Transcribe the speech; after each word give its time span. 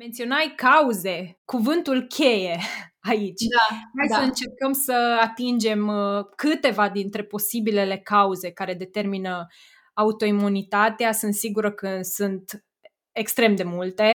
Menționai 0.00 0.52
cauze, 0.56 1.38
cuvântul 1.44 2.06
cheie 2.06 2.58
aici. 3.10 3.42
Da, 3.50 3.76
Hai 3.98 4.08
da. 4.08 4.16
să 4.16 4.22
încercăm 4.22 4.72
să 4.72 5.18
atingem 5.20 5.88
uh, 5.88 6.24
câteva 6.36 6.88
dintre 6.88 7.24
posibilele 7.24 7.98
cauze 7.98 8.50
care 8.50 8.74
determină 8.74 9.46
autoimunitatea. 9.94 11.12
Sunt 11.12 11.34
sigură 11.34 11.72
că 11.72 11.98
sunt 12.02 12.64
extrem 13.12 13.54
de 13.54 13.62
multe. 13.62 14.10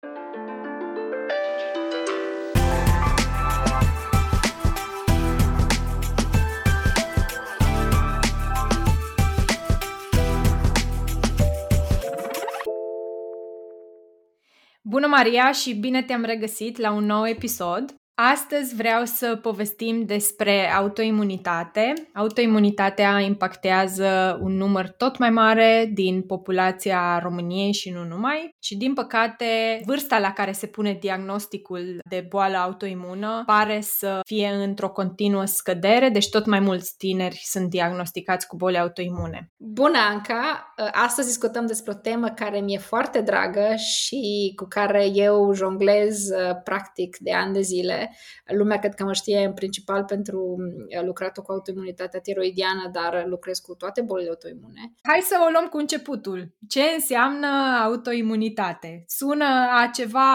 Bună, 14.93 15.07
Maria, 15.07 15.51
și 15.51 15.73
bine 15.73 16.03
te-am 16.03 16.23
regăsit 16.23 16.77
la 16.77 16.91
un 16.91 17.05
nou 17.05 17.27
episod. 17.27 17.95
Astăzi 18.31 18.75
vreau 18.75 19.05
să 19.05 19.39
povestim 19.41 20.05
despre 20.05 20.73
autoimunitate. 20.77 21.93
Autoimunitatea 22.13 23.19
impactează 23.19 24.39
un 24.41 24.57
număr 24.57 24.89
tot 24.89 25.17
mai 25.17 25.29
mare 25.29 25.89
din 25.93 26.21
populația 26.21 27.19
României 27.19 27.73
și 27.73 27.89
nu 27.89 28.03
numai. 28.03 28.55
Și 28.59 28.77
din 28.77 28.93
păcate, 28.93 29.45
vârsta 29.85 30.19
la 30.19 30.31
care 30.31 30.51
se 30.51 30.67
pune 30.67 30.97
diagnosticul 30.99 31.99
de 32.09 32.25
boală 32.29 32.57
autoimună 32.57 33.43
pare 33.45 33.79
să 33.81 34.19
fie 34.25 34.47
într-o 34.47 34.89
continuă 34.89 35.45
scădere, 35.45 36.09
deci 36.09 36.29
tot 36.29 36.45
mai 36.45 36.59
mulți 36.59 36.97
tineri 36.97 37.41
sunt 37.43 37.69
diagnosticați 37.69 38.47
cu 38.47 38.55
boli 38.55 38.79
autoimune. 38.79 39.51
Bună, 39.57 39.97
Anca! 40.11 40.73
Astăzi 40.91 41.27
discutăm 41.27 41.65
despre 41.65 41.91
o 41.91 41.99
temă 41.99 42.29
care 42.29 42.59
mi-e 42.59 42.77
foarte 42.77 43.21
dragă 43.21 43.75
și 43.75 44.53
cu 44.55 44.65
care 44.69 45.05
eu 45.13 45.53
jonglez 45.53 46.27
practic 46.63 47.17
de 47.19 47.33
ani 47.33 47.53
de 47.53 47.61
zile 47.61 48.12
Lumea 48.45 48.79
cred 48.79 48.93
că 48.93 49.03
mă 49.03 49.13
știe 49.13 49.45
în 49.45 49.53
principal 49.53 50.03
pentru 50.03 50.55
uh, 50.57 51.03
lucratul 51.05 51.43
cu 51.43 51.51
autoimunitatea 51.51 52.19
tiroidiană, 52.19 52.89
dar 52.91 53.25
lucrez 53.27 53.59
cu 53.59 53.75
toate 53.75 54.01
bolile 54.01 54.29
autoimune. 54.29 54.93
Hai 55.01 55.19
să 55.21 55.35
o 55.47 55.51
luăm 55.51 55.65
cu 55.65 55.77
începutul. 55.77 56.55
Ce 56.67 56.81
înseamnă 56.93 57.47
autoimunitate? 57.83 59.03
Sună 59.07 59.45
a 59.81 59.89
ceva 59.93 60.29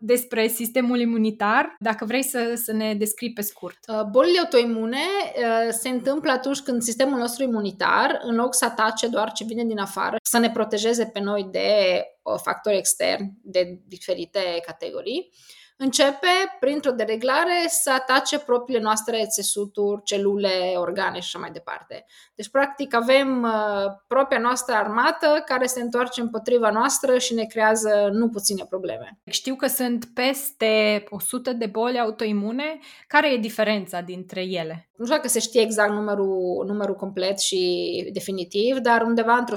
despre 0.00 0.46
sistemul 0.46 1.00
imunitar? 1.00 1.76
Dacă 1.78 2.04
vrei 2.04 2.22
să, 2.22 2.52
să 2.64 2.72
ne 2.72 2.94
descrii 2.94 3.32
pe 3.32 3.40
scurt. 3.40 3.78
Uh, 3.88 4.02
bolile 4.10 4.38
autoimune 4.38 4.96
uh, 4.96 5.68
se 5.70 5.88
întâmplă 5.88 6.30
atunci 6.30 6.60
când 6.60 6.82
sistemul 6.82 7.18
nostru 7.18 7.42
imunitar, 7.42 8.20
în 8.22 8.34
loc 8.34 8.54
să 8.54 8.64
atace 8.64 9.08
doar 9.08 9.32
ce 9.32 9.44
vine 9.44 9.64
din 9.64 9.78
afară, 9.78 10.16
să 10.22 10.38
ne 10.38 10.50
protejeze 10.50 11.06
pe 11.06 11.20
noi 11.20 11.48
de 11.50 12.02
factori 12.42 12.76
externi 12.76 13.32
de 13.42 13.78
diferite 13.86 14.40
categorii, 14.66 15.32
începe, 15.76 16.56
printr-o 16.60 16.90
dereglare, 16.90 17.64
să 17.68 17.90
atace 17.90 18.38
propriile 18.38 18.82
noastre 18.82 19.26
țesuturi, 19.26 20.02
celule, 20.02 20.72
organe 20.76 21.14
și 21.14 21.22
așa 21.22 21.38
mai 21.38 21.50
departe. 21.50 22.04
Deci, 22.34 22.48
practic, 22.48 22.94
avem 22.94 23.42
uh, 23.42 23.92
propria 24.06 24.38
noastră 24.38 24.74
armată 24.74 25.42
care 25.46 25.66
se 25.66 25.80
întoarce 25.80 26.20
împotriva 26.20 26.70
noastră 26.70 27.18
și 27.18 27.34
ne 27.34 27.44
creează 27.44 28.08
nu 28.12 28.28
puține 28.28 28.64
probleme. 28.68 29.18
Știu 29.30 29.54
că 29.54 29.66
sunt 29.66 30.04
peste 30.14 31.04
100 31.08 31.52
de 31.52 31.66
boli 31.66 32.00
autoimune. 32.00 32.78
Care 33.06 33.32
e 33.32 33.36
diferența 33.36 34.00
dintre 34.00 34.40
ele? 34.40 34.90
Nu 34.96 35.04
știu 35.04 35.16
dacă 35.16 35.28
se 35.28 35.38
știe 35.38 35.60
exact 35.60 35.92
numărul, 35.92 36.64
numărul 36.66 36.94
complet 36.94 37.40
și 37.40 38.10
definitiv, 38.12 38.76
dar 38.76 39.02
undeva 39.02 39.34
între 39.34 39.54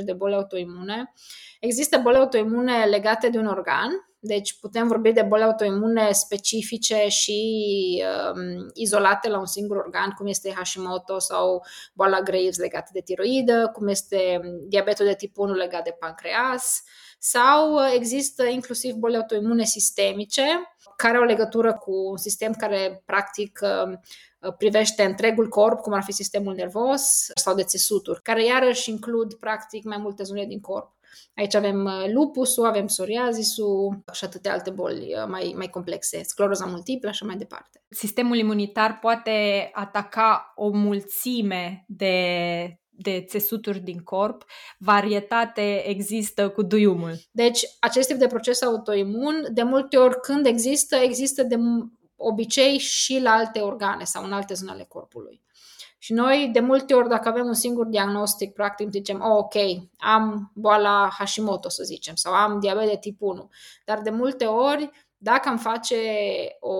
100-150 0.00 0.04
de 0.04 0.12
boli 0.12 0.34
autoimune. 0.34 1.12
Există 1.60 1.98
boli 1.98 2.16
autoimune 2.16 2.84
legate 2.84 3.28
de 3.28 3.38
un 3.38 3.46
organ, 3.46 4.07
deci 4.20 4.58
putem 4.60 4.88
vorbi 4.88 5.12
de 5.12 5.22
boli 5.22 5.42
autoimune 5.42 6.12
specifice 6.12 7.06
și 7.08 7.42
um, 8.34 8.70
izolate 8.74 9.28
la 9.28 9.38
un 9.38 9.46
singur 9.46 9.76
organ, 9.76 10.10
cum 10.10 10.26
este 10.26 10.52
Hashimoto 10.56 11.18
sau 11.18 11.64
boala 11.94 12.20
Graves 12.20 12.58
legată 12.58 12.90
de 12.92 13.00
tiroidă, 13.00 13.70
cum 13.72 13.88
este 13.88 14.40
diabetul 14.68 15.06
de 15.06 15.14
tip 15.14 15.38
1 15.38 15.52
legat 15.52 15.84
de 15.84 15.96
pancreas, 15.98 16.82
sau 17.18 17.86
există 17.94 18.44
inclusiv 18.44 18.94
boli 18.94 19.16
autoimune 19.16 19.64
sistemice, 19.64 20.44
care 20.96 21.16
au 21.16 21.22
legătură 21.22 21.74
cu 21.74 21.92
un 22.10 22.16
sistem 22.16 22.52
care 22.52 23.02
practic 23.06 23.60
um, 23.62 24.00
privește 24.58 25.02
întregul 25.02 25.48
corp, 25.48 25.80
cum 25.80 25.92
ar 25.92 26.02
fi 26.02 26.12
sistemul 26.12 26.54
nervos 26.54 27.02
sau 27.34 27.54
de 27.54 27.62
țesuturi, 27.62 28.22
care 28.22 28.44
iarăși 28.44 28.90
includ 28.90 29.34
practic 29.34 29.84
mai 29.84 29.96
multe 29.96 30.22
zone 30.22 30.44
din 30.44 30.60
corp. 30.60 30.97
Aici 31.34 31.54
avem 31.54 31.84
uh, 31.84 32.12
lupusul, 32.12 32.66
avem 32.66 32.86
psoriazisul 32.86 34.04
și 34.12 34.24
atâtea 34.24 34.52
alte 34.52 34.70
boli 34.70 35.14
uh, 35.14 35.26
mai, 35.28 35.54
mai 35.56 35.68
complexe, 35.68 36.22
scleroza 36.22 36.64
multiplă 36.64 37.10
și 37.10 37.24
mai 37.24 37.36
departe. 37.36 37.82
Sistemul 37.88 38.36
imunitar 38.36 38.98
poate 38.98 39.70
ataca 39.72 40.52
o 40.56 40.70
mulțime 40.70 41.84
de 41.86 42.22
de 43.00 43.24
țesuturi 43.28 43.78
din 43.78 43.98
corp, 43.98 44.44
varietate 44.78 45.88
există 45.88 46.50
cu 46.50 46.62
duiumul. 46.62 47.14
Deci, 47.30 47.60
acest 47.80 48.08
tip 48.08 48.16
de 48.16 48.26
proces 48.26 48.62
autoimun, 48.62 49.46
de 49.50 49.62
multe 49.62 49.96
ori 49.96 50.20
când 50.20 50.46
există, 50.46 50.96
există 50.96 51.42
de 51.42 51.56
obicei 52.16 52.78
și 52.78 53.20
la 53.20 53.30
alte 53.30 53.60
organe 53.60 54.04
sau 54.04 54.24
în 54.24 54.32
alte 54.32 54.54
zone 54.54 54.70
ale 54.70 54.84
corpului. 54.88 55.42
Și 55.98 56.12
noi, 56.12 56.50
de 56.52 56.60
multe 56.60 56.94
ori, 56.94 57.08
dacă 57.08 57.28
avem 57.28 57.46
un 57.46 57.54
singur 57.54 57.86
diagnostic, 57.86 58.52
practic 58.52 58.90
zicem, 58.90 59.20
oh, 59.20 59.36
ok, 59.36 59.54
am 59.96 60.52
boala 60.54 61.08
Hashimoto, 61.18 61.68
să 61.68 61.82
zicem, 61.82 62.14
sau 62.14 62.32
am 62.32 62.60
diabet 62.60 62.88
de 62.88 62.96
tip 62.96 63.20
1. 63.20 63.50
Dar 63.84 64.00
de 64.00 64.10
multe 64.10 64.44
ori, 64.44 64.90
dacă 65.16 65.48
am 65.48 65.58
face 65.58 65.96
o, 66.60 66.74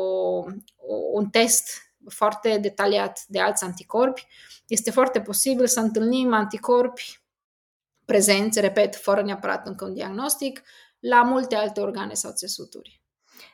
o, 0.77 0.95
un 1.13 1.27
test 1.27 1.71
foarte 2.09 2.59
detaliat 2.59 3.25
de 3.27 3.41
alți 3.41 3.65
anticorpi, 3.65 4.27
este 4.67 4.91
foarte 4.91 5.21
posibil 5.21 5.67
să 5.67 5.81
întâlnim 5.81 6.33
anticorpi 6.33 7.23
prezenți, 8.05 8.61
repet, 8.61 8.97
fără 8.97 9.23
neapărat 9.23 9.67
încă 9.67 9.85
un 9.85 9.95
diagnostic, 9.95 10.63
la 10.99 11.23
multe 11.23 11.55
alte 11.55 11.81
organe 11.81 12.15
sau 12.15 12.33
țesuturi. 12.33 13.03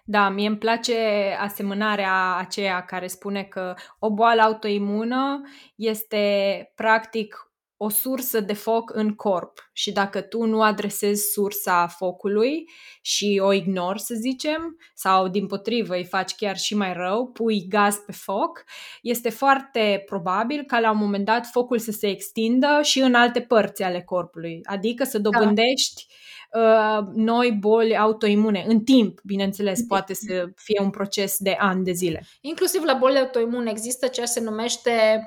Da, 0.07 0.29
mie 0.29 0.49
îmi 0.49 0.59
place 0.59 0.97
asemănarea 1.41 2.37
aceea 2.37 2.85
care 2.85 3.07
spune 3.07 3.43
că 3.43 3.75
o 3.99 4.11
boală 4.11 4.43
autoimună 4.43 5.41
este 5.75 6.73
practic 6.75 7.49
o 7.77 7.89
sursă 7.89 8.41
de 8.41 8.53
foc 8.53 8.91
în 8.95 9.15
corp 9.15 9.71
și 9.73 9.93
dacă 9.93 10.21
tu 10.21 10.45
nu 10.45 10.63
adresezi 10.63 11.33
sursa 11.33 11.87
focului 11.87 12.65
și 13.03 13.41
o 13.43 13.53
ignori, 13.53 14.01
să 14.01 14.15
zicem, 14.15 14.77
sau 14.95 15.29
din 15.29 15.47
potrivă 15.47 15.95
îi 15.95 16.05
faci 16.05 16.35
chiar 16.35 16.57
și 16.57 16.77
mai 16.77 16.93
rău, 16.93 17.31
pui 17.33 17.67
gaz 17.69 17.97
pe 17.97 18.13
foc, 18.13 18.65
este 19.03 19.31
foarte 19.31 20.03
probabil 20.07 20.65
ca 20.67 20.81
la 20.81 20.91
un 20.91 20.99
moment 20.99 21.25
dat 21.25 21.47
focul 21.47 21.79
să 21.79 21.91
se 21.91 22.09
extindă 22.09 22.81
și 22.83 23.01
în 23.01 23.15
alte 23.15 23.41
părți 23.41 23.83
ale 23.83 24.03
corpului, 24.03 24.61
adică 24.63 25.05
să 25.05 25.19
da. 25.19 25.29
dobândești 25.31 26.07
da 26.09 26.15
Uh, 26.55 27.07
noi 27.15 27.53
boli 27.53 27.97
autoimune. 27.97 28.65
În 28.69 28.81
timp, 28.81 29.21
bineînțeles, 29.25 29.83
poate 29.83 30.15
să 30.15 30.45
fie 30.57 30.81
un 30.83 30.91
proces 30.91 31.37
de 31.39 31.57
ani 31.59 31.85
de 31.85 31.93
zile. 31.93 32.25
Inclusiv 32.41 32.83
la 32.83 32.95
boli 32.95 33.19
autoimune 33.19 33.71
există 33.71 34.07
ceea 34.07 34.27
ce 34.27 34.33
se 34.33 34.41
numește 34.41 35.25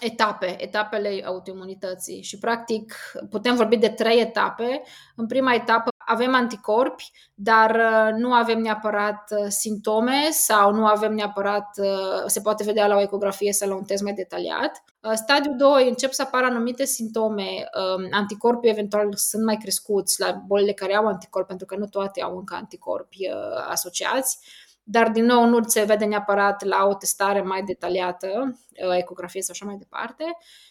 etape, 0.00 0.62
etapele 0.62 1.22
autoimunității 1.24 2.22
și 2.22 2.38
practic 2.38 2.94
putem 3.30 3.56
vorbi 3.56 3.76
de 3.76 3.88
trei 3.88 4.20
etape. 4.20 4.82
În 5.16 5.26
prima 5.26 5.54
etapă 5.54 5.90
avem 6.12 6.34
anticorpi, 6.34 7.10
dar 7.34 7.70
uh, 7.70 8.20
nu 8.20 8.32
avem 8.32 8.58
neapărat 8.58 9.24
uh, 9.30 9.46
simptome 9.48 10.28
sau 10.30 10.72
nu 10.72 10.86
avem 10.86 11.14
neapărat, 11.14 11.68
uh, 11.76 12.22
se 12.26 12.40
poate 12.40 12.64
vedea 12.64 12.86
la 12.86 12.96
o 12.96 13.00
ecografie 13.00 13.52
sau 13.52 13.68
la 13.68 13.74
un 13.74 13.84
test 13.84 14.02
mai 14.02 14.12
detaliat. 14.12 14.84
Stadiul 15.14 15.56
2 15.56 15.88
încep 15.88 16.12
să 16.12 16.22
apară 16.22 16.46
anumite 16.46 16.84
simptome, 16.84 17.42
um, 17.42 18.08
anticorpii 18.10 18.70
eventual 18.70 19.12
sunt 19.14 19.44
mai 19.44 19.56
crescuți 19.56 20.20
la 20.20 20.42
bolile 20.46 20.72
care 20.72 20.94
au 20.94 21.06
anticorpi, 21.06 21.48
pentru 21.48 21.66
că 21.66 21.76
nu 21.76 21.86
toate 21.86 22.22
au 22.22 22.36
încă 22.36 22.54
anticorpi 22.54 23.30
asociați 23.68 24.38
dar 24.84 25.10
din 25.10 25.24
nou 25.24 25.44
nu 25.44 25.58
se 25.66 25.82
vede 25.82 26.04
neapărat 26.04 26.64
la 26.64 26.84
o 26.84 26.94
testare 26.94 27.42
mai 27.42 27.62
detaliată, 27.62 28.58
ecografie 28.98 29.42
sau 29.42 29.54
așa 29.54 29.64
mai 29.64 29.76
departe. 29.76 30.24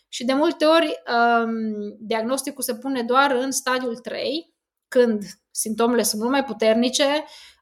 Și 0.07 0.25
de 0.25 0.33
multe 0.33 0.65
ori 0.65 1.01
um, 1.45 1.95
diagnosticul 2.00 2.63
se 2.63 2.75
pune 2.75 3.04
doar 3.04 3.31
în 3.31 3.51
stadiul 3.51 3.98
3, 3.98 4.54
când 4.88 5.24
simptomele 5.51 6.03
sunt 6.03 6.21
mult 6.21 6.33
mai 6.33 6.44
puternice, 6.44 7.03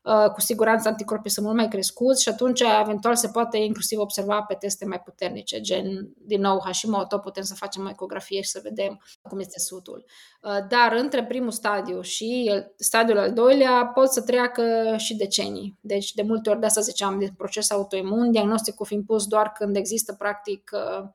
uh, 0.03 0.31
cu 0.33 0.41
siguranță 0.41 0.87
anticorpii 0.87 1.29
sunt 1.29 1.45
mult 1.45 1.57
mai 1.57 1.67
crescuți 1.67 2.21
și 2.21 2.29
atunci 2.29 2.61
eventual 2.81 3.15
se 3.15 3.27
poate 3.27 3.57
inclusiv 3.57 3.99
observa 3.99 4.41
pe 4.41 4.53
teste 4.53 4.85
mai 4.85 4.99
puternice, 4.99 5.61
gen 5.61 6.13
din 6.17 6.41
nou 6.41 6.61
Hashimoto, 6.63 7.17
putem 7.17 7.43
să 7.43 7.53
facem 7.55 7.85
o 7.85 7.89
ecografie 7.89 8.41
și 8.41 8.49
să 8.49 8.59
vedem 8.63 9.01
cum 9.21 9.39
este 9.39 9.59
sutul. 9.59 10.05
Uh, 10.41 10.57
dar 10.69 10.93
între 10.93 11.25
primul 11.25 11.51
stadiu 11.51 12.01
și 12.01 12.51
stadiul 12.77 13.17
al 13.17 13.33
doilea 13.33 13.91
pot 13.93 14.09
să 14.11 14.21
treacă 14.21 14.95
și 14.97 15.15
decenii. 15.15 15.77
Deci 15.81 16.13
de 16.13 16.21
multe 16.21 16.49
ori 16.49 16.59
de 16.59 16.65
asta 16.65 16.81
ziceam 16.81 17.19
de 17.19 17.29
proces 17.37 17.71
autoimun, 17.71 18.31
diagnosticul 18.31 18.85
fiind 18.85 19.05
pus 19.05 19.27
doar 19.27 19.51
când 19.51 19.75
există 19.75 20.13
practic 20.13 20.71
uh, 20.73 21.09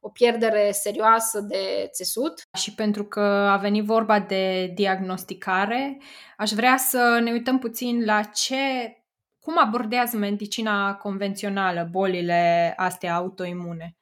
o 0.00 0.08
pierdere 0.08 0.70
serioasă 0.70 1.40
de 1.40 1.88
țesut. 1.92 2.42
Și 2.58 2.74
pentru 2.74 3.04
că 3.04 3.20
a 3.20 3.56
venit 3.56 3.84
vorba 3.84 4.20
de 4.20 4.72
diagnosticare, 4.74 5.98
aș 6.36 6.50
vrea 6.50 6.76
să 6.76 7.20
ne 7.22 7.30
uităm 7.30 7.58
puțin 7.58 8.04
la 8.04 8.22
ce 8.22 8.94
cum 9.40 9.58
abordează 9.58 10.16
medicina 10.16 10.94
convențională 10.94 11.88
bolile 11.90 12.74
astea 12.76 13.14
autoimune. 13.14 13.94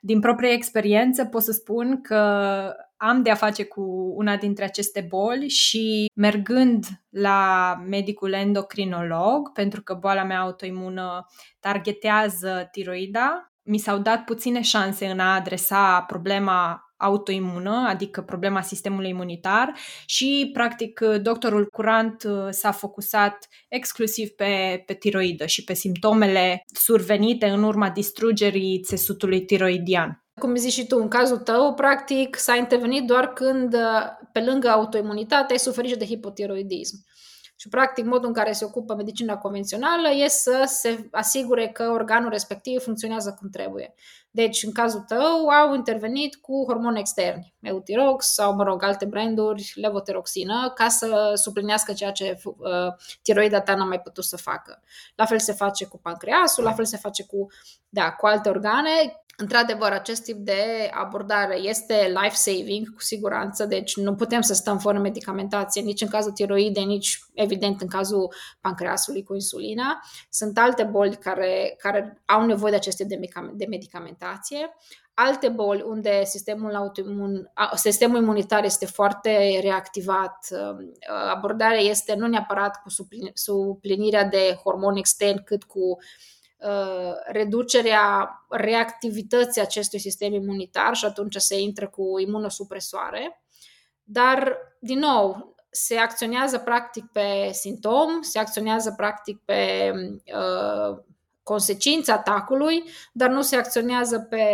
Din 0.00 0.20
proprie 0.20 0.50
experiență 0.50 1.24
pot 1.24 1.42
să 1.42 1.52
spun 1.52 2.00
că 2.00 2.18
am 2.96 3.22
de 3.22 3.30
a 3.30 3.34
face 3.34 3.64
cu 3.64 4.12
una 4.16 4.36
dintre 4.36 4.64
aceste 4.64 5.06
boli 5.08 5.48
și 5.48 6.06
mergând 6.14 6.84
la 7.08 7.74
medicul 7.86 8.32
endocrinolog, 8.32 9.52
pentru 9.52 9.82
că 9.82 9.94
boala 9.94 10.22
mea 10.22 10.40
autoimună 10.40 11.26
targetează 11.60 12.68
tiroida, 12.70 13.51
mi 13.62 13.78
s-au 13.78 13.98
dat 13.98 14.24
puține 14.24 14.60
șanse 14.60 15.06
în 15.06 15.18
a 15.18 15.34
adresa 15.34 16.00
problema 16.00 16.86
autoimună, 16.96 17.84
adică 17.88 18.20
problema 18.20 18.62
sistemului 18.62 19.08
imunitar 19.08 19.72
și, 20.06 20.50
practic, 20.52 21.00
doctorul 21.00 21.66
curant 21.66 22.22
uh, 22.22 22.46
s-a 22.50 22.70
focusat 22.70 23.48
exclusiv 23.68 24.28
pe, 24.28 24.82
pe 24.86 24.94
tiroidă 24.94 25.46
și 25.46 25.64
pe 25.64 25.74
simptomele 25.74 26.62
survenite 26.74 27.46
în 27.46 27.62
urma 27.62 27.90
distrugerii 27.90 28.80
țesutului 28.80 29.44
tiroidian. 29.44 30.24
Cum 30.40 30.54
zici 30.54 30.72
și 30.72 30.86
tu, 30.86 30.96
în 30.96 31.08
cazul 31.08 31.38
tău, 31.38 31.74
practic, 31.74 32.36
s-a 32.36 32.56
intervenit 32.56 33.06
doar 33.06 33.32
când, 33.32 33.74
uh, 33.74 34.02
pe 34.32 34.40
lângă 34.40 34.68
autoimunitate, 34.68 35.52
ai 35.52 35.58
suferit 35.58 35.90
și 35.90 35.96
de 35.96 36.04
hipotiroidism. 36.04 36.96
Și, 37.62 37.68
practic, 37.68 38.04
modul 38.04 38.26
în 38.26 38.32
care 38.32 38.52
se 38.52 38.64
ocupă 38.64 38.94
medicina 38.94 39.36
convențională 39.36 40.08
e 40.08 40.28
să 40.28 40.64
se 40.66 41.08
asigure 41.10 41.68
că 41.68 41.90
organul 41.90 42.30
respectiv 42.30 42.82
funcționează 42.82 43.36
cum 43.38 43.48
trebuie. 43.50 43.94
Deci, 44.30 44.62
în 44.62 44.72
cazul 44.72 45.00
tău, 45.00 45.48
au 45.48 45.74
intervenit 45.74 46.36
cu 46.36 46.64
hormoni 46.66 46.98
externi, 46.98 47.54
Eutirox 47.60 48.26
sau, 48.26 48.54
mă 48.54 48.62
rog, 48.62 48.82
alte 48.82 49.04
branduri, 49.04 49.72
levotiroxină, 49.74 50.72
ca 50.74 50.88
să 50.88 51.32
suplinească 51.34 51.92
ceea 51.92 52.12
ce 52.12 52.38
uh, 52.44 52.54
tiroida 53.22 53.60
ta 53.60 53.74
n-a 53.74 53.84
mai 53.84 54.00
putut 54.00 54.24
să 54.24 54.36
facă. 54.36 54.82
La 55.14 55.24
fel 55.24 55.38
se 55.38 55.52
face 55.52 55.84
cu 55.84 55.98
pancreasul, 55.98 56.64
la 56.64 56.72
fel 56.72 56.84
se 56.84 56.96
face 56.96 57.24
cu, 57.24 57.46
da, 57.88 58.12
cu 58.12 58.26
alte 58.26 58.48
organe. 58.48 59.21
Într-adevăr, 59.36 59.90
acest 59.90 60.22
tip 60.22 60.36
de 60.36 60.90
abordare 60.90 61.58
este 61.58 62.14
life-saving, 62.22 62.94
cu 62.94 63.00
siguranță, 63.00 63.64
deci 63.64 63.96
nu 63.96 64.14
putem 64.14 64.40
să 64.40 64.54
stăm 64.54 64.78
fără 64.78 64.98
medicamentație, 64.98 65.82
nici 65.82 66.00
în 66.00 66.08
cazul 66.08 66.32
tiroidei, 66.32 66.84
nici, 66.84 67.24
evident, 67.34 67.80
în 67.80 67.88
cazul 67.88 68.34
pancreasului 68.60 69.22
cu 69.22 69.34
insulina. 69.34 70.00
Sunt 70.30 70.58
alte 70.58 70.82
boli 70.82 71.16
care, 71.16 71.74
care 71.78 72.22
au 72.24 72.46
nevoie 72.46 72.70
de 72.70 72.76
aceste 72.76 73.04
de 73.52 73.66
medicamentație. 73.68 74.74
Alte 75.14 75.48
boli 75.48 75.82
unde 75.86 76.24
sistemul, 76.24 76.74
autoimun, 76.74 77.52
sistemul 77.74 78.22
imunitar 78.22 78.64
este 78.64 78.86
foarte 78.86 79.58
reactivat, 79.62 80.46
um, 80.50 80.92
abordarea 81.34 81.80
este 81.80 82.14
nu 82.14 82.26
neapărat 82.26 82.82
cu 82.82 82.88
suplinirea 83.34 84.24
de 84.24 84.58
hormoni 84.64 84.98
externi, 84.98 85.42
cât 85.44 85.64
cu 85.64 85.80
uh, 85.80 85.96
Uh, 85.96 86.41
reducerea 87.24 88.30
reactivității 88.48 89.60
acestui 89.60 89.98
sistem 89.98 90.32
imunitar 90.32 90.94
și 90.94 91.04
atunci 91.04 91.36
se 91.36 91.60
intră 91.60 91.88
cu 91.88 92.18
imunosupresoare. 92.18 93.42
Dar, 94.02 94.56
din 94.80 94.98
nou, 94.98 95.54
se 95.70 95.96
acționează 95.96 96.58
practic 96.58 97.04
pe 97.12 97.50
simptom, 97.52 98.20
se 98.20 98.38
acționează 98.38 98.94
practic 98.96 99.40
pe 99.44 99.92
uh, 99.94 100.98
consecința 101.42 102.12
atacului, 102.12 102.84
dar 103.12 103.30
nu 103.30 103.42
se 103.42 103.56
acționează 103.56 104.18
pe, 104.18 104.44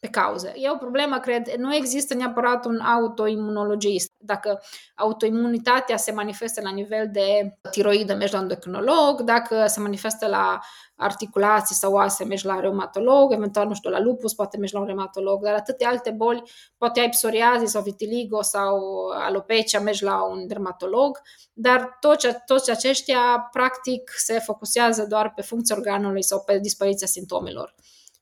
pe 0.00 0.08
cauză. 0.08 0.52
E 0.54 0.70
o 0.70 0.76
problemă, 0.76 1.18
cred, 1.18 1.54
nu 1.56 1.74
există 1.74 2.14
neapărat 2.14 2.64
un 2.64 2.80
autoimunologist. 2.80 4.12
Dacă 4.18 4.60
autoimunitatea 4.94 5.96
se 5.96 6.12
manifestă 6.12 6.60
la 6.60 6.70
nivel 6.70 7.08
de 7.12 7.58
tiroidă, 7.70 8.14
mergi 8.14 8.32
la 8.32 8.40
endocrinolog, 8.40 9.20
dacă 9.20 9.66
se 9.66 9.80
manifestă 9.80 10.26
la 10.26 10.58
articulații 10.96 11.74
sau 11.74 11.92
oase, 11.92 12.24
mergi 12.24 12.46
la 12.46 12.60
reumatolog, 12.60 13.32
eventual, 13.32 13.66
nu 13.66 13.74
știu, 13.74 13.90
la 13.90 14.00
lupus, 14.00 14.34
poate 14.34 14.56
mergi 14.56 14.74
la 14.74 14.80
un 14.80 14.86
reumatolog, 14.86 15.42
dar 15.44 15.54
atâtea 15.54 15.88
alte 15.88 16.10
boli, 16.10 16.42
poate 16.76 17.00
ai 17.00 17.08
psoriazi 17.08 17.66
sau 17.66 17.82
vitiligo 17.82 18.42
sau 18.42 18.80
alopecia, 19.08 19.80
mergi 19.80 20.04
la 20.04 20.24
un 20.24 20.46
dermatolog, 20.46 21.20
dar 21.52 21.96
toți, 22.00 22.28
toți 22.46 22.70
aceștia, 22.70 23.48
practic, 23.52 24.10
se 24.16 24.38
focusează 24.38 25.06
doar 25.06 25.32
pe 25.34 25.42
funcția 25.42 25.76
organului 25.76 26.22
sau 26.22 26.42
pe 26.42 26.58
dispariția 26.58 27.06
simptomelor. 27.06 27.74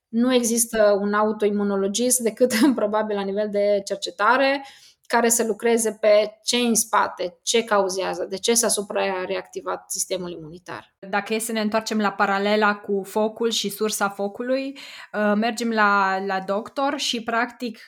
Nu 0.08 0.34
există 0.34 0.98
un 1.00 1.12
autoimunologist 1.12 2.18
decât 2.18 2.52
probabil 2.74 3.16
la 3.16 3.22
nivel 3.22 3.48
de 3.50 3.82
cercetare, 3.84 4.64
care 5.06 5.28
să 5.28 5.44
lucreze 5.44 5.98
pe 6.00 6.38
ce 6.44 6.56
în 6.56 6.74
spate, 6.74 7.38
ce 7.42 7.64
cauzează, 7.64 8.24
de 8.24 8.36
ce 8.36 8.54
s-a 8.54 8.68
suprareactivat 8.68 9.90
sistemul 9.90 10.30
imunitar. 10.30 10.94
Dacă 10.98 11.34
e 11.34 11.38
să 11.38 11.52
ne 11.52 11.60
întoarcem 11.60 11.98
la 11.98 12.12
paralela 12.12 12.76
cu 12.76 13.02
focul 13.04 13.50
și 13.50 13.68
sursa 13.68 14.08
focului, 14.08 14.78
uh, 15.12 15.32
mergem 15.36 15.70
la, 15.70 16.18
la 16.26 16.40
doctor 16.40 16.98
și 16.98 17.22
practic 17.22 17.78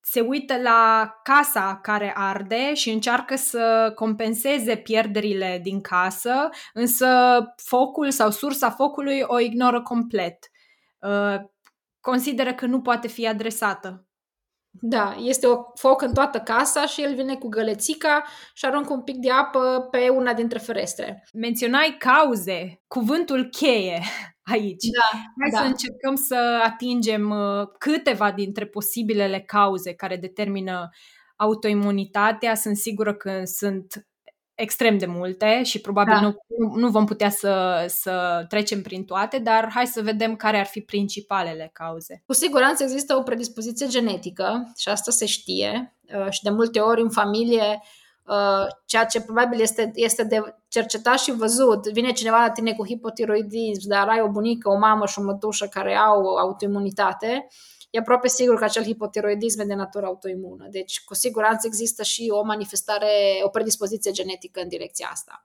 se 0.00 0.20
uită 0.20 0.56
la 0.62 1.12
casa 1.22 1.78
care 1.82 2.12
arde 2.16 2.74
și 2.74 2.90
încearcă 2.90 3.36
să 3.36 3.92
compenseze 3.94 4.76
pierderile 4.76 5.60
din 5.62 5.80
casă, 5.80 6.48
însă 6.72 7.06
focul 7.56 8.10
sau 8.10 8.30
sursa 8.30 8.70
focului 8.70 9.22
o 9.26 9.38
ignoră 9.38 9.82
complet. 9.82 10.50
Uh, 11.98 12.10
consideră 12.12 12.54
că 12.54 12.66
nu 12.66 12.80
poate 12.80 13.08
fi 13.08 13.26
adresată. 13.26 14.08
Da, 14.70 15.16
este 15.18 15.46
o 15.46 15.62
foc 15.74 16.02
în 16.02 16.14
toată 16.14 16.38
casa 16.38 16.86
și 16.86 17.02
el 17.02 17.14
vine 17.14 17.36
cu 17.36 17.48
gălețica 17.48 18.24
și 18.54 18.64
aruncă 18.64 18.92
un 18.92 19.02
pic 19.02 19.16
de 19.16 19.30
apă 19.30 19.88
pe 19.90 20.08
una 20.08 20.34
dintre 20.34 20.58
ferestre. 20.58 21.28
Menționai 21.32 21.96
cauze, 21.98 22.82
cuvântul 22.86 23.48
cheie 23.48 24.02
aici. 24.52 24.84
Da, 24.84 25.18
Hai 25.40 25.50
da. 25.50 25.58
să 25.58 25.64
încercăm 25.64 26.14
să 26.14 26.60
atingem 26.64 27.30
uh, 27.30 27.66
câteva 27.78 28.32
dintre 28.32 28.66
posibilele 28.66 29.40
cauze 29.40 29.94
care 29.94 30.16
determină 30.16 30.88
autoimunitatea. 31.36 32.54
Sunt 32.54 32.76
sigură 32.76 33.14
că 33.14 33.40
sunt 33.44 34.06
extrem 34.58 34.98
de 34.98 35.06
multe 35.06 35.62
și 35.62 35.80
probabil 35.80 36.14
da. 36.14 36.20
nu, 36.20 36.34
nu 36.76 36.88
vom 36.88 37.06
putea 37.06 37.30
să, 37.30 37.84
să 37.88 38.44
trecem 38.48 38.82
prin 38.82 39.04
toate, 39.04 39.38
dar 39.38 39.70
hai 39.74 39.86
să 39.86 40.02
vedem 40.02 40.36
care 40.36 40.58
ar 40.58 40.66
fi 40.66 40.80
principalele 40.80 41.70
cauze. 41.72 42.22
Cu 42.26 42.32
siguranță 42.32 42.82
există 42.82 43.16
o 43.16 43.22
predispoziție 43.22 43.86
genetică 43.86 44.72
și 44.76 44.88
asta 44.88 45.10
se 45.10 45.26
știe 45.26 45.96
uh, 46.14 46.30
și 46.30 46.42
de 46.42 46.50
multe 46.50 46.80
ori 46.80 47.00
în 47.00 47.10
familie 47.10 47.82
uh, 48.26 48.66
ceea 48.86 49.04
ce 49.04 49.20
probabil 49.20 49.60
este, 49.60 49.90
este 49.94 50.24
de 50.24 50.40
cercetat 50.68 51.18
și 51.18 51.32
văzut. 51.32 51.92
Vine 51.92 52.12
cineva 52.12 52.40
la 52.40 52.50
tine 52.50 52.72
cu 52.72 52.86
hipotiroidism, 52.86 53.88
dar 53.88 54.08
ai 54.08 54.20
o 54.20 54.28
bunică, 54.28 54.70
o 54.70 54.78
mamă 54.78 55.06
și 55.06 55.18
o 55.18 55.22
mătușă 55.22 55.66
care 55.66 55.96
au 55.96 56.36
autoimunitate 56.36 57.46
e 57.90 57.98
aproape 57.98 58.28
sigur 58.28 58.58
că 58.58 58.64
acel 58.64 58.82
hipotiroidism 58.82 59.60
e 59.60 59.64
de 59.64 59.74
natură 59.74 60.06
autoimună. 60.06 60.66
Deci, 60.70 61.04
cu 61.04 61.14
siguranță 61.14 61.66
există 61.66 62.02
și 62.02 62.28
o 62.30 62.42
manifestare, 62.42 63.10
o 63.42 63.48
predispoziție 63.48 64.10
genetică 64.10 64.60
în 64.60 64.68
direcția 64.68 65.08
asta. 65.12 65.44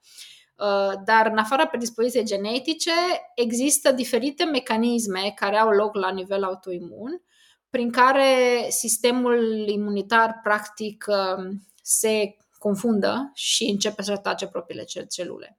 Uh, 0.57 0.93
dar 1.05 1.27
în 1.31 1.37
afara 1.37 1.67
predispoziției 1.67 2.25
genetice, 2.25 2.91
există 3.35 3.91
diferite 3.91 4.43
mecanisme 4.43 5.31
care 5.35 5.57
au 5.57 5.69
loc 5.69 5.95
la 5.95 6.09
nivel 6.09 6.43
autoimun, 6.43 7.21
prin 7.69 7.91
care 7.91 8.65
sistemul 8.69 9.67
imunitar 9.67 10.39
practic 10.43 11.05
uh, 11.07 11.45
se 11.81 12.35
confundă 12.57 13.31
și 13.33 13.63
începe 13.63 14.01
să 14.01 14.11
atace 14.11 14.47
propriile 14.47 14.83
celule. 15.09 15.57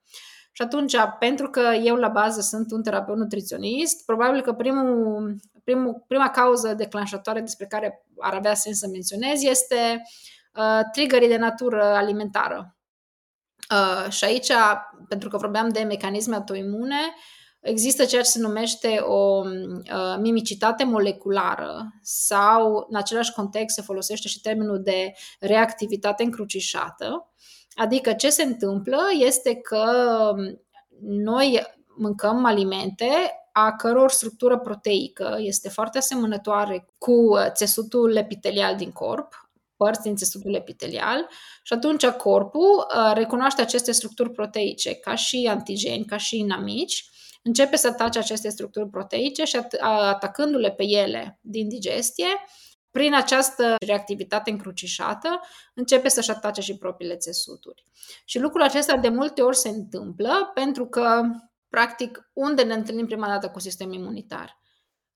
Și 0.53 0.63
atunci, 0.63 0.95
pentru 1.19 1.51
că 1.51 1.61
eu 1.85 1.97
la 1.97 2.09
bază 2.09 2.41
sunt 2.41 2.73
un 2.73 2.83
terapeut 2.83 3.17
nutriționist, 3.17 4.05
probabil 4.05 4.41
că 4.41 4.53
primul, 4.53 5.37
primul, 5.65 6.05
prima 6.09 6.31
cauză 6.31 6.75
declanșatoare 6.75 7.41
despre 7.41 7.67
care 7.67 8.05
ar 8.19 8.35
avea 8.35 8.55
sens 8.55 8.79
să 8.79 8.89
menționez 8.93 9.43
este 9.43 10.03
uh, 10.55 10.81
triggerii 10.93 11.29
de 11.29 11.37
natură 11.37 11.85
alimentară. 11.85 12.77
Uh, 13.71 14.11
și 14.11 14.25
aici, 14.25 14.51
pentru 15.09 15.29
că 15.29 15.37
vorbeam 15.37 15.69
de 15.69 15.83
mecanisme 15.83 16.35
autoimune, 16.35 17.01
există 17.61 18.05
ceea 18.05 18.23
ce 18.23 18.29
se 18.29 18.39
numește 18.39 18.99
o 18.99 19.43
uh, 19.45 20.17
mimicitate 20.19 20.85
moleculară 20.85 21.93
sau, 22.03 22.87
în 22.89 22.97
același 22.97 23.33
context, 23.33 23.75
se 23.75 23.83
folosește 23.83 24.29
și 24.29 24.41
termenul 24.41 24.83
de 24.83 25.13
reactivitate 25.41 26.23
încrucișată, 26.23 27.29
Adică 27.75 28.13
ce 28.13 28.31
se 28.31 28.43
întâmplă 28.43 28.99
este 29.19 29.55
că 29.55 29.85
noi 31.01 31.63
mâncăm 31.97 32.45
alimente 32.45 33.09
a 33.57 33.73
căror 33.77 34.11
structură 34.11 34.59
proteică 34.59 35.37
este 35.41 35.69
foarte 35.69 35.99
asemănătoare 35.99 36.87
cu 36.99 37.37
țesutul 37.53 38.17
epitelial 38.17 38.77
din 38.77 38.93
corp, 38.93 39.49
părți 39.77 40.03
din 40.03 40.17
țesutul 40.17 40.55
epitelial 40.55 41.29
și 41.63 41.73
atunci 41.73 42.07
corpul 42.07 42.87
uh, 42.97 43.13
recunoaște 43.15 43.61
aceste 43.61 43.93
structuri 43.93 44.31
proteice 44.31 44.95
ca 44.95 45.15
și 45.15 45.47
antigeni, 45.51 46.05
ca 46.05 46.17
și 46.17 46.39
inamici, 46.39 47.09
începe 47.43 47.77
să 47.77 47.87
atace 47.87 48.19
aceste 48.19 48.49
structuri 48.49 48.89
proteice 48.89 49.45
și 49.45 49.61
atacându-le 49.81 50.71
pe 50.71 50.85
ele 50.85 51.39
din 51.41 51.69
digestie, 51.69 52.29
prin 52.91 53.15
această 53.15 53.77
reactivitate 53.87 54.51
încrucișată, 54.51 55.41
începe 55.75 56.09
să-și 56.09 56.31
atace 56.31 56.61
și 56.61 56.77
propriile 56.77 57.17
țesuturi. 57.17 57.85
Și 58.25 58.39
lucrul 58.39 58.63
acesta 58.63 58.97
de 58.97 59.09
multe 59.09 59.43
ori 59.43 59.57
se 59.57 59.69
întâmplă 59.69 60.51
pentru 60.55 60.87
că, 60.87 61.21
practic, 61.75 62.31
unde 62.33 62.63
ne 62.63 62.75
întâlnim 62.75 63.07
prima 63.07 63.27
dată 63.27 63.49
cu 63.49 63.61
sistemul 63.61 63.95
imunitar? 63.95 64.59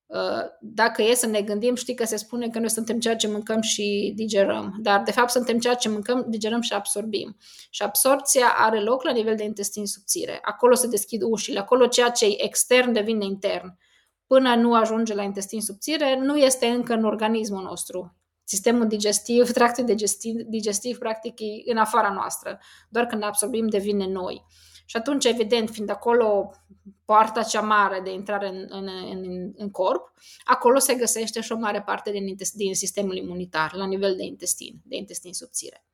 Uh, 0.06 0.42
dacă 0.60 1.02
e 1.02 1.14
să 1.14 1.26
ne 1.26 1.42
gândim, 1.42 1.74
știi 1.74 1.94
că 1.94 2.04
se 2.04 2.16
spune 2.16 2.48
că 2.48 2.58
noi 2.58 2.70
suntem 2.70 2.98
ceea 2.98 3.16
ce 3.16 3.28
mâncăm 3.28 3.60
și 3.60 4.12
digerăm, 4.16 4.74
dar 4.80 5.02
de 5.02 5.10
fapt 5.10 5.30
suntem 5.30 5.58
ceea 5.58 5.74
ce 5.74 5.88
mâncăm, 5.88 6.24
digerăm 6.28 6.60
și 6.60 6.72
absorbim. 6.72 7.36
Și 7.70 7.82
absorpția 7.82 8.46
are 8.56 8.80
loc 8.80 9.02
la 9.02 9.12
nivel 9.12 9.36
de 9.36 9.44
intestin 9.44 9.86
subțire. 9.86 10.38
Acolo 10.42 10.74
se 10.74 10.86
deschid 10.86 11.22
ușile, 11.22 11.58
acolo 11.58 11.86
ceea 11.86 12.10
ce 12.10 12.24
e 12.26 12.44
extern 12.44 12.92
devine 12.92 13.24
intern. 13.24 13.78
Până 14.26 14.54
nu 14.54 14.74
ajunge 14.74 15.14
la 15.14 15.22
intestin 15.22 15.60
subțire, 15.60 16.18
nu 16.18 16.36
este 16.36 16.66
încă 16.66 16.92
în 16.92 17.04
organismul 17.04 17.62
nostru. 17.62 18.16
Sistemul 18.44 18.86
digestiv, 18.86 19.50
tractul 19.58 19.84
digestiv, 19.84 20.34
digestiv 20.42 20.98
practic 20.98 21.40
e 21.40 21.70
în 21.70 21.76
afara 21.76 22.12
noastră. 22.12 22.58
Doar 22.88 23.06
când 23.06 23.22
absorbim 23.22 23.68
devine 23.68 24.06
noi. 24.06 24.44
Și 24.90 24.96
atunci, 24.96 25.24
evident, 25.24 25.70
fiind 25.70 25.90
acolo 25.90 26.50
poarta 27.04 27.42
cea 27.42 27.60
mare 27.60 28.00
de 28.00 28.12
intrare 28.12 28.48
în, 28.48 28.66
în, 28.68 28.88
în, 29.10 29.52
în 29.56 29.70
corp, 29.70 30.12
acolo 30.44 30.78
se 30.78 30.94
găsește 30.94 31.40
și 31.40 31.52
o 31.52 31.56
mare 31.56 31.82
parte 31.82 32.10
din, 32.10 32.36
din 32.54 32.74
sistemul 32.74 33.16
imunitar, 33.16 33.74
la 33.74 33.86
nivel 33.86 34.16
de 34.16 34.24
intestin, 34.24 34.80
de 34.84 34.96
intestin 34.96 35.32
subțire. 35.32 35.84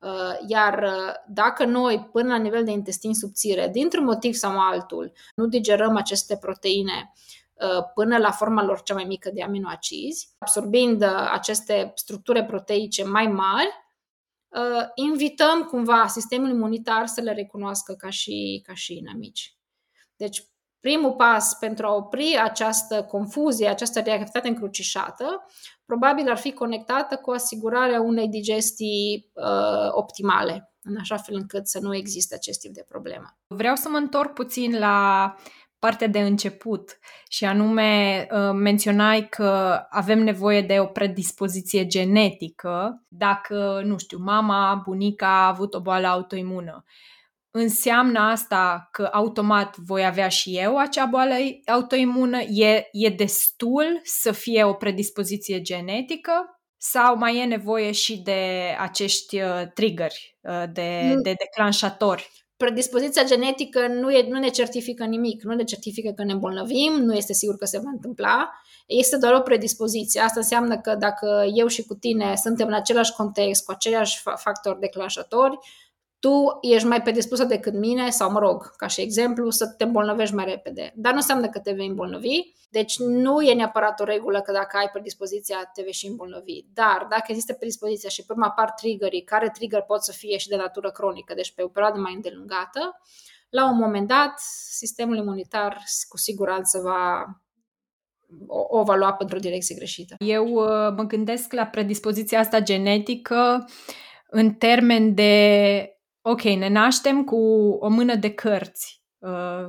Uh, 0.00 0.38
iar 0.46 0.82
uh, 0.82 1.12
dacă 1.28 1.64
noi, 1.64 2.08
până 2.12 2.28
la 2.28 2.38
nivel 2.38 2.64
de 2.64 2.70
intestin 2.70 3.14
subțire, 3.14 3.68
dintr-un 3.68 4.04
motiv 4.04 4.34
sau 4.34 4.60
altul, 4.60 5.12
nu 5.34 5.46
digerăm 5.46 5.96
aceste 5.96 6.36
proteine 6.36 7.12
uh, 7.54 7.84
până 7.94 8.18
la 8.18 8.30
forma 8.30 8.62
lor 8.62 8.82
cea 8.82 8.94
mai 8.94 9.04
mică 9.04 9.30
de 9.34 9.42
aminoacizi, 9.42 10.28
absorbind 10.38 11.02
aceste 11.32 11.92
structuri 11.94 12.44
proteice 12.44 13.04
mai 13.04 13.26
mari, 13.26 13.68
invităm 14.94 15.62
cumva 15.62 16.06
sistemul 16.06 16.48
imunitar 16.48 17.06
să 17.06 17.20
le 17.20 17.32
recunoască 17.32 17.92
ca 17.92 18.10
și, 18.10 18.62
ca 18.66 18.74
și 18.74 18.96
inamici. 18.96 19.56
Deci, 20.16 20.46
primul 20.80 21.12
pas 21.12 21.56
pentru 21.58 21.86
a 21.86 21.94
opri 21.94 22.38
această 22.42 23.04
confuzie, 23.04 23.68
această 23.68 24.00
reactivitate 24.00 24.48
încrucișată, 24.48 25.46
probabil 25.84 26.30
ar 26.30 26.36
fi 26.36 26.52
conectată 26.52 27.16
cu 27.16 27.30
asigurarea 27.30 28.00
unei 28.00 28.28
digestii 28.28 29.30
uh, 29.32 29.90
optimale, 29.90 30.72
în 30.82 30.96
așa 31.00 31.16
fel 31.16 31.34
încât 31.34 31.66
să 31.66 31.78
nu 31.80 31.94
existe 31.94 32.34
acest 32.34 32.60
tip 32.60 32.72
de 32.72 32.84
problemă. 32.88 33.38
Vreau 33.46 33.76
să 33.76 33.88
mă 33.88 33.96
întorc 33.96 34.32
puțin 34.32 34.78
la 34.78 35.34
partea 35.82 36.06
de 36.06 36.20
început 36.20 36.98
și 37.28 37.44
anume 37.44 38.26
uh, 38.30 38.50
menționai 38.54 39.28
că 39.28 39.80
avem 39.90 40.18
nevoie 40.18 40.60
de 40.60 40.80
o 40.80 40.86
predispoziție 40.86 41.86
genetică 41.86 43.04
dacă, 43.08 43.82
nu 43.84 43.98
știu, 43.98 44.18
mama, 44.18 44.82
bunica 44.84 45.26
a 45.26 45.48
avut 45.48 45.74
o 45.74 45.80
boală 45.80 46.06
autoimună 46.06 46.84
înseamnă 47.52 48.18
asta 48.18 48.88
că 48.90 49.08
automat 49.12 49.76
voi 49.76 50.04
avea 50.04 50.28
și 50.28 50.58
eu 50.58 50.78
acea 50.78 51.04
boală 51.04 51.34
autoimună? 51.66 52.40
E, 52.40 52.88
e 52.92 53.08
destul 53.08 54.00
să 54.02 54.32
fie 54.32 54.64
o 54.64 54.72
predispoziție 54.74 55.60
genetică? 55.60 56.60
Sau 56.76 57.16
mai 57.16 57.38
e 57.38 57.44
nevoie 57.44 57.92
și 57.92 58.20
de 58.20 58.74
acești 58.78 59.40
uh, 59.40 59.62
triggeri, 59.74 60.38
uh, 60.40 60.64
de, 60.72 61.14
de 61.22 61.34
declanșatori? 61.38 62.41
Predispoziția 62.62 63.24
genetică 63.24 63.86
nu, 63.86 64.10
e, 64.10 64.26
nu 64.28 64.38
ne 64.38 64.48
certifică 64.48 65.04
nimic, 65.04 65.42
nu 65.42 65.54
ne 65.54 65.64
certifică 65.64 66.12
că 66.16 66.24
ne 66.24 66.32
îmbolnăvim, 66.32 66.92
nu 66.92 67.14
este 67.14 67.32
sigur 67.32 67.56
că 67.56 67.64
se 67.64 67.78
va 67.78 67.90
întâmpla, 67.92 68.50
este 68.86 69.16
doar 69.16 69.34
o 69.34 69.40
predispoziție. 69.40 70.20
Asta 70.20 70.40
înseamnă 70.40 70.78
că 70.78 70.94
dacă 70.94 71.44
eu 71.54 71.66
și 71.66 71.82
cu 71.82 71.94
tine 71.94 72.34
suntem 72.36 72.66
în 72.66 72.72
același 72.72 73.12
context, 73.12 73.64
cu 73.64 73.70
aceiași 73.70 74.22
factori 74.36 74.80
declanșatori, 74.80 75.58
tu 76.22 76.58
ești 76.60 76.86
mai 76.86 77.02
predispusă 77.02 77.44
decât 77.44 77.74
mine, 77.74 78.10
sau 78.10 78.30
mă 78.30 78.38
rog, 78.38 78.76
ca 78.76 78.86
și 78.86 79.00
exemplu, 79.00 79.50
să 79.50 79.66
te 79.66 79.84
îmbolnăvești 79.84 80.34
mai 80.34 80.44
repede. 80.44 80.92
Dar 80.96 81.12
nu 81.12 81.18
înseamnă 81.18 81.48
că 81.48 81.58
te 81.58 81.72
vei 81.72 81.86
îmbolnăvi, 81.86 82.40
deci 82.70 82.98
nu 82.98 83.40
e 83.40 83.54
neapărat 83.54 84.00
o 84.00 84.04
regulă 84.04 84.40
că 84.40 84.52
dacă 84.52 84.76
ai 84.76 84.88
predispoziția 84.92 85.70
te 85.74 85.82
vei 85.82 85.92
și 85.92 86.06
îmbolnăvi. 86.06 86.64
Dar 86.72 87.06
dacă 87.10 87.24
există 87.26 87.52
predispoziția 87.52 88.08
și 88.08 88.24
pe 88.24 88.32
urmă 88.32 88.44
apar 88.44 88.70
triggerii, 88.70 89.24
care 89.24 89.50
trigger 89.50 89.82
pot 89.82 90.02
să 90.02 90.12
fie 90.12 90.36
și 90.36 90.48
de 90.48 90.56
natură 90.56 90.90
cronică, 90.90 91.34
deci 91.34 91.54
pe 91.54 91.62
o 91.62 91.68
perioadă 91.68 91.98
mai 91.98 92.14
îndelungată, 92.14 93.00
la 93.48 93.70
un 93.70 93.76
moment 93.76 94.08
dat, 94.08 94.38
sistemul 94.70 95.16
imunitar 95.16 95.82
cu 96.08 96.16
siguranță 96.16 96.78
va 96.78 97.24
o, 98.46 98.78
o 98.78 98.82
va 98.82 98.94
lua 98.94 99.12
pentru 99.12 99.36
o 99.36 99.40
direcție 99.40 99.74
greșită. 99.74 100.14
Eu 100.18 100.46
uh, 100.46 100.92
mă 100.96 101.02
gândesc 101.06 101.52
la 101.52 101.66
predispoziția 101.66 102.38
asta 102.38 102.60
genetică 102.60 103.68
în 104.28 104.54
termen 104.54 105.14
de 105.14 105.91
ok, 106.22 106.42
ne 106.42 106.68
naștem 106.68 107.24
cu 107.24 107.36
o 107.80 107.88
mână 107.88 108.14
de 108.14 108.34
cărți 108.34 109.02
uh, 109.18 109.66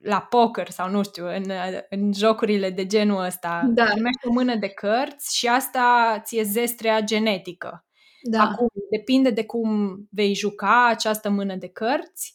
la 0.00 0.20
poker 0.20 0.70
sau 0.70 0.90
nu 0.90 1.02
știu, 1.02 1.26
în, 1.26 1.44
în 1.90 2.12
jocurile 2.12 2.70
de 2.70 2.86
genul 2.86 3.24
ăsta. 3.24 3.62
Da. 3.74 3.84
Primești 3.84 4.26
o 4.26 4.32
mână 4.32 4.54
de 4.54 4.68
cărți 4.68 5.36
și 5.36 5.48
asta 5.48 6.20
ți-e 6.24 6.42
zestrea 6.42 7.00
genetică. 7.00 7.84
Da. 8.22 8.42
Acum, 8.42 8.68
depinde 8.90 9.30
de 9.30 9.44
cum 9.44 9.96
vei 10.10 10.34
juca 10.34 10.86
această 10.88 11.30
mână 11.30 11.54
de 11.54 11.68
cărți. 11.68 12.34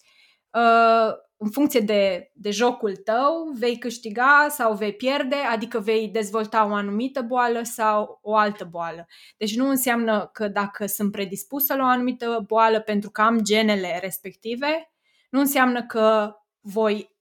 Uh, 0.52 1.14
în 1.41 1.50
funcție 1.50 1.79
de, 1.79 2.31
de 2.34 2.51
jocul 2.51 2.96
tău, 2.96 3.51
vei 3.53 3.77
câștiga 3.77 4.48
sau 4.50 4.74
vei 4.74 4.93
pierde, 4.93 5.36
adică 5.36 5.79
vei 5.79 6.08
dezvolta 6.08 6.67
o 6.69 6.74
anumită 6.74 7.22
boală 7.22 7.62
sau 7.63 8.19
o 8.22 8.36
altă 8.36 8.65
boală. 8.65 9.08
Deci 9.38 9.55
nu 9.55 9.69
înseamnă 9.69 10.29
că 10.34 10.48
dacă 10.48 10.86
sunt 10.86 11.12
predispusă 11.12 11.75
la 11.75 11.84
o 11.84 11.88
anumită 11.88 12.43
boală 12.48 12.79
pentru 12.79 13.10
că 13.10 13.22
am 13.22 13.39
genele 13.41 14.00
respective, 14.01 14.91
nu 15.29 15.39
înseamnă 15.39 15.86
că 15.86 16.36
voi 16.60 17.17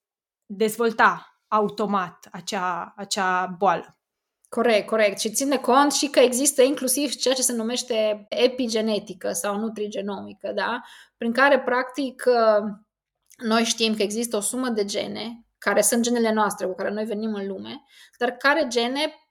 dezvolta 0.46 1.40
automat 1.48 2.28
acea, 2.32 2.94
acea 2.96 3.46
boală. 3.58 3.98
Corect, 4.48 4.86
corect. 4.86 5.18
Și 5.18 5.30
ține 5.32 5.56
cont 5.56 5.92
și 5.92 6.08
că 6.08 6.20
există 6.20 6.62
inclusiv 6.62 7.14
ceea 7.14 7.34
ce 7.34 7.42
se 7.42 7.52
numește 7.52 8.26
epigenetică 8.28 9.32
sau 9.32 9.58
nutrigenomică, 9.58 10.52
da? 10.54 10.80
prin 11.16 11.32
care, 11.32 11.60
practic, 11.60 12.24
noi 13.42 13.64
știm 13.64 13.94
că 13.94 14.02
există 14.02 14.36
o 14.36 14.40
sumă 14.40 14.68
de 14.68 14.84
gene, 14.84 15.46
care 15.58 15.80
sunt 15.80 16.02
genele 16.02 16.32
noastre 16.32 16.66
cu 16.66 16.74
care 16.74 16.90
noi 16.90 17.04
venim 17.04 17.34
în 17.34 17.46
lume, 17.46 17.82
dar 18.18 18.30
care 18.30 18.66
gene 18.68 19.00
Uh, 19.00 19.27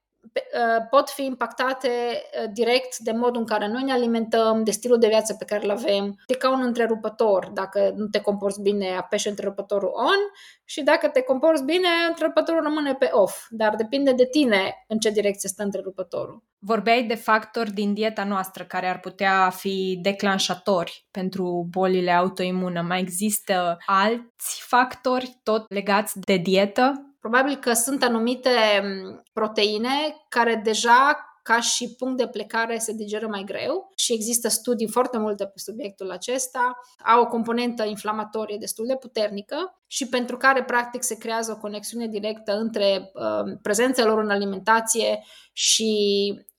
pot 0.90 1.10
fi 1.10 1.26
impactate 1.26 1.90
uh, 1.90 2.50
direct 2.54 2.98
de 2.98 3.12
modul 3.12 3.40
în 3.40 3.46
care 3.46 3.68
noi 3.68 3.84
ne 3.84 3.92
alimentăm, 3.92 4.64
de 4.64 4.72
stilul 4.72 5.00
de 5.00 5.08
viață 5.08 5.34
pe 5.34 5.46
care 5.46 5.64
îl 5.64 5.72
avem. 5.72 6.20
E 6.28 6.34
ca 6.34 6.52
un 6.52 6.62
întrerupător. 6.62 7.50
Dacă 7.54 7.94
nu 7.96 8.08
te 8.08 8.20
comporți 8.20 8.62
bine, 8.62 8.96
apeși 8.98 9.28
întrerupătorul 9.28 9.92
on 9.96 10.20
și 10.66 10.84
dacă 10.84 11.08
te 11.08 11.22
comporți 11.22 11.64
bine, 11.64 11.88
întrerupătorul 12.08 12.64
rămâne 12.64 12.94
pe 12.94 13.10
off. 13.12 13.48
Dar 13.50 13.76
depinde 13.76 14.12
de 14.12 14.26
tine 14.26 14.86
în 14.88 14.98
ce 14.98 15.10
direcție 15.10 15.50
stă 15.50 15.64
întrerupătorul. 15.64 16.44
Vorbeai 16.60 17.04
de 17.04 17.16
factori 17.16 17.72
din 17.72 17.94
dieta 17.94 18.24
noastră 18.24 18.64
care 18.64 18.88
ar 18.88 19.00
putea 19.00 19.50
fi 19.50 20.00
declanșatori 20.02 21.08
pentru 21.12 21.68
bolile 21.70 22.12
autoimune. 22.12 22.82
Mai 22.82 23.00
există 23.00 23.78
alți 23.86 24.62
factori 24.68 25.40
tot 25.44 25.66
legați 25.70 26.20
de 26.20 26.36
dietă 26.36 27.07
Probabil 27.30 27.56
că 27.56 27.74
sunt 27.74 28.04
anumite 28.04 28.50
mm, 28.84 29.24
proteine 29.34 30.16
care 30.30 30.62
deja 30.64 31.26
ca 31.48 31.60
și 31.60 31.96
punct 31.98 32.18
de 32.18 32.28
plecare 32.28 32.78
se 32.78 32.94
digeră 32.94 33.28
mai 33.28 33.44
greu 33.44 33.92
și 33.96 34.14
există 34.14 34.48
studii 34.48 34.88
foarte 34.88 35.18
multe 35.18 35.46
pe 35.46 35.60
subiectul 35.60 36.12
acesta, 36.12 36.80
au 37.06 37.22
o 37.22 37.28
componentă 37.28 37.84
inflamatorie 37.84 38.58
destul 38.60 38.86
de 38.86 38.96
puternică 38.96 39.80
și 39.88 40.08
pentru 40.08 40.38
care 40.38 40.64
practic 40.64 41.04
se 41.04 41.18
creează 41.18 41.52
o 41.52 41.58
conexiune 41.58 42.08
directă 42.08 42.58
între 42.58 43.12
uh, 43.14 43.58
prezența 43.62 44.06
lor 44.06 44.24
în 44.24 44.30
alimentație 44.30 45.24
și 45.54 45.96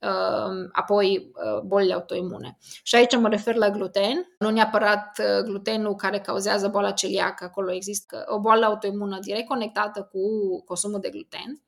uh, 0.01 0.69
apoi 0.73 1.31
uh, 1.35 1.61
bolile 1.61 1.95
autoimune. 1.95 2.59
Și 2.83 2.95
aici 2.95 3.17
mă 3.17 3.29
refer 3.29 3.55
la 3.55 3.71
gluten, 3.71 4.35
nu 4.39 4.51
neapărat 4.51 5.19
uh, 5.19 5.45
glutenul 5.45 5.95
care 5.95 6.21
cauzează 6.21 6.69
boala 6.69 6.91
celiacă, 6.91 7.45
acolo 7.45 7.73
există 7.73 8.25
o 8.29 8.41
boală 8.41 8.65
autoimună 8.65 9.19
direct 9.21 9.49
conectată 9.49 10.09
cu 10.13 10.21
consumul 10.65 11.01
de 11.01 11.11
gluten. 11.11 11.63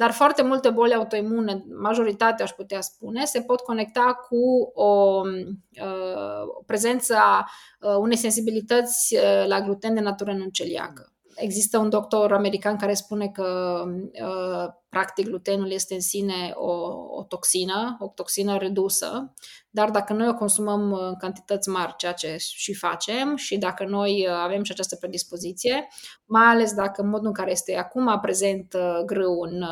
Dar 0.00 0.10
foarte 0.10 0.42
multe 0.42 0.70
boli 0.70 0.94
autoimune, 0.94 1.64
majoritatea 1.80 2.44
aș 2.44 2.50
putea 2.50 2.80
spune, 2.80 3.24
se 3.24 3.40
pot 3.40 3.60
conecta 3.60 4.26
cu 4.28 4.70
o 4.74 5.20
uh, 5.20 6.62
prezența 6.66 7.46
uh, 7.80 7.94
unei 7.98 8.16
sensibilități 8.16 9.14
uh, 9.14 9.46
la 9.46 9.60
gluten 9.60 9.94
de 9.94 10.00
natură 10.00 10.32
non-celiacă. 10.32 11.12
Există 11.40 11.78
un 11.78 11.88
doctor 11.88 12.32
american 12.32 12.76
care 12.76 12.94
spune 12.94 13.28
că, 13.28 13.82
uh, 14.22 14.72
practic, 14.88 15.26
glutenul 15.26 15.70
este 15.70 15.94
în 15.94 16.00
sine 16.00 16.52
o, 16.54 16.72
o 17.10 17.22
toxină, 17.28 17.96
o 17.98 18.06
toxină 18.06 18.56
redusă, 18.56 19.34
dar 19.70 19.90
dacă 19.90 20.12
noi 20.12 20.28
o 20.28 20.34
consumăm 20.34 20.92
în 20.92 21.16
cantități 21.16 21.68
mari, 21.68 21.94
ceea 21.96 22.12
ce 22.12 22.36
și 22.38 22.74
facem, 22.74 23.36
și 23.36 23.58
dacă 23.58 23.84
noi 23.84 24.26
uh, 24.28 24.34
avem 24.34 24.62
și 24.62 24.72
această 24.72 24.96
predispoziție, 24.96 25.88
mai 26.24 26.44
ales 26.46 26.72
dacă 26.72 27.02
în 27.02 27.08
modul 27.08 27.26
în 27.26 27.32
care 27.32 27.50
este 27.50 27.76
acum 27.76 28.18
prezent 28.20 28.72
uh, 28.74 29.02
grâu 29.06 29.40
în, 29.40 29.64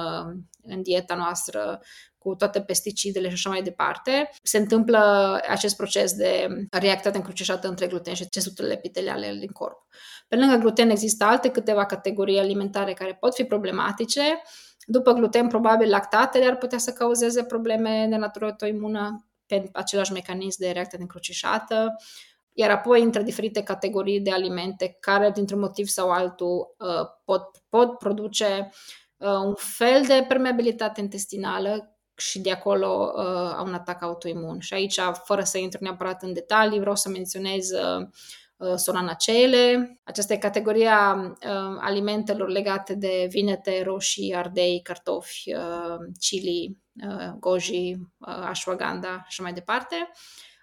în 0.62 0.82
dieta 0.82 1.14
noastră, 1.14 1.80
cu 2.28 2.34
toate 2.34 2.60
pesticidele 2.60 3.28
și 3.28 3.34
așa 3.34 3.48
mai 3.48 3.62
departe, 3.62 4.30
se 4.42 4.58
întâmplă 4.58 4.98
acest 5.48 5.76
proces 5.76 6.12
de 6.12 6.46
reactivitate 6.70 7.16
încrucișată 7.16 7.68
între 7.68 7.86
gluten 7.86 8.14
și 8.14 8.28
țesutele 8.28 8.72
epiteliale 8.72 9.36
din 9.38 9.50
corp. 9.52 9.86
Pe 10.28 10.36
lângă 10.36 10.56
gluten 10.56 10.90
există 10.90 11.24
alte 11.24 11.48
câteva 11.50 11.84
categorii 11.86 12.38
alimentare 12.38 12.92
care 12.92 13.16
pot 13.20 13.34
fi 13.34 13.44
problematice. 13.44 14.42
După 14.86 15.12
gluten, 15.12 15.48
probabil 15.48 15.88
lactatele 15.88 16.44
ar 16.44 16.56
putea 16.56 16.78
să 16.78 16.92
cauzeze 16.92 17.44
probleme 17.44 18.06
de 18.10 18.16
natură 18.16 18.44
autoimună 18.44 19.28
pe 19.46 19.68
același 19.72 20.12
mecanism 20.12 20.60
de 20.60 20.70
reacție 20.70 20.98
încrucișată, 21.00 21.96
iar 22.52 22.70
apoi 22.70 23.00
intră 23.00 23.22
diferite 23.22 23.62
categorii 23.62 24.20
de 24.20 24.30
alimente 24.30 24.96
care, 25.00 25.30
dintr-un 25.30 25.60
motiv 25.60 25.86
sau 25.86 26.10
altul, 26.10 26.74
uh, 26.78 27.06
pot, 27.24 27.42
pot 27.68 27.98
produce 27.98 28.70
uh, 29.16 29.28
un 29.28 29.54
fel 29.54 30.02
de 30.06 30.24
permeabilitate 30.28 31.00
intestinală 31.00 31.97
și 32.18 32.40
de 32.40 32.50
acolo 32.50 33.12
uh, 33.16 33.54
au 33.56 33.66
un 33.66 33.74
atac 33.74 34.02
autoimun. 34.02 34.60
Și 34.60 34.74
aici, 34.74 35.00
fără 35.24 35.42
să 35.42 35.58
intru 35.58 35.78
neapărat 35.82 36.22
în 36.22 36.32
detalii, 36.32 36.80
vreau 36.80 36.96
să 36.96 37.08
menționez 37.08 37.70
uh, 37.70 38.06
uh 38.56 38.74
solanacele. 38.76 39.98
Aceasta 40.04 40.32
e 40.32 40.36
categoria 40.36 41.16
uh, 41.28 41.78
alimentelor 41.80 42.48
legate 42.48 42.94
de 42.94 43.26
vinete, 43.30 43.82
roșii, 43.82 44.34
ardei, 44.34 44.80
cartofi, 44.82 45.54
uh, 45.54 45.98
chili, 46.20 46.78
uh, 47.08 47.32
goji, 47.40 47.92
uh, 48.18 48.46
ashwagandha 48.48 49.08
și 49.08 49.26
așa 49.26 49.42
mai 49.42 49.52
departe. 49.52 50.10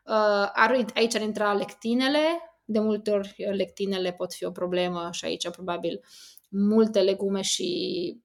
Uh, 0.06 0.90
aici 0.94 1.16
ar 1.16 1.22
intra 1.22 1.54
lectinele. 1.54 2.20
De 2.68 2.80
multe 2.80 3.12
ori 3.12 3.36
lectinele 3.52 4.12
pot 4.12 4.34
fi 4.34 4.46
o 4.46 4.52
problemă 4.52 5.10
și 5.12 5.26
aici 5.26 5.50
probabil 5.50 6.04
multe 6.50 7.00
legume 7.00 7.42
și 7.42 7.70
Uh, 8.18 8.25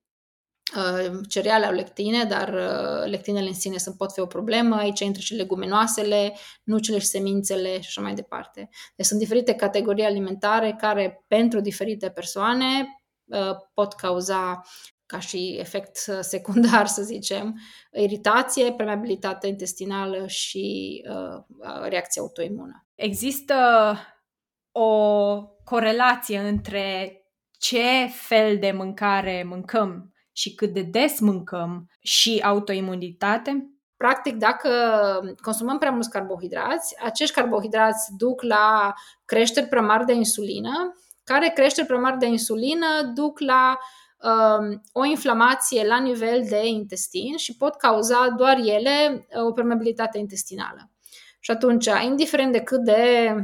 cereale 1.28 1.66
au 1.66 1.72
lectine, 1.72 2.24
dar 2.24 2.48
uh, 2.48 3.10
lectinele 3.10 3.48
în 3.48 3.54
sine 3.54 3.76
sunt, 3.76 3.96
pot 3.96 4.12
fi 4.12 4.20
o 4.20 4.26
problemă. 4.26 4.76
Aici 4.76 5.00
intră 5.00 5.20
și 5.20 5.34
leguminoasele, 5.34 6.36
nucele 6.62 6.98
și 6.98 7.06
semințele 7.06 7.72
și 7.72 7.86
așa 7.86 8.00
mai 8.00 8.14
departe. 8.14 8.68
Deci 8.96 9.06
sunt 9.06 9.18
diferite 9.20 9.54
categorii 9.54 10.04
alimentare 10.04 10.76
care 10.78 11.24
pentru 11.28 11.60
diferite 11.60 12.08
persoane 12.10 13.00
uh, 13.24 13.56
pot 13.74 13.92
cauza 13.92 14.60
ca 15.06 15.18
și 15.18 15.56
efect 15.58 15.96
secundar, 16.20 16.86
să 16.86 17.02
zicem, 17.02 17.60
iritație, 17.92 18.72
permeabilitate 18.72 19.46
intestinală 19.46 20.26
și 20.26 21.02
uh, 21.08 21.44
reacție 21.88 22.20
autoimună. 22.20 22.86
Există 22.94 23.54
o 24.72 25.42
corelație 25.64 26.38
între 26.38 27.14
ce 27.58 28.06
fel 28.12 28.58
de 28.58 28.70
mâncare 28.70 29.42
mâncăm 29.46 30.12
și 30.40 30.54
cât 30.54 30.72
de 30.72 30.82
des 30.82 31.20
mâncăm 31.20 31.86
și 32.00 32.40
autoimunitate? 32.44 33.70
Practic, 33.96 34.36
dacă 34.36 34.70
consumăm 35.42 35.78
prea 35.78 35.90
mulți 35.90 36.10
carbohidrați, 36.10 36.96
acești 37.02 37.34
carbohidrați 37.34 38.16
duc 38.16 38.42
la 38.42 38.94
creșteri 39.24 39.66
prea 39.66 39.82
mari 39.82 40.04
de 40.04 40.12
insulină, 40.12 40.94
care 41.24 41.52
creșteri 41.54 41.86
prea 41.86 41.98
mari 41.98 42.18
de 42.18 42.26
insulină 42.26 42.86
duc 43.14 43.38
la 43.38 43.78
um, 44.18 44.82
o 44.92 45.04
inflamație 45.04 45.86
la 45.86 45.98
nivel 45.98 46.44
de 46.48 46.66
intestin 46.66 47.36
și 47.36 47.56
pot 47.56 47.76
cauza 47.76 48.28
doar 48.36 48.56
ele 48.56 49.26
uh, 49.36 49.44
o 49.44 49.52
permeabilitate 49.52 50.18
intestinală. 50.18 50.90
Și 51.40 51.50
atunci, 51.50 51.88
indiferent 52.04 52.52
de 52.52 52.60
cât 52.60 52.84
de 52.84 53.34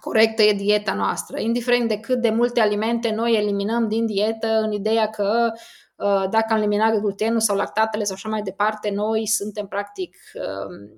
corectă 0.00 0.42
e 0.42 0.52
dieta 0.52 0.94
noastră, 0.94 1.40
indiferent 1.40 1.88
de 1.88 2.00
cât 2.00 2.20
de 2.20 2.30
multe 2.30 2.60
alimente 2.60 3.10
noi 3.10 3.34
eliminăm 3.34 3.88
din 3.88 4.06
dietă 4.06 4.60
în 4.60 4.72
ideea 4.72 5.10
că 5.10 5.52
Uh, 5.52 5.60
dacă 6.30 6.46
am 6.48 6.56
eliminat 6.56 6.98
glutenul 6.98 7.40
sau 7.40 7.56
lactatele 7.56 8.04
sau 8.04 8.14
așa 8.14 8.28
mai 8.28 8.42
departe, 8.42 8.90
noi 8.90 9.26
suntem 9.26 9.66
practic 9.66 10.16
um, 10.34 10.90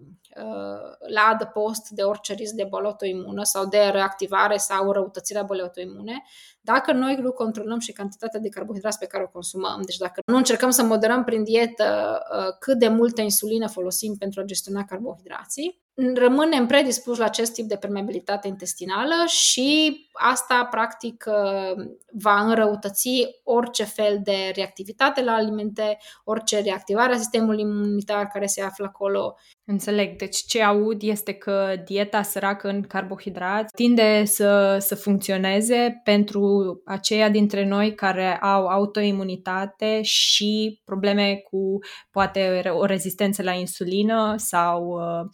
uh, 0.45 1.11
la 1.15 1.21
adăpost 1.33 1.89
de 1.89 2.03
orice 2.03 2.35
risc 2.35 2.53
de 2.53 2.67
boală 2.69 2.87
autoimună 2.87 3.43
sau 3.43 3.67
de 3.67 3.79
reactivare 3.79 4.57
sau 4.57 4.93
răutățirea 4.93 5.43
bolii 5.43 5.63
autoimune, 5.63 6.23
dacă 6.61 6.93
noi 6.93 7.17
nu 7.17 7.33
controlăm 7.33 7.79
și 7.79 7.93
cantitatea 7.93 8.41
de 8.41 8.49
carbohidrați 8.49 8.99
pe 8.99 9.07
care 9.07 9.23
o 9.23 9.29
consumăm, 9.29 9.83
deci 9.85 9.97
dacă 9.97 10.21
nu 10.27 10.37
încercăm 10.37 10.71
să 10.71 10.83
moderăm 10.83 11.25
prin 11.25 11.45
dietă 11.45 12.23
uh, 12.33 12.57
cât 12.59 12.79
de 12.79 12.89
multă 12.89 13.21
insulină 13.21 13.69
folosim 13.69 14.15
pentru 14.19 14.41
a 14.41 14.45
gestiona 14.45 14.85
carbohidrații, 14.85 15.81
rămânem 16.15 16.67
predispuși 16.67 17.19
la 17.19 17.25
acest 17.25 17.53
tip 17.53 17.65
de 17.65 17.77
permeabilitate 17.77 18.49
intestinală 18.49 19.15
și 19.27 19.97
asta, 20.13 20.69
practic, 20.71 21.25
uh, 21.27 21.85
va 22.13 22.41
înrăutăți 22.41 23.09
orice 23.45 23.85
fel 23.85 24.21
de 24.23 24.53
reactivitate 24.55 25.23
la 25.23 25.33
alimente, 25.33 25.99
orice 26.25 26.61
reactivare 26.61 27.13
a 27.13 27.17
sistemului 27.17 27.61
imunitar 27.61 28.27
care 28.27 28.47
se 28.47 28.63
află 28.63 28.85
acolo. 28.85 29.35
Înțeleg. 29.65 30.19
Deci 30.19 30.37
ce 30.37 30.63
aud 30.63 31.03
este 31.03 31.33
că 31.33 31.75
dieta 31.85 32.23
săracă 32.23 32.69
în 32.69 32.83
carbohidrați 32.83 33.75
tinde 33.75 34.25
să, 34.25 34.77
să 34.81 34.95
funcționeze 34.95 36.01
pentru 36.05 36.43
aceia 36.85 37.29
dintre 37.29 37.67
noi 37.67 37.95
care 37.95 38.37
au 38.37 38.67
autoimunitate 38.67 40.03
și 40.03 40.81
probleme 40.85 41.35
cu 41.51 41.79
poate 42.11 42.63
o 42.71 42.85
rezistență 42.85 43.43
la 43.43 43.53
insulină 43.53 44.35
sau 44.37 44.87
uh, 44.87 45.31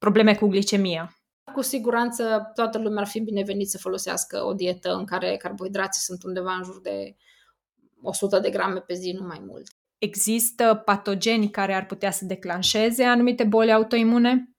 probleme 0.00 0.34
cu 0.34 0.46
glicemia. 0.46 1.14
Cu 1.52 1.60
siguranță 1.60 2.50
toată 2.54 2.78
lumea 2.78 3.00
ar 3.02 3.08
fi 3.08 3.20
binevenit 3.20 3.68
să 3.68 3.78
folosească 3.78 4.44
o 4.44 4.52
dietă 4.52 4.92
în 4.92 5.04
care 5.04 5.36
carbohidrații 5.36 6.02
sunt 6.02 6.22
undeva 6.22 6.52
în 6.52 6.64
jur 6.64 6.80
de 6.80 7.16
100 8.02 8.38
de 8.38 8.50
grame 8.50 8.80
pe 8.80 8.94
zi, 8.94 9.10
nu 9.10 9.26
mai 9.26 9.42
mult. 9.46 9.66
Există 9.98 10.82
patogeni 10.84 11.50
care 11.50 11.74
ar 11.74 11.86
putea 11.86 12.10
să 12.10 12.24
declanșeze 12.24 13.04
anumite 13.04 13.44
boli 13.44 13.72
autoimune? 13.72 14.54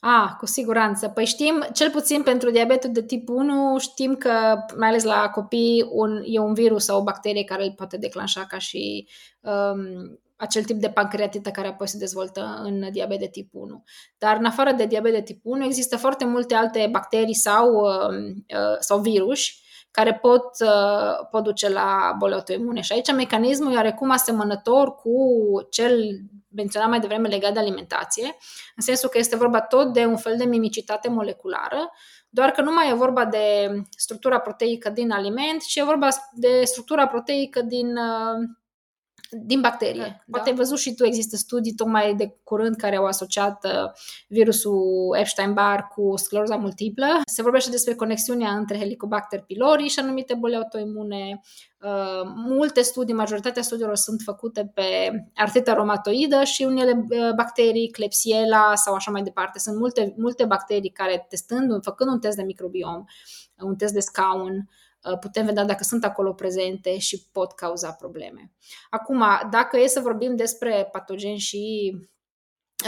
Ah, 0.00 0.30
cu 0.38 0.46
siguranță. 0.46 1.08
Păi 1.08 1.24
știm, 1.24 1.66
cel 1.72 1.90
puțin 1.90 2.22
pentru 2.22 2.50
diabetul 2.50 2.92
de 2.92 3.02
tip 3.02 3.28
1, 3.28 3.78
știm 3.78 4.14
că, 4.14 4.58
mai 4.78 4.88
ales 4.88 5.02
la 5.02 5.28
copii, 5.28 5.86
un, 5.90 6.22
e 6.24 6.38
un 6.38 6.54
virus 6.54 6.84
sau 6.84 7.00
o 7.00 7.02
bacterie 7.02 7.44
care 7.44 7.64
îl 7.64 7.72
poate 7.76 7.96
declanșa 7.96 8.44
ca 8.44 8.58
și 8.58 9.08
um, 9.40 10.20
acel 10.36 10.64
tip 10.64 10.76
de 10.76 10.88
pancreatită 10.90 11.50
care 11.50 11.68
apoi 11.68 11.88
se 11.88 11.98
dezvoltă 11.98 12.60
în 12.62 12.90
diabet 12.90 13.18
de 13.18 13.28
tip 13.28 13.48
1. 13.52 13.84
Dar 14.18 14.36
în 14.36 14.44
afară 14.44 14.72
de 14.72 14.86
diabet 14.86 15.12
de 15.12 15.22
tip 15.22 15.40
1 15.42 15.64
există 15.64 15.96
foarte 15.96 16.24
multe 16.24 16.54
alte 16.54 16.88
bacterii 16.90 17.34
sau, 17.34 17.74
um, 17.74 18.44
uh, 18.48 18.76
sau 18.78 19.00
virus 19.00 19.40
care 19.90 20.14
pot, 20.14 20.44
uh, 20.60 21.26
pot 21.30 21.42
duce 21.42 21.68
la 21.68 22.14
boli 22.18 22.34
autoimune. 22.34 22.80
Și 22.80 22.92
aici 22.92 23.12
mecanismul 23.12 23.72
e 23.72 23.74
oarecum 23.74 24.10
asemănător 24.10 24.94
cu 24.94 25.12
cel 25.70 26.20
menționat 26.54 26.88
mai 26.88 27.00
devreme 27.00 27.28
legat 27.28 27.52
de 27.52 27.58
alimentație, 27.58 28.36
în 28.76 28.82
sensul 28.82 29.08
că 29.08 29.18
este 29.18 29.36
vorba 29.36 29.60
tot 29.60 29.92
de 29.92 30.04
un 30.04 30.16
fel 30.16 30.36
de 30.36 30.44
mimicitate 30.44 31.08
moleculară, 31.08 31.90
doar 32.28 32.50
că 32.50 32.62
nu 32.62 32.72
mai 32.72 32.90
e 32.90 32.94
vorba 32.94 33.24
de 33.24 33.68
structura 33.96 34.38
proteică 34.38 34.90
din 34.90 35.10
aliment, 35.10 35.62
ci 35.62 35.76
e 35.76 35.84
vorba 35.84 36.08
de 36.32 36.60
structura 36.64 37.06
proteică 37.06 37.62
din 37.62 37.96
uh, 37.96 38.48
din 39.30 39.60
bacterie. 39.60 40.00
Da, 40.00 40.24
Poate 40.30 40.44
da. 40.44 40.50
ai 40.50 40.56
văzut 40.56 40.78
și 40.78 40.94
tu, 40.94 41.04
există 41.04 41.36
studii 41.36 41.74
tocmai 41.74 42.14
de 42.14 42.36
curând 42.42 42.76
care 42.76 42.96
au 42.96 43.04
asociat 43.04 43.64
uh, 43.64 43.90
virusul 44.28 45.16
Epstein-Barr 45.18 45.80
cu 45.80 46.16
scleroza 46.16 46.56
multiplă. 46.56 47.06
Se 47.26 47.42
vorbește 47.42 47.70
despre 47.70 47.94
conexiunea 47.94 48.50
între 48.50 48.78
Helicobacter 48.78 49.40
pylori 49.40 49.88
și 49.88 49.98
anumite 49.98 50.34
boli 50.34 50.56
autoimune. 50.56 51.40
Uh, 51.80 52.32
multe 52.34 52.80
studii, 52.80 53.14
majoritatea 53.14 53.62
studiilor 53.62 53.96
sunt 53.96 54.20
făcute 54.24 54.70
pe 54.74 55.10
artrita 55.34 55.72
reumatoidă 55.72 56.42
și 56.42 56.62
unele 56.62 57.06
uh, 57.08 57.34
bacterii, 57.36 57.90
Klebsiella 57.90 58.74
sau 58.74 58.94
așa 58.94 59.10
mai 59.10 59.22
departe. 59.22 59.58
Sunt 59.58 59.76
multe, 59.76 60.14
multe 60.16 60.44
bacterii 60.44 60.90
care, 60.90 61.26
testând, 61.28 61.82
făcând 61.82 62.10
un 62.10 62.20
test 62.20 62.36
de 62.36 62.42
microbiom, 62.42 63.04
un 63.58 63.76
test 63.76 63.92
de 63.92 64.00
scaun, 64.00 64.54
Uh, 64.54 64.83
putem 65.20 65.44
vedea 65.44 65.64
dacă 65.64 65.84
sunt 65.84 66.04
acolo 66.04 66.32
prezente 66.32 66.98
și 66.98 67.28
pot 67.32 67.52
cauza 67.52 67.92
probleme. 67.92 68.52
Acum, 68.90 69.24
dacă 69.50 69.78
e 69.78 69.86
să 69.86 70.00
vorbim 70.00 70.36
despre 70.36 70.88
patogeni 70.92 71.38
și 71.38 71.92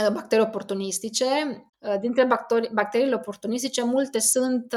uh, 0.03 0.11
bacterii 0.13 0.45
oportunistice, 0.45 1.25
uh, 1.77 1.99
dintre 1.99 2.27
bacteriile 2.73 3.15
oportunistice, 3.15 3.83
multe 3.83 4.19
sunt, 4.19 4.75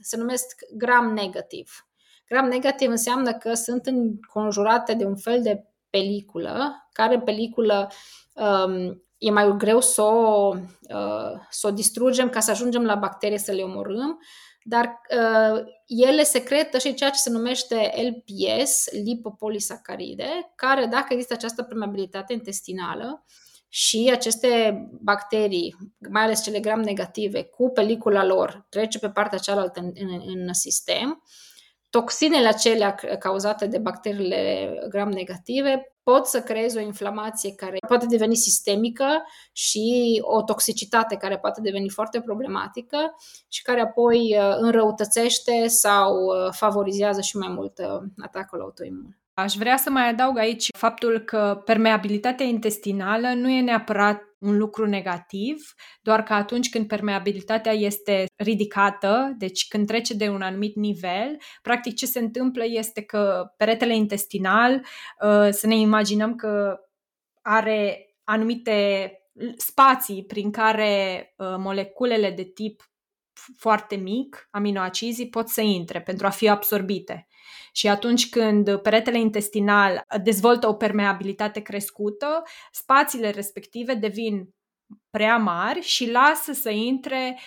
se 0.00 0.16
numesc 0.16 0.46
gram 0.76 1.12
negativ. 1.12 1.86
Gram 2.28 2.48
negativ 2.48 2.90
înseamnă 2.90 3.32
că 3.32 3.54
sunt 3.54 3.86
înconjurate 3.86 4.94
de 4.94 5.04
un 5.04 5.16
fel 5.16 5.42
de 5.42 5.64
peliculă, 5.90 6.88
care 6.92 7.20
peliculă 7.20 7.90
um, 8.34 9.02
e 9.18 9.30
mai 9.30 9.56
greu 9.56 9.80
să 9.80 10.02
o, 10.02 10.54
uh, 10.88 11.40
să 11.50 11.66
o 11.66 11.70
distrugem 11.70 12.28
ca 12.28 12.40
să 12.40 12.50
ajungem 12.50 12.84
la 12.84 12.94
bacterie 12.94 13.38
să 13.38 13.52
le 13.52 13.62
omorâm, 13.62 14.18
dar 14.68 15.00
uh, 15.10 15.64
ele 15.86 16.22
secretă 16.22 16.78
și 16.78 16.94
ceea 16.94 17.10
ce 17.10 17.18
se 17.18 17.30
numește 17.30 17.92
LPS, 18.08 18.90
lipopolisacaride, 18.90 20.52
care, 20.54 20.86
dacă 20.86 21.06
există 21.08 21.34
această 21.34 21.62
permeabilitate 21.62 22.32
intestinală 22.32 23.24
și 23.68 24.10
aceste 24.12 24.80
bacterii, 25.00 25.76
mai 26.10 26.22
ales 26.22 26.42
cele 26.42 26.60
gram 26.60 26.80
negative, 26.80 27.42
cu 27.42 27.70
pelicula 27.70 28.24
lor, 28.24 28.66
trece 28.68 28.98
pe 28.98 29.10
partea 29.10 29.38
cealaltă 29.38 29.80
în, 29.80 29.92
în, 29.94 30.22
în 30.26 30.52
sistem, 30.52 31.22
toxinele 31.96 32.48
acelea 32.48 32.94
cauzate 33.18 33.66
de 33.66 33.78
bacteriile 33.78 34.70
gram 34.88 35.08
negative 35.08 35.96
pot 36.02 36.26
să 36.26 36.40
creeze 36.40 36.78
o 36.78 36.82
inflamație 36.82 37.54
care 37.54 37.78
poate 37.88 38.06
deveni 38.06 38.36
sistemică 38.36 39.06
și 39.52 40.18
o 40.22 40.42
toxicitate 40.42 41.16
care 41.16 41.38
poate 41.38 41.60
deveni 41.60 41.88
foarte 41.88 42.20
problematică 42.20 42.98
și 43.48 43.62
care 43.62 43.80
apoi 43.80 44.36
uh, 44.38 44.56
înrăutățește 44.58 45.66
sau 45.66 46.12
uh, 46.14 46.52
favorizează 46.52 47.20
și 47.20 47.36
mai 47.36 47.48
mult 47.48 47.78
uh, 47.78 48.02
atacul 48.18 48.60
autoimun. 48.60 49.16
Aș 49.34 49.54
vrea 49.54 49.76
să 49.76 49.90
mai 49.90 50.08
adaug 50.08 50.38
aici 50.38 50.68
faptul 50.78 51.18
că 51.18 51.62
permeabilitatea 51.64 52.46
intestinală 52.46 53.28
nu 53.34 53.48
e 53.48 53.60
neapărat 53.60 54.22
un 54.38 54.56
lucru 54.56 54.86
negativ, 54.86 55.74
doar 56.02 56.22
că 56.22 56.32
atunci 56.32 56.70
când 56.70 56.86
permeabilitatea 56.86 57.72
este 57.72 58.26
ridicată, 58.36 59.34
deci 59.38 59.68
când 59.68 59.86
trece 59.86 60.14
de 60.14 60.28
un 60.28 60.42
anumit 60.42 60.74
nivel, 60.74 61.36
practic 61.62 61.94
ce 61.94 62.06
se 62.06 62.18
întâmplă 62.18 62.64
este 62.66 63.02
că 63.02 63.52
peretele 63.56 63.94
intestinal, 63.94 64.74
uh, 64.74 65.48
să 65.50 65.66
ne 65.66 65.76
imaginăm 65.76 66.34
că 66.34 66.80
are 67.42 68.10
anumite 68.24 69.10
spații 69.56 70.24
prin 70.24 70.50
care 70.50 71.34
uh, 71.36 71.54
moleculele 71.58 72.30
de 72.30 72.44
tip 72.44 72.90
foarte 73.56 73.96
mic, 73.96 74.48
aminoacizii, 74.50 75.28
pot 75.28 75.48
să 75.48 75.60
intre 75.60 76.00
pentru 76.00 76.26
a 76.26 76.30
fi 76.30 76.48
absorbite. 76.48 77.26
Și 77.72 77.88
atunci 77.88 78.28
când 78.28 78.76
peretele 78.76 79.18
intestinal 79.18 80.02
dezvoltă 80.22 80.68
o 80.68 80.74
permeabilitate 80.74 81.60
crescută, 81.60 82.42
spațiile 82.72 83.30
respective 83.30 83.94
devin 83.94 84.48
prea 85.10 85.36
mari 85.36 85.80
și 85.80 86.10
lasă 86.10 86.52
să 86.52 86.70
intre 86.70 87.38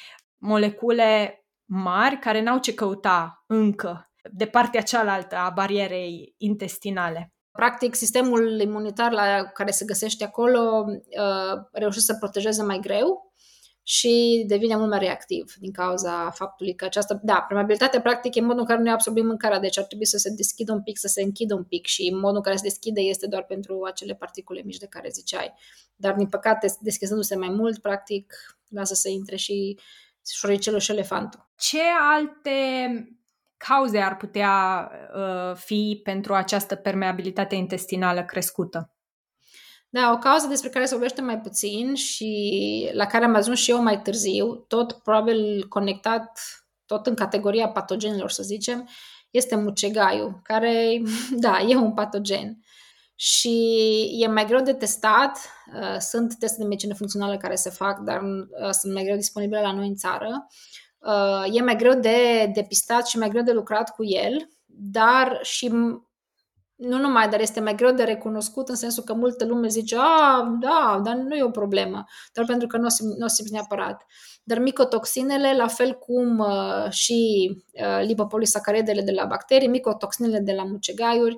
molecule 0.41 1.43
mari 1.71 2.19
care 2.19 2.41
n-au 2.41 2.59
ce 2.59 2.73
căuta 2.73 3.43
încă 3.47 4.11
de 4.31 4.45
partea 4.45 4.81
cealaltă 4.81 5.35
a 5.35 5.49
barierei 5.49 6.33
intestinale. 6.37 7.33
Practic, 7.51 7.95
sistemul 7.95 8.59
imunitar 8.59 9.11
la 9.11 9.43
care 9.43 9.71
se 9.71 9.85
găsește 9.85 10.23
acolo 10.23 10.85
uh, 10.87 11.61
reușește 11.71 12.11
să 12.11 12.17
protejeze 12.19 12.63
mai 12.63 12.79
greu 12.79 13.28
și 13.89 14.43
devine 14.47 14.75
mult 14.75 14.89
mai 14.89 14.99
reactiv 14.99 15.53
din 15.59 15.71
cauza 15.71 16.29
faptului 16.29 16.75
că 16.75 16.85
această, 16.85 17.19
da, 17.23 17.45
permeabilitatea 17.47 18.01
practic 18.01 18.35
e 18.35 18.41
modul 18.41 18.59
în 18.59 18.65
care 18.65 18.81
noi 18.81 18.91
absorbim 18.91 19.25
mâncarea, 19.25 19.59
deci 19.59 19.77
ar 19.77 19.83
trebui 19.83 20.05
să 20.05 20.17
se 20.17 20.29
deschidă 20.29 20.71
un 20.71 20.81
pic, 20.81 20.97
să 20.97 21.07
se 21.07 21.21
închidă 21.21 21.53
un 21.53 21.63
pic 21.63 21.85
și 21.85 22.09
modul 22.13 22.35
în 22.35 22.41
care 22.41 22.55
se 22.55 22.63
deschide 22.63 23.01
este 23.01 23.27
doar 23.27 23.43
pentru 23.43 23.83
acele 23.83 24.15
particule 24.15 24.61
mici 24.65 24.77
de 24.77 24.85
care 24.85 25.09
ziceai. 25.09 25.53
Dar, 25.95 26.13
din 26.13 26.27
păcate, 26.27 26.77
deschizându-se 26.79 27.35
mai 27.35 27.49
mult, 27.49 27.81
practic, 27.81 28.33
lasă 28.67 28.93
să 28.93 29.09
intre 29.09 29.35
și 29.35 29.79
șoricelul 30.33 30.79
și 30.79 30.91
elefantul. 30.91 31.49
Ce 31.57 31.81
alte 31.99 32.59
cauze 33.57 33.99
ar 33.99 34.17
putea 34.17 34.89
uh, 35.15 35.55
fi 35.55 36.01
pentru 36.03 36.33
această 36.33 36.75
permeabilitate 36.75 37.55
intestinală 37.55 38.23
crescută? 38.23 38.93
Da, 39.91 40.11
o 40.11 40.17
cauză 40.17 40.47
despre 40.47 40.69
care 40.69 40.85
se 40.85 40.91
vorbește 40.91 41.21
mai 41.21 41.39
puțin 41.39 41.95
și 41.95 42.89
la 42.93 43.05
care 43.05 43.25
am 43.25 43.35
ajuns 43.35 43.59
și 43.59 43.71
eu 43.71 43.81
mai 43.81 44.01
târziu, 44.01 44.55
tot 44.55 44.91
probabil 44.91 45.65
conectat, 45.67 46.39
tot 46.85 47.07
în 47.07 47.15
categoria 47.15 47.69
patogenilor, 47.69 48.29
să 48.29 48.43
zicem, 48.43 48.89
este 49.29 49.55
mucegaiul, 49.55 50.39
care, 50.43 51.01
da, 51.45 51.59
e 51.67 51.75
un 51.75 51.93
patogen. 51.93 52.57
Și 53.15 53.77
e 54.19 54.27
mai 54.27 54.45
greu 54.45 54.61
de 54.61 54.73
testat, 54.73 55.37
uh, 55.73 55.97
sunt 55.99 56.35
teste 56.37 56.61
de 56.61 56.67
medicină 56.67 56.93
funcțională 56.93 57.37
care 57.37 57.55
se 57.55 57.69
fac, 57.69 57.99
dar 57.99 58.21
uh, 58.21 58.69
sunt 58.71 58.93
mai 58.93 59.03
greu 59.03 59.15
disponibile 59.15 59.61
la 59.61 59.71
noi 59.71 59.87
în 59.87 59.95
țară. 59.95 60.47
Uh, 60.99 61.55
e 61.55 61.61
mai 61.61 61.75
greu 61.75 61.93
de 61.93 62.49
depistat 62.53 63.07
și 63.07 63.17
mai 63.17 63.29
greu 63.29 63.43
de 63.43 63.51
lucrat 63.51 63.89
cu 63.95 64.05
el, 64.05 64.49
dar 64.65 65.39
și 65.41 65.71
nu 66.79 66.97
numai, 66.97 67.29
dar 67.29 67.39
este 67.39 67.59
mai 67.59 67.75
greu 67.75 67.91
de 67.91 68.03
recunoscut 68.03 68.69
în 68.69 68.75
sensul 68.75 69.03
că 69.03 69.13
multă 69.13 69.45
lume 69.45 69.67
zice, 69.67 69.95
a, 69.99 70.57
da, 70.59 71.01
dar 71.03 71.15
nu 71.15 71.35
e 71.35 71.43
o 71.43 71.49
problemă, 71.49 72.05
doar 72.33 72.47
pentru 72.47 72.67
că 72.67 72.77
nu 72.77 72.85
o, 72.85 72.89
simți, 72.89 73.17
nu 73.17 73.25
o 73.25 73.27
simți 73.27 73.51
neapărat. 73.51 74.05
Dar 74.43 74.59
micotoxinele, 74.59 75.55
la 75.55 75.67
fel 75.67 75.93
cum 75.93 76.39
uh, 76.39 76.89
și 76.89 77.51
uh, 77.71 78.05
lipopolisacaridele 78.05 79.01
de 79.01 79.11
la 79.11 79.25
bacterii, 79.25 79.67
micotoxinele 79.67 80.39
de 80.39 80.51
la 80.53 80.63
mucegaiuri, 80.63 81.37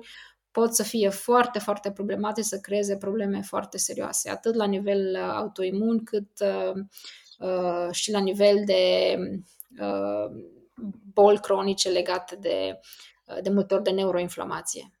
pot 0.50 0.74
să 0.74 0.82
fie 0.82 1.08
foarte, 1.08 1.58
foarte 1.58 1.90
problematice, 1.90 2.46
să 2.46 2.58
creeze 2.58 2.96
probleme 2.96 3.40
foarte 3.40 3.78
serioase, 3.78 4.30
atât 4.30 4.54
la 4.54 4.64
nivel 4.64 5.18
uh, 5.20 5.32
autoimun, 5.34 6.04
cât 6.04 6.28
uh, 6.40 6.82
uh, 7.38 7.90
și 7.90 8.10
la 8.10 8.18
nivel 8.18 8.62
de 8.64 9.14
uh, 9.80 10.42
boli 11.12 11.40
cronice 11.40 11.88
legate 11.88 12.36
de, 12.36 12.80
uh, 13.24 13.42
de 13.42 13.50
multe 13.50 13.74
ori 13.74 13.82
de 13.82 13.90
neuroinflamație. 13.90 14.92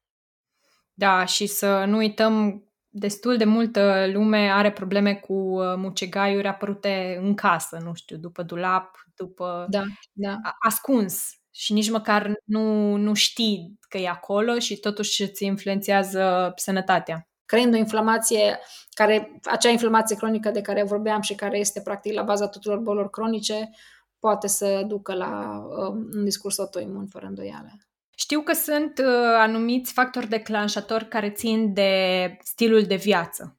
Da, 0.94 1.24
și 1.24 1.46
să 1.46 1.84
nu 1.86 1.96
uităm, 1.96 2.64
destul 2.88 3.36
de 3.36 3.44
multă 3.44 4.10
lume 4.12 4.50
are 4.52 4.72
probleme 4.72 5.14
cu 5.14 5.32
uh, 5.32 5.74
mucegaiuri 5.76 6.46
apărute 6.46 7.18
în 7.22 7.34
casă, 7.34 7.80
nu 7.84 7.94
știu, 7.94 8.16
după 8.16 8.42
dulap, 8.42 9.04
după 9.14 9.66
da, 9.68 9.82
da. 10.12 10.38
ascuns 10.58 11.36
și 11.50 11.72
nici 11.72 11.90
măcar 11.90 12.32
nu, 12.44 12.96
nu 12.96 13.14
știi 13.14 13.78
că 13.88 13.98
e 13.98 14.08
acolo 14.08 14.58
și 14.58 14.76
totuși 14.76 15.22
îți 15.22 15.44
influențează 15.44 16.52
sănătatea. 16.56 17.28
Creând 17.44 17.74
o 17.74 17.76
inflamație, 17.76 18.58
care, 18.90 19.40
acea 19.44 19.68
inflamație 19.68 20.16
cronică 20.16 20.50
de 20.50 20.60
care 20.60 20.82
vorbeam 20.82 21.20
și 21.20 21.34
care 21.34 21.58
este 21.58 21.80
practic 21.80 22.12
la 22.12 22.22
baza 22.22 22.48
tuturor 22.48 22.78
bolilor 22.78 23.10
cronice, 23.10 23.70
poate 24.18 24.46
să 24.46 24.82
ducă 24.86 25.14
la 25.14 25.62
um, 25.78 26.08
un 26.12 26.24
discurs 26.24 26.58
autoimun, 26.58 27.06
fără 27.06 27.26
îndoială. 27.26 27.70
Știu 28.16 28.40
că 28.40 28.52
sunt 28.52 28.98
uh, 28.98 29.34
anumiți 29.36 29.92
factori 29.92 30.28
declanșatori 30.28 31.08
care 31.08 31.30
țin 31.30 31.72
de 31.72 32.36
stilul 32.42 32.82
de 32.82 32.96
viață. 32.96 33.56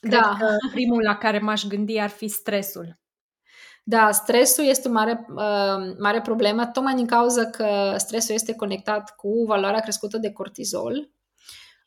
Cred 0.00 0.12
da. 0.12 0.36
că 0.38 0.56
primul 0.72 1.02
la 1.02 1.16
care 1.16 1.38
m-aș 1.38 1.64
gândi 1.64 1.98
ar 1.98 2.08
fi 2.08 2.28
stresul. 2.28 2.98
Da, 3.84 4.12
stresul 4.12 4.64
este 4.64 4.88
o 4.88 4.92
mare, 4.92 5.26
uh, 5.28 5.96
mare 5.98 6.20
problemă, 6.20 6.66
tocmai 6.66 6.94
din 6.94 7.06
cauza 7.06 7.50
că 7.50 7.94
stresul 7.96 8.34
este 8.34 8.54
conectat 8.54 9.14
cu 9.16 9.44
valoarea 9.46 9.80
crescută 9.80 10.18
de 10.18 10.32
cortizol. 10.32 11.10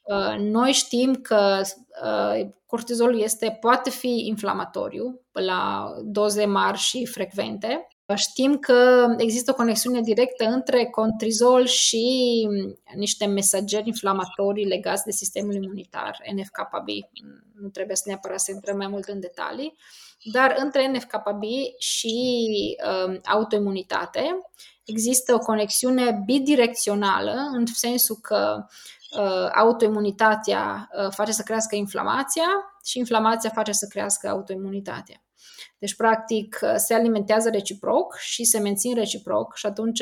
Uh, 0.01 0.35
noi 0.37 0.71
știm 0.71 1.15
că 1.15 1.61
uh, 2.03 2.49
cortizolul 2.65 3.21
este, 3.21 3.57
poate 3.59 3.89
fi 3.89 4.23
inflamatoriu 4.27 5.21
la 5.31 5.91
doze 6.03 6.45
mari 6.45 6.77
și 6.77 7.05
frecvente 7.05 7.87
Știm 8.15 8.57
că 8.57 9.07
există 9.17 9.51
o 9.51 9.55
conexiune 9.55 10.01
directă 10.01 10.45
între 10.45 10.85
contrizol 10.85 11.65
și 11.65 12.47
niște 12.95 13.25
mesageri 13.25 13.87
inflamatorii 13.87 14.65
legați 14.65 15.03
de 15.03 15.11
sistemul 15.11 15.53
imunitar, 15.53 16.17
NFKB. 16.35 16.87
Nu 17.61 17.67
trebuie 17.67 17.95
să 17.95 18.03
neapărat 18.05 18.39
să 18.39 18.51
intrăm 18.51 18.77
mai 18.77 18.87
mult 18.87 19.05
în 19.05 19.19
detalii, 19.19 19.77
dar 20.23 20.55
între 20.57 20.87
NFKB 20.87 21.43
și 21.77 22.47
uh, 22.85 23.19
autoimunitate 23.25 24.39
există 24.85 25.33
o 25.33 25.39
conexiune 25.39 26.21
bidirecțională, 26.25 27.49
în 27.51 27.65
sensul 27.65 28.15
că 28.15 28.65
uh, 29.17 29.49
autoimunitatea 29.55 30.89
uh, 30.91 31.11
face 31.11 31.31
să 31.31 31.43
crească 31.43 31.75
inflamația 31.75 32.47
și 32.83 32.97
inflamația 32.97 33.49
face 33.49 33.71
să 33.71 33.85
crească 33.89 34.29
autoimunitatea. 34.29 35.23
Deci, 35.77 35.95
practic, 35.95 36.59
se 36.75 36.93
alimentează 36.93 37.49
reciproc 37.49 38.15
și 38.15 38.43
se 38.43 38.59
mențin 38.59 38.95
reciproc 38.95 39.55
și 39.55 39.65
atunci 39.65 40.01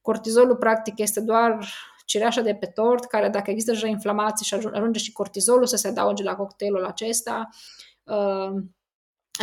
cortizolul, 0.00 0.56
practic, 0.56 0.98
este 0.98 1.20
doar 1.20 1.68
cireașa 2.04 2.40
de 2.40 2.54
pe 2.54 2.66
tort, 2.66 3.04
care 3.04 3.28
dacă 3.28 3.50
există 3.50 3.72
deja 3.72 3.86
inflamație 3.86 4.44
și 4.46 4.66
ajunge 4.72 4.98
și 4.98 5.12
cortizolul 5.12 5.66
să 5.66 5.76
se 5.76 5.88
adauge 5.88 6.22
la 6.22 6.36
cocktailul 6.36 6.84
acesta, 6.84 7.48
uh, 8.04 8.62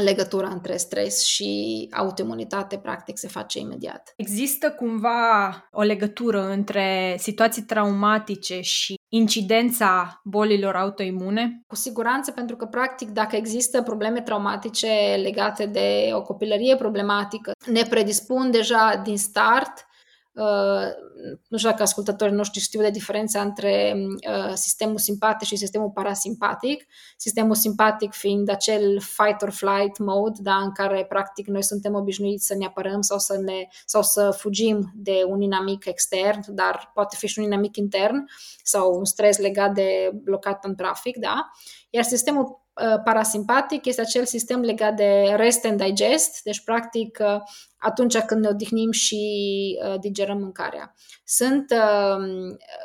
legătura 0.04 0.48
între 0.48 0.78
stres 0.78 1.24
și 1.24 1.88
autoimunitate 1.92 2.78
practic 2.78 3.18
se 3.18 3.28
face 3.28 3.60
imediat. 3.60 4.14
Există 4.16 4.72
cumva 4.72 5.50
o 5.72 5.82
legătură 5.82 6.42
între 6.50 7.16
situații 7.20 7.64
traumatice 7.64 8.62
și 8.62 8.96
incidența 9.14 10.22
bolilor 10.24 10.76
autoimune? 10.76 11.64
Cu 11.68 11.76
siguranță, 11.76 12.32
pentru 12.32 12.56
că 12.56 12.66
practic 12.66 13.10
dacă 13.10 13.36
există 13.36 13.82
probleme 13.82 14.22
traumatice 14.22 15.20
legate 15.22 15.66
de 15.66 16.10
o 16.14 16.22
copilărie 16.22 16.76
problematică, 16.76 17.52
ne 17.66 17.82
predispun 17.90 18.52
deja 18.52 19.02
din 19.04 19.18
start 19.18 19.86
Uh, 19.86 19.91
nu 21.48 21.58
știu 21.58 21.70
dacă 21.70 21.82
ascultătorii 21.82 22.36
noștri 22.36 22.60
știu 22.60 22.82
de 22.82 22.90
diferența 22.90 23.42
între 23.42 23.94
uh, 23.96 24.52
sistemul 24.54 24.98
simpatic 24.98 25.48
și 25.48 25.56
sistemul 25.56 25.90
parasimpatic. 25.90 26.86
Sistemul 27.18 27.56
simpatic 27.56 28.14
fiind 28.14 28.50
acel 28.50 29.00
fight 29.00 29.42
or 29.42 29.50
flight 29.50 29.98
mode, 29.98 30.40
da, 30.42 30.56
în 30.56 30.72
care 30.72 31.06
practic 31.06 31.48
noi 31.48 31.64
suntem 31.64 31.94
obișnuiți 31.94 32.46
să 32.46 32.56
ne 32.56 32.66
apărăm 32.66 33.02
sau 33.02 33.18
să, 33.18 33.38
ne, 33.38 33.68
sau 33.86 34.02
să 34.02 34.36
fugim 34.38 34.92
de 34.96 35.24
un 35.28 35.42
inamic 35.42 35.86
extern, 35.86 36.40
dar 36.48 36.92
poate 36.94 37.16
fi 37.20 37.28
și 37.28 37.40
un 37.40 37.46
inamic 37.46 37.76
intern 37.76 38.26
sau 38.64 38.98
un 38.98 39.06
stres 39.06 39.38
legat 39.38 39.74
de 39.74 40.12
blocat 40.14 40.66
în 40.66 40.76
trafic, 40.76 41.18
da? 41.18 41.50
Iar 41.90 42.04
sistemul 42.04 42.62
Uh, 42.71 42.71
parasimpatic 43.04 43.86
este 43.86 44.02
acel 44.02 44.26
sistem 44.26 44.62
legat 44.62 44.96
de 44.96 45.34
rest 45.36 45.66
and 45.66 45.84
digest, 45.84 46.44
deci 46.44 46.64
practic 46.64 47.18
uh, 47.22 47.42
atunci 47.78 48.18
când 48.18 48.42
ne 48.42 48.48
odihnim 48.48 48.92
și 48.92 49.20
uh, 49.86 50.00
digerăm 50.00 50.38
mâncarea. 50.38 50.96
Sunt, 51.24 51.74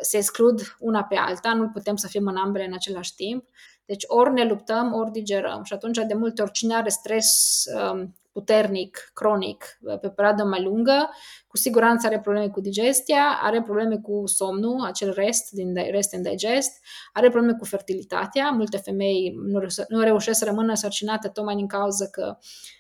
se 0.01 0.17
exclud 0.17 0.77
una 0.79 1.05
pe 1.05 1.17
alta, 1.17 1.55
nu 1.55 1.69
putem 1.69 1.97
să 1.97 2.07
fim 2.07 2.27
în 2.27 2.37
ambele 2.37 2.65
în 2.65 2.75
același 2.75 3.15
timp, 3.15 3.49
deci 3.87 4.05
ori 4.07 4.33
ne 4.33 4.45
luptăm, 4.45 4.93
ori 4.93 5.11
digerăm 5.11 5.63
și 5.63 5.73
atunci 5.73 5.99
de 6.07 6.15
multe 6.15 6.43
ori 6.43 6.51
cine 6.51 6.75
are 6.75 6.89
stres 6.89 7.65
um, 7.75 8.15
puternic, 8.37 9.11
cronic, 9.13 9.79
pe 10.01 10.09
perioadă 10.09 10.45
mai 10.45 10.63
lungă, 10.63 11.11
cu 11.47 11.57
siguranță 11.57 12.07
are 12.07 12.21
probleme 12.21 12.49
cu 12.49 12.61
digestia, 12.61 13.39
are 13.43 13.63
probleme 13.63 13.97
cu 13.97 14.23
somnul, 14.27 14.85
acel 14.85 15.13
rest 15.13 15.51
din 15.51 15.75
rest 15.75 16.15
and 16.15 16.29
digest, 16.29 16.73
are 17.13 17.29
probleme 17.29 17.57
cu 17.57 17.65
fertilitatea. 17.65 18.51
Multe 18.51 18.77
femei 18.77 19.35
nu, 19.47 19.67
nu 19.89 20.01
reușesc 20.01 20.39
să 20.39 20.45
rămână 20.45 20.75
sărcinate 20.75 21.29
tocmai 21.29 21.55
din 21.55 21.67
cauza 21.67 22.07
că 22.07 22.37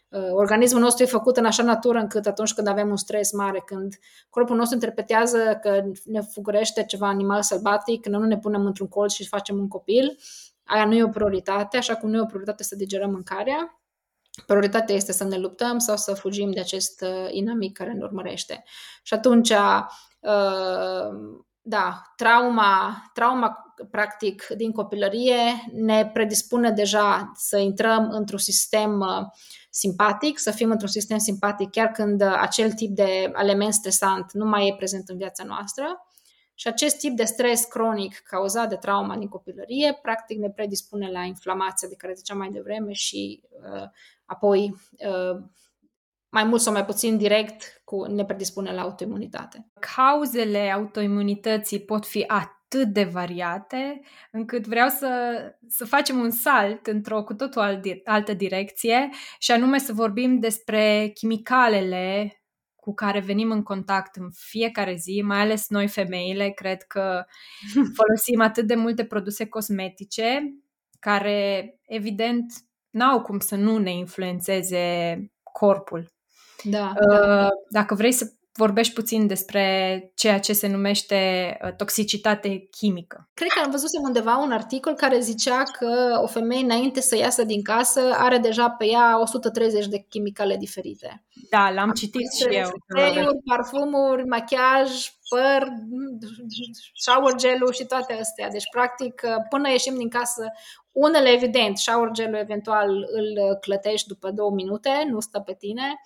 uh, 0.09 0.31
organismul 0.33 0.81
nostru 0.81 1.03
e 1.03 1.07
făcut 1.07 1.37
în 1.37 1.45
așa 1.45 1.63
natură 1.63 1.99
încât 1.99 2.27
atunci 2.27 2.53
când 2.53 2.67
avem 2.67 2.89
un 2.89 2.97
stres 2.97 3.33
mare, 3.33 3.63
când 3.67 3.95
corpul 4.31 4.57
nostru 4.57 4.75
interpretează 4.75 5.59
că 5.63 5.83
ne 6.05 6.21
fugărește 6.21 6.85
ceva 6.85 7.09
animal 7.09 7.43
sălbatic, 7.43 8.03
când 8.03 8.15
nu 8.15 8.25
ne 8.25 8.39
punem 8.39 8.67
într-un 8.67 8.89
colț 8.89 9.13
și 9.13 9.29
facem 9.29 9.59
un 9.59 9.69
copil, 9.69 10.19
aia 10.65 10.85
nu 10.85 10.95
e 10.95 11.05
o 11.05 11.09
prioritate, 11.09 11.77
așa 11.77 11.97
cum 11.97 12.11
nu 12.11 12.17
e 12.17 12.21
o 12.21 12.27
prioritate 12.27 12.63
să 12.63 12.77
digerăm 12.77 13.11
mâncarea. 13.11 13.81
Prioritatea 14.47 14.95
este 14.95 15.13
să 15.13 15.25
ne 15.25 15.37
luptăm 15.37 15.79
sau 15.79 15.97
să 15.97 16.15
fugim 16.15 16.51
de 16.51 16.61
acest 16.61 17.01
uh, 17.01 17.29
inamic 17.31 17.77
care 17.77 17.93
ne 17.93 18.05
urmărește. 18.05 18.65
Și 19.03 19.15
atunci, 19.15 19.51
uh, 19.51 21.09
da, 21.61 22.03
trauma, 22.17 23.03
trauma 23.13 23.75
practic 23.91 24.47
din 24.57 24.73
copilărie 24.73 25.39
ne 25.73 26.11
predispune 26.13 26.71
deja 26.71 27.33
să 27.35 27.57
intrăm 27.57 28.09
într-un 28.11 28.39
sistem 28.39 29.01
uh, 29.01 29.27
simpatic, 29.71 30.39
să 30.39 30.51
fim 30.51 30.71
într-un 30.71 30.89
sistem 30.89 31.19
simpatic 31.19 31.71
chiar 31.71 31.89
când 31.91 32.23
acel 32.23 32.73
tip 32.73 32.91
de 32.91 33.33
element 33.35 33.73
stresant 33.73 34.33
nu 34.33 34.45
mai 34.45 34.67
e 34.69 34.75
prezent 34.77 35.09
în 35.09 35.17
viața 35.17 35.45
noastră. 35.45 36.06
Și 36.59 36.69
acest 36.69 36.99
tip 36.99 37.17
de 37.17 37.25
stres 37.25 37.65
cronic 37.65 38.17
cauzat 38.17 38.69
de 38.69 38.77
trauma 38.77 39.17
din 39.17 39.29
copilărie, 39.29 39.99
practic 40.03 40.39
ne 40.39 40.51
predispune 40.51 41.11
la 41.11 41.23
inflamația 41.23 41.89
de 41.89 41.95
care 41.95 42.15
ziceam 42.15 42.39
mai 42.39 42.51
devreme 42.51 42.93
și 42.93 43.43
uh, 43.51 43.89
apoi 44.25 44.75
uh, 44.91 45.43
mai 46.29 46.45
mult 46.45 46.61
sau 46.61 46.73
mai 46.73 46.85
puțin 46.85 47.17
direct 47.17 47.83
cu, 47.85 48.05
ne 48.05 48.25
predispune 48.25 48.73
la 48.73 48.81
autoimunitate. 48.81 49.67
Cauzele 49.97 50.71
autoimunității 50.71 51.81
pot 51.81 52.07
fi 52.07 52.25
atât 52.27 52.89
de 52.89 53.05
variate 53.05 54.01
încât 54.31 54.67
vreau 54.67 54.89
să, 54.89 55.41
să 55.69 55.85
facem 55.85 56.19
un 56.19 56.31
salt 56.31 56.87
într-o 56.87 57.25
cu 57.25 57.35
totul 57.35 57.81
altă 58.05 58.35
direcție 58.35 59.11
și 59.39 59.53
anume 59.53 59.79
să 59.79 59.93
vorbim 59.93 60.39
despre 60.39 61.11
chimicalele 61.15 62.41
cu 62.87 62.95
care 62.95 63.21
venim 63.21 63.51
în 63.51 63.63
contact 63.63 64.17
în 64.17 64.31
fiecare 64.35 64.95
zi, 64.95 65.23
mai 65.25 65.41
ales 65.41 65.69
noi 65.69 65.89
femeile, 65.89 66.49
cred 66.49 66.83
că 66.83 67.25
folosim 67.99 68.41
atât 68.41 68.67
de 68.67 68.75
multe 68.75 69.05
produse 69.05 69.47
cosmetice 69.47 70.55
care, 71.01 71.75
evident, 71.87 72.53
n-au 72.91 73.23
cum 73.23 73.39
să 73.39 73.57
nu 73.57 73.79
ne 73.79 73.93
influențeze 73.93 75.17
corpul. 75.43 76.13
Da, 76.63 76.93
uh, 77.01 77.17
da. 77.19 77.49
Dacă 77.71 77.95
vrei 77.95 78.13
să 78.13 78.33
vorbești 78.57 78.95
puțin 78.95 79.27
despre 79.27 79.65
ceea 80.15 80.41
ce 80.41 80.53
se 80.53 80.67
numește 80.67 81.17
uh, 81.65 81.75
toxicitate 81.77 82.69
chimică. 82.71 83.29
Cred 83.35 83.49
că 83.49 83.61
am 83.65 83.71
văzut 83.71 83.89
undeva 84.03 84.37
un 84.37 84.53
articol 84.53 84.95
care 84.95 85.21
zicea 85.21 85.63
că 85.63 86.19
o 86.23 86.27
femeie 86.27 86.65
înainte 86.65 87.01
să 87.01 87.17
iasă 87.17 87.45
din 87.45 87.63
casă 87.63 88.01
are 88.01 88.39
deja 88.39 88.71
pe 88.71 88.87
ea 88.87 89.21
130 89.21 89.87
de 89.87 89.99
chimicale 90.09 90.57
diferite. 90.57 91.25
Da, 91.51 91.71
l-am 91.71 91.91
citit 91.91 92.33
și 92.33 92.57
eu. 92.57 92.69
Spray-uri, 92.89 93.43
parfumuri, 93.45 94.27
machiaj, 94.27 94.91
păr, 95.29 95.69
shower 96.95 97.35
gel 97.35 97.73
și 97.73 97.85
toate 97.85 98.13
astea. 98.13 98.49
Deci, 98.49 98.69
practic, 98.71 99.23
până 99.49 99.71
ieșim 99.71 99.97
din 99.97 100.09
casă, 100.09 100.53
unele 100.93 101.29
evident, 101.29 101.79
shower 101.79 102.11
gel 102.11 102.35
eventual 102.35 102.89
îl 102.89 103.57
clătești 103.61 104.09
după 104.09 104.31
două 104.31 104.51
minute, 104.51 104.91
nu 105.11 105.21
stă 105.21 105.41
pe 105.41 105.55
tine 105.59 106.01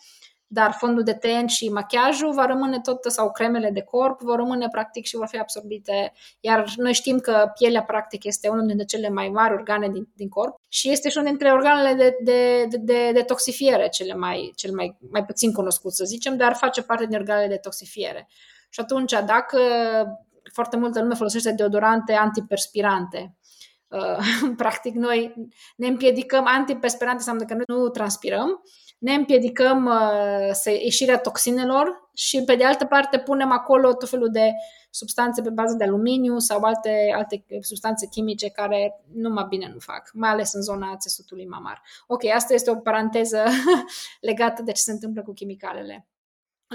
dar 0.52 0.72
fondul 0.72 1.02
de 1.02 1.12
ten 1.12 1.46
și 1.46 1.68
machiajul 1.68 2.32
va 2.32 2.46
rămâne 2.46 2.80
tot, 2.80 3.04
sau 3.04 3.30
cremele 3.30 3.70
de 3.70 3.80
corp 3.82 4.20
vor 4.20 4.36
rămâne 4.36 4.68
practic 4.68 5.04
și 5.04 5.16
vor 5.16 5.26
fi 5.26 5.38
absorbite, 5.38 6.12
iar 6.40 6.72
noi 6.76 6.92
știm 6.92 7.18
că 7.18 7.50
pielea 7.58 7.82
practic 7.82 8.24
este 8.24 8.48
unul 8.48 8.66
dintre 8.66 8.84
cele 8.84 9.08
mai 9.08 9.28
mari 9.28 9.54
organe 9.54 9.88
din, 9.88 10.08
din 10.14 10.28
corp 10.28 10.54
și 10.68 10.90
este 10.90 11.08
și 11.08 11.16
unul 11.16 11.28
dintre 11.28 11.52
organele 11.52 11.94
de, 11.94 12.16
de, 12.22 12.66
de, 12.70 12.78
de 12.78 13.10
detoxifiere 13.12 13.88
cele 13.88 14.14
mai, 14.14 14.52
cel 14.54 14.74
mai, 14.74 14.96
mai 15.10 15.24
puțin 15.24 15.52
cunoscut, 15.52 15.92
să 15.92 16.04
zicem, 16.04 16.36
dar 16.36 16.54
face 16.54 16.82
parte 16.82 17.06
din 17.06 17.16
organele 17.16 17.46
de 17.46 17.54
detoxifiere. 17.54 18.28
Și 18.68 18.80
atunci, 18.80 19.12
dacă 19.26 19.58
foarte 20.52 20.76
multă 20.76 21.00
lume 21.00 21.14
folosește 21.14 21.52
deodorante 21.52 22.12
antiperspirante, 22.12 23.34
Uh, 23.90 24.18
practic, 24.56 24.94
noi 24.94 25.34
ne 25.76 25.86
împiedicăm, 25.86 26.46
antiperspirante 26.46 27.16
înseamnă 27.16 27.44
că 27.44 27.54
noi 27.54 27.64
nu 27.66 27.88
transpirăm, 27.88 28.62
ne 29.00 29.14
împiedicăm 29.14 29.84
uh, 29.84 30.52
să 30.52 30.70
ieșirea 30.70 31.18
toxinelor 31.18 32.10
și 32.14 32.42
pe 32.42 32.54
de 32.54 32.64
altă 32.64 32.84
parte 32.84 33.18
punem 33.18 33.50
acolo 33.50 33.92
tot 33.92 34.08
felul 34.08 34.28
de 34.30 34.52
substanțe 34.90 35.42
pe 35.42 35.50
bază 35.50 35.74
de 35.76 35.84
aluminiu 35.84 36.38
sau 36.38 36.62
alte, 36.62 37.12
alte 37.14 37.44
substanțe 37.60 38.06
chimice 38.06 38.48
care 38.48 39.00
numai 39.12 39.46
bine 39.48 39.70
nu 39.72 39.78
fac, 39.78 40.10
mai 40.12 40.30
ales 40.30 40.52
în 40.52 40.62
zona 40.62 40.96
țesutului 40.96 41.46
mamar. 41.46 41.82
Ok, 42.06 42.24
asta 42.24 42.54
este 42.54 42.70
o 42.70 42.76
paranteză 42.76 43.44
legată 44.30 44.62
de 44.62 44.72
ce 44.72 44.82
se 44.82 44.90
întâmplă 44.90 45.22
cu 45.22 45.32
chimicalele. 45.32 46.06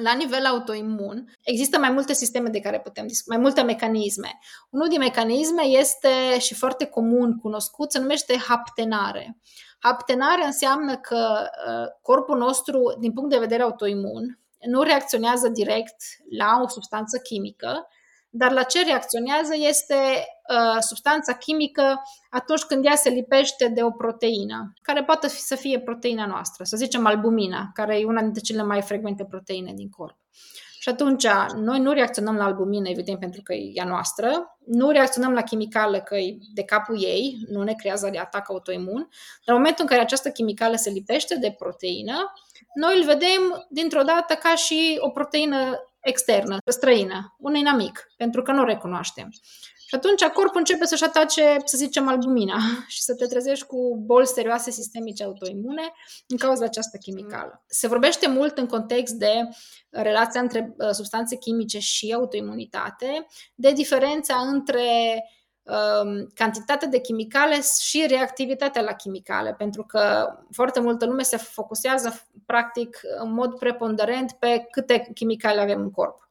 La 0.01 0.13
nivel 0.13 0.45
autoimun, 0.45 1.37
există 1.41 1.79
mai 1.79 1.89
multe 1.89 2.13
sisteme 2.13 2.49
de 2.49 2.59
care 2.59 2.79
putem 2.79 3.07
discuta, 3.07 3.35
mai 3.35 3.43
multe 3.43 3.61
mecanisme. 3.61 4.39
Unul 4.69 4.87
din 4.87 4.99
mecanisme 4.99 5.63
este 5.63 6.39
și 6.39 6.53
foarte 6.53 6.85
comun 6.85 7.37
cunoscut, 7.37 7.91
se 7.91 7.99
numește 7.99 8.37
haptenare. 8.37 9.37
Abtenare 9.79 10.45
înseamnă 10.45 10.97
că 10.97 11.49
uh, 11.67 11.87
corpul 12.01 12.37
nostru, 12.37 12.95
din 12.99 13.13
punct 13.13 13.29
de 13.29 13.39
vedere 13.39 13.63
autoimun, 13.63 14.39
nu 14.67 14.81
reacționează 14.81 15.47
direct 15.47 15.95
la 16.37 16.59
o 16.63 16.67
substanță 16.67 17.17
chimică, 17.17 17.87
dar 18.29 18.51
la 18.51 18.63
ce 18.63 18.83
reacționează 18.83 19.53
este 19.55 19.95
uh, 19.95 20.79
substanța 20.79 21.33
chimică 21.33 22.01
atunci 22.29 22.61
când 22.61 22.85
ea 22.85 22.95
se 22.95 23.09
lipește 23.09 23.67
de 23.67 23.83
o 23.83 23.91
proteină, 23.91 24.73
care 24.81 25.03
poate 25.03 25.27
fi, 25.27 25.39
să 25.39 25.55
fie 25.55 25.79
proteina 25.79 26.25
noastră, 26.25 26.63
să 26.63 26.77
zicem 26.77 27.05
albumina, 27.05 27.69
care 27.73 27.99
e 27.99 28.05
una 28.05 28.21
dintre 28.21 28.41
cele 28.41 28.63
mai 28.63 28.81
frecvente 28.81 29.25
proteine 29.25 29.73
din 29.73 29.89
corp. 29.89 30.17
Și 30.85 30.91
atunci, 30.91 31.27
noi 31.55 31.79
nu 31.79 31.91
reacționăm 31.91 32.35
la 32.35 32.43
albumină, 32.43 32.89
evident, 32.89 33.19
pentru 33.19 33.41
că 33.41 33.53
e 33.53 33.81
a 33.81 33.85
noastră, 33.85 34.57
nu 34.65 34.89
reacționăm 34.89 35.33
la 35.33 35.41
chimicală, 35.41 35.99
că 35.99 36.15
e 36.15 36.37
de 36.53 36.63
capul 36.63 37.03
ei, 37.03 37.37
nu 37.49 37.63
ne 37.63 37.73
creează 37.73 38.09
de 38.11 38.17
atac 38.17 38.49
autoimun, 38.49 39.09
dar 39.45 39.55
în 39.55 39.61
momentul 39.61 39.83
în 39.83 39.89
care 39.89 40.01
această 40.01 40.29
chimicală 40.29 40.75
se 40.75 40.89
lipește 40.89 41.35
de 41.35 41.55
proteină, 41.57 42.33
noi 42.73 42.97
îl 42.97 43.05
vedem 43.05 43.65
dintr-o 43.69 44.01
dată 44.01 44.33
ca 44.33 44.55
și 44.55 44.97
o 44.99 45.09
proteină 45.09 45.83
externă, 45.99 46.57
străină, 46.65 47.35
un 47.39 47.55
inamic, 47.55 48.07
pentru 48.17 48.41
că 48.41 48.51
nu 48.51 48.61
o 48.61 48.65
recunoaștem. 48.65 49.29
Și 49.87 49.95
atunci 49.95 50.23
corpul 50.23 50.57
începe 50.57 50.85
să-și 50.85 51.03
atace, 51.03 51.57
să 51.63 51.77
zicem, 51.77 52.07
albumina 52.07 52.57
și 52.87 53.03
să 53.03 53.15
te 53.15 53.25
trezești 53.25 53.65
cu 53.65 53.97
boli 54.05 54.27
serioase 54.27 54.71
sistemice 54.71 55.23
autoimune 55.23 55.93
în 56.27 56.37
cauza 56.37 56.65
această 56.65 56.97
chimicală. 56.97 57.63
Se 57.67 57.87
vorbește 57.87 58.29
mult 58.29 58.57
în 58.57 58.65
context 58.65 59.13
de 59.13 59.49
relația 59.89 60.41
între 60.41 60.75
uh, 60.77 60.89
substanțe 60.89 61.35
chimice 61.35 61.79
și 61.79 62.13
autoimunitate, 62.13 63.27
de 63.55 63.71
diferența 63.71 64.35
între 64.35 64.83
um, 65.63 66.27
cantitatea 66.33 66.87
de 66.87 66.99
chimicale 66.99 67.59
și 67.79 68.05
reactivitatea 68.07 68.81
la 68.81 68.93
chimicale, 68.93 69.53
pentru 69.53 69.85
că 69.85 70.27
foarte 70.51 70.79
multă 70.79 71.05
lume 71.05 71.23
se 71.23 71.37
focusează 71.37 72.21
practic 72.45 72.99
în 73.17 73.33
mod 73.33 73.57
preponderent 73.57 74.31
pe 74.31 74.67
câte 74.71 75.09
chimicale 75.13 75.61
avem 75.61 75.81
în 75.81 75.91
corp 75.91 76.24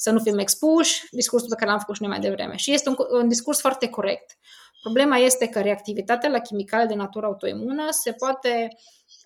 să 0.00 0.10
nu 0.10 0.18
fim 0.18 0.38
expuși, 0.38 1.06
discursul 1.10 1.48
pe 1.48 1.54
care 1.54 1.70
l-am 1.70 1.78
făcut 1.78 1.94
și 1.94 2.02
noi 2.02 2.10
mai 2.10 2.20
devreme. 2.20 2.56
Și 2.56 2.72
este 2.72 2.88
un, 2.88 2.96
un 3.10 3.28
discurs 3.28 3.60
foarte 3.60 3.88
corect. 3.88 4.38
Problema 4.82 5.16
este 5.16 5.48
că 5.48 5.60
reactivitatea 5.60 6.30
la 6.30 6.38
chimicale 6.38 6.86
de 6.86 6.94
natură 6.94 7.26
autoimună 7.26 7.86
se 7.90 8.12
poate 8.12 8.68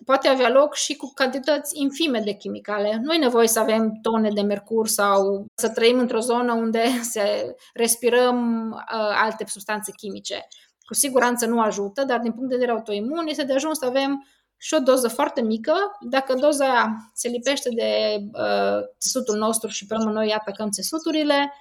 poate 0.05 0.27
avea 0.27 0.49
loc 0.49 0.75
și 0.75 0.95
cu 0.95 1.11
cantități 1.13 1.79
infime 1.81 2.19
de 2.19 2.33
chimicale. 2.33 2.99
Nu 3.01 3.13
e 3.13 3.17
nevoie 3.17 3.47
să 3.47 3.59
avem 3.59 3.99
tone 4.01 4.29
de 4.29 4.41
mercur 4.41 4.87
sau 4.87 5.45
să 5.53 5.69
trăim 5.69 5.99
într-o 5.99 6.19
zonă 6.19 6.53
unde 6.53 6.83
se 7.13 7.55
respirăm 7.73 8.69
uh, 8.71 9.15
alte 9.23 9.45
substanțe 9.47 9.91
chimice. 9.91 10.47
Cu 10.85 10.93
siguranță 10.93 11.45
nu 11.45 11.61
ajută, 11.61 12.03
dar 12.03 12.19
din 12.19 12.31
punct 12.31 12.49
de 12.49 12.55
vedere 12.55 12.71
autoimun 12.71 13.27
este 13.27 13.43
de 13.43 13.53
ajuns 13.53 13.77
să 13.77 13.85
avem 13.85 14.27
și 14.65 14.73
o 14.73 14.79
doză 14.79 15.07
foarte 15.07 15.41
mică. 15.41 15.73
Dacă 15.99 16.33
doza 16.33 16.65
aia 16.65 17.11
se 17.13 17.27
lipește 17.27 17.69
de 17.69 18.17
uh, 18.31 18.79
țesutul 18.99 19.37
nostru 19.37 19.69
și 19.69 19.85
pe 19.85 19.95
urmă 19.95 20.11
noi 20.11 20.33
atacăm 20.33 20.69
țesuturile, 20.69 21.53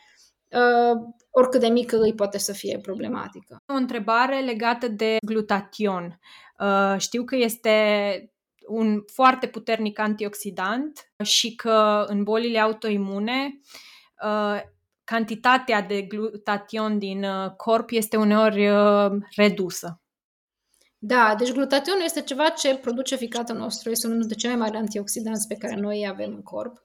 uh, 0.50 1.00
oricât 1.30 1.60
de 1.60 1.66
mică 1.66 1.96
îi 2.00 2.14
poate 2.14 2.38
să 2.38 2.52
fie 2.52 2.78
problematică. 2.78 3.56
O 3.66 3.72
întrebare 3.72 4.40
legată 4.40 4.88
de 4.88 5.16
glutation. 5.26 6.20
Uh, 6.58 6.94
știu 6.98 7.24
că 7.24 7.36
este 7.36 7.72
un 8.66 9.02
foarte 9.12 9.46
puternic 9.46 9.98
antioxidant 9.98 11.12
și 11.22 11.54
că 11.54 12.04
în 12.08 12.22
bolile 12.22 12.58
autoimune 12.58 13.60
uh, 14.24 14.60
cantitatea 15.04 15.82
de 15.82 16.02
glutation 16.02 16.98
din 16.98 17.24
uh, 17.24 17.50
corp 17.56 17.90
este 17.90 18.16
uneori 18.16 18.68
redusă. 19.36 19.98
Da, 21.06 21.34
deci 21.38 21.52
glutationul 21.52 22.02
este 22.04 22.20
ceva 22.20 22.48
ce 22.48 22.74
produce 22.76 23.16
ficatul 23.16 23.56
nostru, 23.56 23.90
este 23.90 24.06
unul 24.06 24.18
dintre 24.18 24.38
cei 24.38 24.50
mai 24.50 24.58
mari 24.58 24.76
antioxidanți 24.76 25.46
pe 25.46 25.54
care 25.54 25.76
noi 25.76 25.98
îi 25.98 26.08
avem 26.08 26.32
în 26.34 26.42
corp 26.42 26.82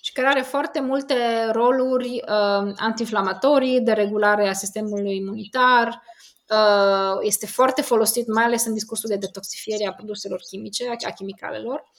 și 0.00 0.12
care 0.12 0.26
are 0.26 0.40
foarte 0.40 0.80
multe 0.80 1.14
roluri 1.52 2.22
uh, 2.28 2.72
antiinflamatorii, 2.76 3.80
de 3.80 3.92
regulare 3.92 4.48
a 4.48 4.52
sistemului 4.52 5.16
imunitar, 5.16 6.02
uh, 6.50 7.18
este 7.20 7.46
foarte 7.46 7.82
folosit 7.82 8.26
mai 8.26 8.44
ales 8.44 8.64
în 8.64 8.72
discursul 8.72 9.08
de 9.08 9.16
detoxifiere 9.16 9.86
a 9.86 9.92
produselor 9.92 10.40
chimice, 10.50 10.96
a 11.06 11.12
chimicalelor. 11.12 11.90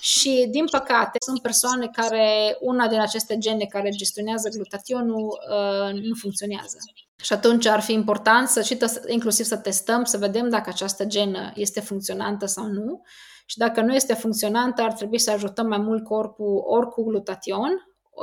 Și, 0.00 0.46
din 0.50 0.64
păcate, 0.70 1.18
sunt 1.24 1.40
persoane 1.40 1.88
care 1.92 2.56
una 2.60 2.88
din 2.88 3.00
aceste 3.00 3.38
gene 3.38 3.64
care 3.64 3.90
gestionează 3.90 4.48
glutationul 4.48 5.40
uh, 5.50 6.02
nu 6.02 6.14
funcționează. 6.14 6.76
Și 7.22 7.32
atunci 7.32 7.66
ar 7.66 7.80
fi 7.80 7.92
important 7.92 8.48
să 8.48 8.62
și 8.62 8.78
inclusiv 9.06 9.46
să 9.46 9.56
testăm, 9.56 10.04
să 10.04 10.18
vedem 10.18 10.48
dacă 10.48 10.68
această 10.68 11.04
genă 11.04 11.52
este 11.54 11.80
funcționantă 11.80 12.46
sau 12.46 12.66
nu. 12.66 13.02
Și 13.46 13.58
dacă 13.58 13.80
nu 13.80 13.94
este 13.94 14.14
funcționantă, 14.14 14.82
ar 14.82 14.92
trebui 14.92 15.18
să 15.18 15.30
ajutăm 15.30 15.66
mai 15.66 15.78
mult 15.78 16.04
corpul 16.04 16.62
ori 16.66 16.88
cu 16.88 17.04
glutation, 17.04 17.70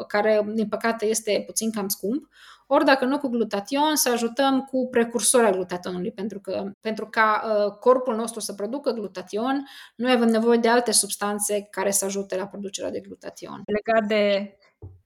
care, 0.07 0.45
din 0.53 0.67
păcate, 0.67 1.05
este 1.05 1.43
puțin 1.45 1.71
cam 1.71 1.87
scump, 1.87 2.27
ori 2.67 2.85
dacă 2.85 3.05
nu 3.05 3.17
cu 3.17 3.27
glutation, 3.27 3.95
să 3.95 4.09
ajutăm 4.11 4.61
cu 4.61 4.87
precursoria 4.91 5.51
glutationului, 5.51 6.11
pentru 6.11 6.39
că 6.39 6.71
pentru 6.81 7.07
ca 7.09 7.43
uh, 7.45 7.71
corpul 7.79 8.15
nostru 8.15 8.39
să 8.39 8.53
producă 8.53 8.91
glutation, 8.91 9.63
noi 9.95 10.11
avem 10.11 10.27
nevoie 10.27 10.57
de 10.57 10.67
alte 10.67 10.91
substanțe 10.91 11.67
care 11.71 11.91
să 11.91 12.05
ajute 12.05 12.35
la 12.35 12.47
producerea 12.47 12.91
de 12.91 12.99
glutation. 12.99 13.61
Legat 13.65 14.07
de 14.07 14.55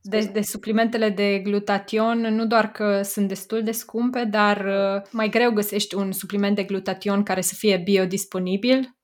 de, 0.01 0.29
de 0.33 0.41
suplimentele 0.41 1.09
de 1.09 1.39
glutation, 1.39 2.19
nu 2.19 2.45
doar 2.45 2.71
că 2.71 3.01
sunt 3.01 3.27
destul 3.27 3.63
de 3.63 3.71
scumpe, 3.71 4.23
dar 4.23 4.65
uh, 4.65 5.01
mai 5.11 5.29
greu 5.29 5.51
găsești 5.51 5.95
un 5.95 6.11
supliment 6.11 6.55
de 6.55 6.63
glutation 6.63 7.23
care 7.23 7.41
să 7.41 7.53
fie 7.57 7.77
biodisponibil. 7.77 8.96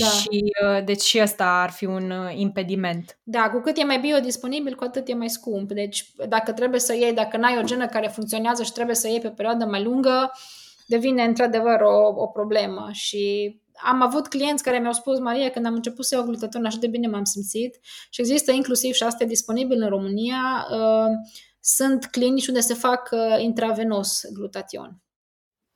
Da. 0.00 0.06
Și 0.06 0.52
uh, 0.64 0.84
deci 0.84 1.02
și 1.02 1.20
asta 1.20 1.44
ar 1.44 1.70
fi 1.70 1.84
un 1.84 2.10
uh, 2.10 2.32
impediment. 2.36 3.18
Da, 3.22 3.50
cu 3.50 3.60
cât 3.60 3.76
e 3.76 3.84
mai 3.84 4.00
biodisponibil, 4.00 4.74
cu 4.74 4.84
atât 4.84 5.08
e 5.08 5.14
mai 5.14 5.30
scump. 5.30 5.72
Deci 5.72 6.12
dacă 6.28 6.52
trebuie 6.52 6.80
să 6.80 6.94
iei, 6.94 7.12
dacă 7.12 7.36
n-ai 7.36 7.58
o 7.58 7.62
genă 7.62 7.86
care 7.86 8.08
funcționează 8.08 8.62
și 8.62 8.72
trebuie 8.72 8.96
să 8.96 9.08
iei 9.08 9.20
pe 9.20 9.26
o 9.26 9.30
perioadă 9.30 9.64
mai 9.64 9.82
lungă, 9.82 10.30
devine 10.86 11.22
într-adevăr 11.22 11.80
o, 11.80 12.22
o 12.22 12.26
problemă 12.26 12.88
și 12.92 13.54
am 13.84 14.02
avut 14.02 14.28
clienți 14.28 14.62
care 14.62 14.78
mi-au 14.78 14.92
spus, 14.92 15.18
Maria, 15.18 15.50
când 15.50 15.66
am 15.66 15.74
început 15.74 16.04
să 16.04 16.14
iau 16.14 16.24
glutaton, 16.24 16.64
așa 16.64 16.78
de 16.80 16.86
bine 16.86 17.06
m-am 17.06 17.24
simțit 17.24 17.78
și 18.10 18.20
există 18.20 18.52
inclusiv 18.52 18.94
și 18.94 19.02
asta 19.02 19.24
disponibil 19.24 19.82
în 19.82 19.88
România, 19.88 20.66
uh, 20.70 21.10
sunt 21.60 22.06
clinici 22.06 22.46
unde 22.46 22.60
se 22.60 22.74
fac 22.74 23.08
uh, 23.12 23.42
intravenos 23.42 24.20
glutation. 24.32 25.00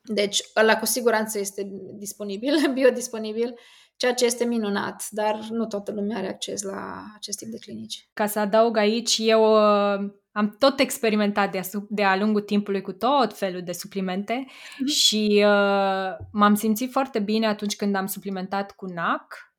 Deci, 0.03 0.43
ăla 0.57 0.79
cu 0.79 0.87
siguranță 0.87 1.39
este 1.39 1.71
disponibil, 1.95 2.55
biodisponibil, 2.75 3.59
ceea 4.01 4.15
ce 4.15 4.25
este 4.25 4.45
minunat, 4.45 5.07
dar 5.11 5.47
nu 5.51 5.67
toată 5.67 5.93
lumea 5.93 6.17
are 6.17 6.29
acces 6.29 6.63
la 6.63 7.05
acest 7.15 7.39
tip 7.39 7.49
de 7.49 7.59
clinici. 7.59 8.09
Ca 8.13 8.27
să 8.27 8.39
adaug 8.39 8.77
aici, 8.77 9.17
eu 9.19 9.43
uh, 9.43 10.11
am 10.33 10.57
tot 10.59 10.79
experimentat 10.79 11.51
de-a, 11.51 11.63
de-a 11.89 12.17
lungul 12.17 12.41
timpului 12.41 12.81
cu 12.81 12.93
tot 12.93 13.39
felul 13.39 13.63
de 13.63 13.73
suplimente 13.73 14.47
mm-hmm. 14.47 14.95
și 14.95 15.45
uh, 15.47 16.27
m-am 16.33 16.55
simțit 16.55 16.91
foarte 16.91 17.19
bine 17.19 17.47
atunci 17.47 17.77
când 17.77 17.95
am 17.95 18.07
suplimentat 18.07 18.73
cu 18.73 18.87
NAC, 18.87 19.53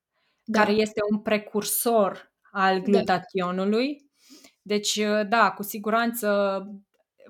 da. 0.44 0.60
care 0.60 0.72
este 0.72 1.00
un 1.12 1.20
precursor 1.20 2.34
al 2.52 2.76
da. 2.76 2.82
glutationului. 2.82 3.98
Da. 3.98 4.06
Deci, 4.62 4.96
uh, 4.96 5.28
da, 5.28 5.52
cu 5.52 5.64
siguranță 5.64 6.60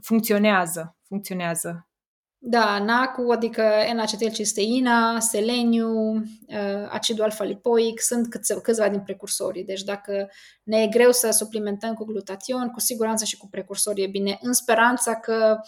funcționează, 0.01 0.97
funcționează. 1.07 1.90
Da, 2.43 2.79
NAC-ul, 2.79 3.31
adică 3.31 3.63
N-acetilcisteina, 3.93 5.19
seleniu, 5.19 6.13
uh, 6.15 6.87
acidul 6.89 7.23
alfa-lipoic, 7.23 7.99
sunt 7.99 8.27
câțiva 8.61 8.89
din 8.89 8.99
precursorii. 8.99 9.63
Deci 9.63 9.81
dacă 9.83 10.29
ne 10.63 10.81
e 10.81 10.87
greu 10.87 11.11
să 11.11 11.31
suplimentăm 11.31 11.93
cu 11.93 12.05
glutation, 12.05 12.67
cu 12.67 12.79
siguranță 12.79 13.25
și 13.25 13.37
cu 13.37 13.47
precursori 13.49 14.01
e 14.01 14.07
bine, 14.07 14.37
în 14.41 14.53
speranța 14.53 15.15
că 15.15 15.59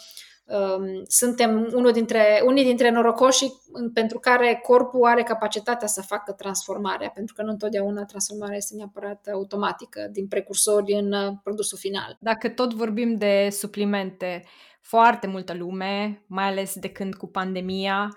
um, 0.43 1.03
suntem 1.07 1.69
unul 1.73 1.91
dintre, 1.91 2.41
unii 2.45 2.63
dintre 2.63 2.89
norocoșii 2.89 3.53
pentru 3.93 4.19
care 4.19 4.59
corpul 4.63 5.05
are 5.05 5.23
capacitatea 5.23 5.87
să 5.87 6.01
facă 6.01 6.31
transformarea, 6.31 7.09
pentru 7.09 7.33
că 7.35 7.43
nu 7.43 7.51
întotdeauna 7.51 8.05
transformarea 8.05 8.57
este 8.57 8.75
neapărat 8.75 9.27
automatică 9.33 10.07
din 10.11 10.27
precursori 10.27 10.93
în 10.93 11.11
uh, 11.11 11.33
produsul 11.43 11.77
final. 11.77 12.17
Dacă 12.19 12.49
tot 12.49 12.73
vorbim 12.73 13.17
de 13.17 13.47
suplimente, 13.51 14.43
foarte 14.83 15.27
multă 15.27 15.53
lume, 15.53 16.23
mai 16.27 16.43
ales 16.43 16.75
de 16.75 16.89
când 16.89 17.15
cu 17.15 17.27
pandemia, 17.27 18.09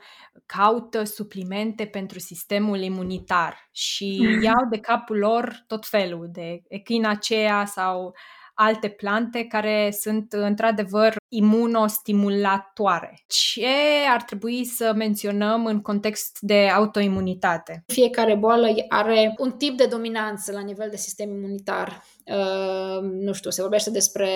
caută 0.47 1.05
suplimente 1.05 1.87
pentru 1.87 2.19
sistemul 2.19 2.81
imunitar 2.81 3.69
și 3.73 4.19
mm. 4.21 4.43
iau 4.45 4.69
de 4.71 4.79
capul 4.79 5.19
lor 5.19 5.65
tot 5.67 5.87
felul 5.87 6.29
de 6.33 6.63
echinacea 6.69 7.65
sau 7.65 8.15
alte 8.59 8.88
plante 8.88 9.45
care 9.45 9.97
sunt 10.01 10.33
într-adevăr 10.33 11.16
imunostimulatoare. 11.29 13.25
Ce 13.27 13.66
ar 14.11 14.23
trebui 14.23 14.64
să 14.64 14.92
menționăm 14.97 15.66
în 15.66 15.81
context 15.81 16.37
de 16.40 16.69
autoimunitate? 16.75 17.85
Fiecare 17.87 18.35
boală 18.35 18.66
are 18.88 19.35
un 19.38 19.53
tip 19.53 19.77
de 19.77 19.87
dominanță 19.87 20.53
la 20.53 20.61
nivel 20.61 20.90
de 20.90 20.97
sistem 20.97 21.29
imunitar. 21.29 22.03
Uh, 22.25 23.01
nu 23.01 23.33
știu, 23.33 23.51
se 23.51 23.61
vorbește 23.61 23.90
despre 23.90 24.31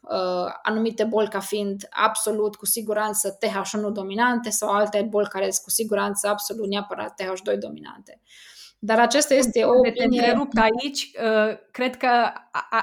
uh, 0.00 0.52
anumite 0.62 1.04
boli 1.04 1.28
ca 1.28 1.40
fiind 1.40 1.86
absolut 1.90 2.56
cu 2.56 2.66
siguranță 2.66 3.38
TH1 3.46 3.92
dominante 3.92 4.50
sau 4.50 4.68
alte 4.68 5.06
boli 5.10 5.28
care 5.28 5.50
sunt 5.50 5.64
cu 5.64 5.70
siguranță 5.70 6.28
absolut 6.28 6.68
neapărat 6.68 7.22
TH2 7.22 7.58
dominante. 7.58 8.20
Dar 8.78 8.98
acesta 8.98 9.34
este 9.34 9.64
o 9.64 9.78
opinie... 9.78 10.04
întrerupt 10.04 10.58
aici, 10.58 11.10
uh, 11.22 11.58
cred 11.70 11.96
că 11.96 12.32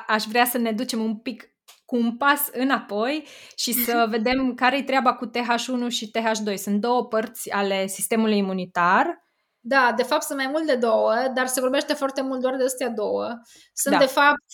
aș 0.08 0.24
vrea 0.24 0.46
să 0.46 0.58
ne 0.58 0.72
ducem 0.72 1.04
un 1.04 1.16
pic 1.16 1.50
cu 1.86 1.96
un 1.96 2.18
pas 2.18 2.50
înapoi 2.52 3.28
și 3.56 3.74
să 3.74 4.06
vedem 4.10 4.54
care-i 4.54 4.84
treaba 4.84 5.14
cu 5.14 5.26
TH1 5.26 5.88
și 5.88 6.12
TH2. 6.12 6.54
Sunt 6.56 6.82
două 6.82 7.06
părți 7.06 7.52
ale 7.52 7.88
sistemului 7.88 8.38
imunitar. 8.38 9.24
Da, 9.60 9.94
de 9.96 10.04
fapt 10.04 10.24
sunt 10.24 10.38
mai 10.38 10.48
mult 10.48 10.66
de 10.66 10.76
două, 10.76 11.14
dar 11.34 11.48
se 11.48 11.60
vorbește 11.60 11.94
foarte 11.94 12.22
mult 12.22 12.42
doar 12.42 12.56
de 12.56 12.64
astea 12.64 12.90
două. 12.90 13.28
Sunt 13.74 13.94
da. 13.94 14.00
de 14.00 14.06
fapt 14.06 14.46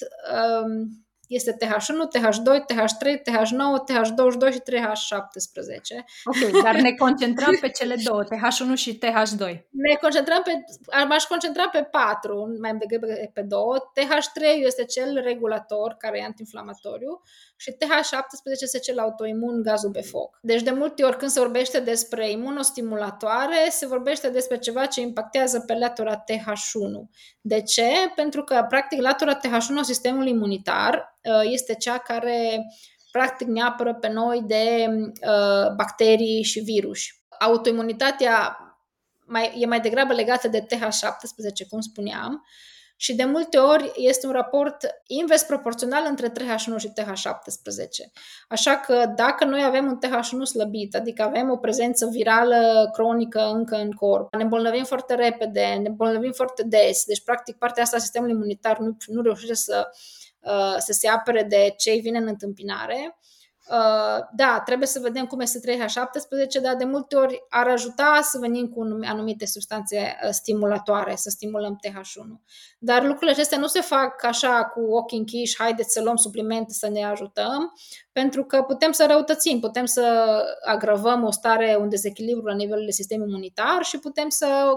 um, 0.63 0.89
este 1.31 1.57
TH1, 1.61 1.99
TH2, 2.13 2.49
TH3, 2.69 3.05
TH9, 3.27 3.63
TH22 3.87 4.51
și 4.51 4.61
TH17. 4.69 5.97
Ok, 6.23 6.61
dar 6.63 6.75
ne 6.75 6.91
concentrăm 7.03 7.57
pe 7.61 7.69
cele 7.69 7.95
două, 8.03 8.23
TH1 8.23 8.73
și 8.75 8.97
TH2. 8.97 9.43
Ne 9.69 9.95
concentrăm 10.01 10.41
pe, 10.43 10.51
m-aș 11.07 11.23
concentra 11.23 11.69
pe 11.69 11.83
patru, 11.91 12.57
mai 12.61 12.75
degrabă 12.75 13.13
pe 13.33 13.41
două. 13.41 13.77
TH3 13.99 14.65
este 14.65 14.85
cel 14.85 15.21
regulator, 15.23 15.95
care 15.97 16.19
e 16.19 16.23
antiinflamatoriu, 16.23 17.21
și 17.61 17.71
TH17 17.71 18.61
este 18.61 18.79
cel 18.79 18.99
autoimun, 18.99 19.61
gazul 19.61 19.91
pe 19.91 20.01
foc. 20.01 20.39
Deci 20.41 20.61
de 20.61 20.71
multe 20.71 21.03
ori 21.03 21.17
când 21.17 21.31
se 21.31 21.39
vorbește 21.39 21.79
despre 21.79 22.29
imunostimulatoare, 22.29 23.67
se 23.69 23.87
vorbește 23.87 24.29
despre 24.29 24.57
ceva 24.57 24.85
ce 24.85 25.01
impactează 25.01 25.59
pe 25.59 25.73
latura 25.73 26.23
TH1. 26.23 27.09
De 27.41 27.61
ce? 27.61 27.89
Pentru 28.15 28.43
că, 28.43 28.65
practic, 28.69 29.01
latura 29.01 29.37
TH1 29.37 29.77
a 29.79 29.81
sistemului 29.81 30.29
imunitar 30.29 31.17
uh, 31.23 31.41
este 31.43 31.75
cea 31.75 31.97
care 31.97 32.65
practic 33.11 33.47
ne 33.47 33.61
apără 33.61 33.93
pe 33.93 34.09
noi 34.09 34.43
de 34.47 34.87
uh, 34.89 35.73
bacterii 35.75 36.43
și 36.43 36.59
virus. 36.59 36.99
Autoimunitatea 37.39 38.57
mai, 39.25 39.53
e 39.57 39.65
mai 39.65 39.79
degrabă 39.79 40.13
legată 40.13 40.47
de 40.47 40.65
TH17, 40.65 41.67
cum 41.69 41.81
spuneam, 41.81 42.45
și 43.01 43.15
de 43.15 43.23
multe 43.23 43.57
ori 43.57 43.91
este 43.95 44.27
un 44.27 44.31
raport 44.31 44.77
invers 45.07 45.43
proporțional 45.43 46.03
între 46.09 46.29
TH1 46.29 46.77
și 46.77 46.87
TH17. 46.87 48.11
Așa 48.47 48.77
că 48.77 49.13
dacă 49.15 49.45
noi 49.45 49.63
avem 49.63 49.85
un 49.85 49.99
TH1 50.05 50.43
slăbit, 50.43 50.95
adică 50.95 51.23
avem 51.23 51.49
o 51.49 51.57
prezență 51.57 52.07
virală 52.11 52.89
cronică 52.93 53.51
încă 53.53 53.75
în 53.75 53.91
corp, 53.91 54.35
ne 54.35 54.43
îmbolnăvim 54.43 54.83
foarte 54.83 55.15
repede, 55.15 55.79
ne 55.81 55.87
îmbolnăvim 55.87 56.31
foarte 56.31 56.63
des, 56.63 57.03
deci 57.05 57.23
practic 57.23 57.57
partea 57.57 57.83
asta 57.83 57.95
a 57.95 57.99
sistemului 57.99 58.33
imunitar 58.33 58.77
nu, 58.77 58.97
nu 59.05 59.21
reușește 59.21 59.53
să, 59.53 59.87
uh, 60.39 60.75
să 60.77 60.91
se 60.91 61.07
apere 61.07 61.43
de 61.43 61.73
ce 61.77 61.95
vine 61.95 62.17
în 62.17 62.27
întâmpinare, 62.27 63.15
Uh, 63.15 63.40
da, 64.35 64.61
trebuie 64.65 64.87
să 64.87 64.99
vedem 64.99 65.25
cum 65.25 65.39
este 65.39 65.59
3H17, 65.59 66.61
dar 66.61 66.75
de 66.75 66.83
multe 66.83 67.15
ori 67.15 67.45
ar 67.49 67.67
ajuta 67.67 68.19
să 68.21 68.37
venim 68.39 68.67
cu 68.67 68.99
anumite 69.03 69.45
substanțe 69.45 69.97
uh, 69.97 70.29
stimulatoare, 70.29 71.15
să 71.15 71.29
stimulăm 71.29 71.79
TH1. 71.87 72.41
Dar 72.79 73.03
lucrurile 73.03 73.31
acestea 73.31 73.57
nu 73.57 73.67
se 73.67 73.81
fac 73.81 74.23
așa 74.23 74.63
cu 74.65 74.79
ochii 74.79 75.17
închiși, 75.17 75.57
haideți 75.57 75.93
să 75.93 76.01
luăm 76.01 76.15
suplimente 76.15 76.73
să 76.73 76.89
ne 76.89 77.03
ajutăm, 77.03 77.73
pentru 78.11 78.43
că 78.43 78.61
putem 78.61 78.91
să 78.91 79.05
răutățim, 79.09 79.59
putem 79.59 79.85
să 79.85 80.35
agravăm 80.65 81.23
o 81.23 81.31
stare, 81.31 81.77
un 81.79 81.89
dezechilibru 81.89 82.45
la 82.45 82.55
nivelul 82.55 82.85
de 82.85 82.91
sistem 82.91 83.21
imunitar 83.21 83.83
și 83.83 83.99
putem 83.99 84.29
să 84.29 84.73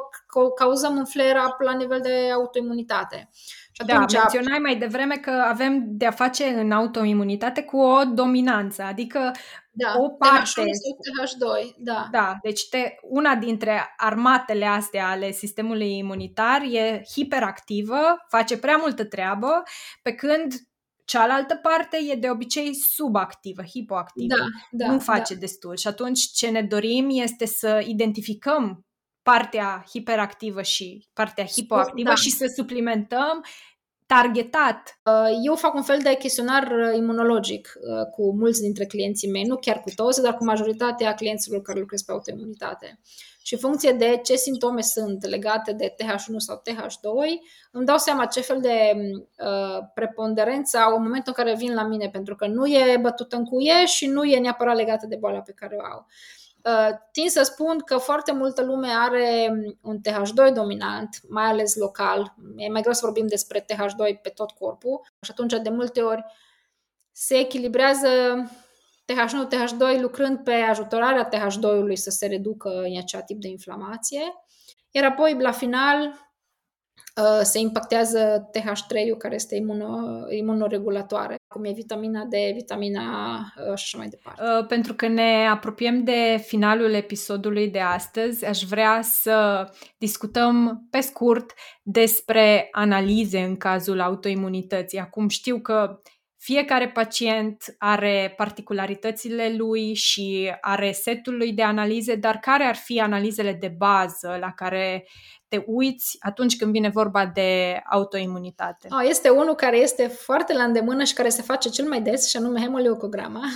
cauzăm 0.54 0.96
un 0.96 1.04
flare-up 1.04 1.60
la 1.60 1.72
nivel 1.72 2.00
de 2.00 2.30
autoimunitate. 2.34 3.30
Și 3.76 3.86
da, 3.86 3.98
menționai 3.98 4.58
mai 4.58 4.76
devreme 4.76 5.16
că 5.16 5.30
avem 5.30 5.84
de-a 5.86 6.10
face 6.10 6.44
în 6.44 6.72
autoimunitate 6.72 7.62
cu 7.62 7.76
o 7.76 8.04
dominanță, 8.04 8.82
adică 8.82 9.30
da, 9.70 9.94
o 9.98 10.08
parte... 10.08 10.62
TH2, 10.62 11.74
da. 11.76 12.08
Da, 12.10 12.36
deci 12.42 12.68
te, 12.68 12.94
una 13.02 13.34
dintre 13.34 13.94
armatele 13.96 14.66
astea 14.66 15.08
ale 15.08 15.30
sistemului 15.30 15.96
imunitar 15.96 16.62
e 16.62 17.02
hiperactivă, 17.14 17.98
face 18.28 18.58
prea 18.58 18.76
multă 18.76 19.04
treabă, 19.04 19.62
pe 20.02 20.12
când 20.12 20.52
cealaltă 21.04 21.54
parte 21.54 21.98
e 22.10 22.14
de 22.14 22.30
obicei 22.30 22.74
subactivă, 22.74 23.62
hipoactivă. 23.62 24.34
Da, 24.36 24.44
da, 24.70 24.92
nu 24.92 24.98
face 24.98 25.34
da. 25.34 25.40
destul. 25.40 25.76
Și 25.76 25.86
atunci 25.86 26.20
ce 26.20 26.48
ne 26.48 26.62
dorim 26.62 27.08
este 27.10 27.46
să 27.46 27.82
identificăm 27.86 28.83
partea 29.24 29.84
hiperactivă 29.90 30.62
și 30.62 31.06
partea 31.12 31.44
hipoactivă 31.44 32.08
da. 32.08 32.14
și 32.14 32.30
să 32.30 32.52
suplimentăm 32.56 33.44
targetat. 34.06 35.00
Uh, 35.04 35.38
eu 35.44 35.54
fac 35.54 35.74
un 35.74 35.82
fel 35.82 35.98
de 36.02 36.14
chestionar 36.14 36.62
uh, 36.62 36.96
imunologic 36.96 37.72
uh, 37.76 38.06
cu 38.10 38.34
mulți 38.36 38.60
dintre 38.60 38.84
clienții 38.84 39.30
mei, 39.30 39.42
nu 39.44 39.56
chiar 39.56 39.80
cu 39.80 39.90
toți, 39.94 40.22
dar 40.22 40.34
cu 40.34 40.44
majoritatea 40.44 41.14
clienților 41.14 41.62
care 41.62 41.78
lucrează 41.78 42.04
pe 42.06 42.12
autoimunitate. 42.12 43.00
Și 43.42 43.54
în 43.54 43.58
funcție 43.58 43.92
de 43.92 44.20
ce 44.24 44.36
simptome 44.36 44.80
sunt 44.80 45.26
legate 45.26 45.72
de 45.72 45.94
TH1 46.02 46.36
sau 46.36 46.62
TH2, 46.62 47.30
îmi 47.70 47.84
dau 47.86 47.96
seama 47.96 48.26
ce 48.26 48.40
fel 48.40 48.60
de 48.60 48.92
uh, 49.38 49.78
preponderență 49.94 50.78
au 50.78 50.96
în 50.96 51.02
momentul 51.02 51.34
în 51.36 51.44
care 51.44 51.56
vin 51.56 51.74
la 51.74 51.86
mine, 51.86 52.08
pentru 52.08 52.34
că 52.36 52.46
nu 52.46 52.66
e 52.66 52.98
bătută 53.00 53.36
în 53.36 53.44
cuie 53.44 53.86
și 53.86 54.06
nu 54.06 54.24
e 54.24 54.38
neapărat 54.38 54.76
legată 54.76 55.06
de 55.06 55.16
boala 55.16 55.40
pe 55.40 55.52
care 55.52 55.76
o 55.78 55.84
au. 55.84 56.06
Uh, 56.08 56.43
tind 57.12 57.28
să 57.28 57.42
spun 57.42 57.78
că 57.78 57.96
foarte 57.96 58.32
multă 58.32 58.62
lume 58.62 58.88
are 58.88 59.52
un 59.82 60.00
TH2 60.00 60.52
dominant, 60.54 61.20
mai 61.28 61.44
ales 61.44 61.74
local. 61.76 62.34
E 62.56 62.68
mai 62.68 62.80
greu 62.80 62.92
să 62.92 63.04
vorbim 63.04 63.26
despre 63.26 63.60
TH2 63.60 64.20
pe 64.22 64.28
tot 64.28 64.50
corpul 64.50 65.00
și 65.20 65.30
atunci 65.30 65.52
de 65.62 65.70
multe 65.70 66.00
ori 66.00 66.24
se 67.12 67.38
echilibrează 67.38 68.08
TH1, 69.12 69.48
TH2 69.48 70.00
lucrând 70.00 70.38
pe 70.38 70.52
ajutorarea 70.52 71.28
TH2-ului 71.28 71.94
să 71.94 72.10
se 72.10 72.26
reducă 72.26 72.68
în 72.68 72.98
acea 72.98 73.20
tip 73.20 73.40
de 73.40 73.48
inflamație. 73.48 74.22
Iar 74.90 75.04
apoi, 75.04 75.36
la 75.40 75.52
final, 75.52 75.98
Uh, 76.06 76.23
se 77.42 77.58
impactează 77.58 78.50
TH3-ul, 78.58 79.16
care 79.18 79.34
este 79.34 79.56
imuno, 79.56 79.96
imunoregulatoare, 80.28 81.36
cum 81.54 81.64
e 81.64 81.72
vitamina 81.72 82.24
D, 82.24 82.34
vitamina 82.54 83.02
A 83.02 83.38
uh, 83.38 83.64
și 83.64 83.70
așa 83.72 83.98
mai 83.98 84.08
departe. 84.08 84.42
Uh, 84.42 84.66
pentru 84.66 84.94
că 84.94 85.08
ne 85.08 85.46
apropiem 85.46 86.04
de 86.04 86.42
finalul 86.46 86.92
episodului 86.92 87.68
de 87.68 87.80
astăzi, 87.80 88.46
aș 88.46 88.62
vrea 88.62 89.00
să 89.02 89.68
discutăm 89.98 90.86
pe 90.90 91.00
scurt 91.00 91.52
despre 91.82 92.68
analize 92.70 93.40
în 93.40 93.56
cazul 93.56 94.00
autoimunității. 94.00 94.98
Acum 94.98 95.28
știu 95.28 95.60
că 95.60 96.00
fiecare 96.44 96.88
pacient 96.88 97.74
are 97.78 98.34
particularitățile 98.36 99.54
lui 99.56 99.94
și 99.94 100.52
are 100.60 100.92
setul 100.92 101.36
lui 101.36 101.52
de 101.52 101.62
analize, 101.62 102.14
dar 102.14 102.38
care 102.38 102.64
ar 102.64 102.76
fi 102.76 103.00
analizele 103.00 103.52
de 103.52 103.74
bază 103.78 104.36
la 104.40 104.52
care 104.52 105.06
te 105.54 105.64
uiți 105.66 106.16
atunci 106.20 106.56
când 106.56 106.72
vine 106.72 106.88
vorba 106.88 107.26
de 107.26 107.80
autoimunitate? 107.90 108.88
Oh, 108.90 109.06
este 109.08 109.28
unul 109.28 109.54
care 109.54 109.76
este 109.76 110.06
foarte 110.06 110.52
la 110.52 110.62
îndemână 110.62 111.04
și 111.04 111.14
care 111.14 111.28
se 111.28 111.42
face 111.42 111.68
cel 111.68 111.88
mai 111.88 112.02
des 112.02 112.28
și 112.28 112.36
anume 112.36 112.60
hemoleucograma. 112.60 113.42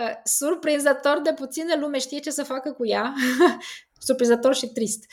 Uh, 0.00 0.12
surprinzător 0.24 1.20
de 1.20 1.32
puține 1.32 1.76
lume 1.80 1.98
știe 1.98 2.18
ce 2.18 2.30
să 2.30 2.44
facă 2.44 2.72
cu 2.72 2.86
ea. 2.86 3.14
Surprinzător 4.06 4.54
și 4.54 4.66
trist. 4.66 5.04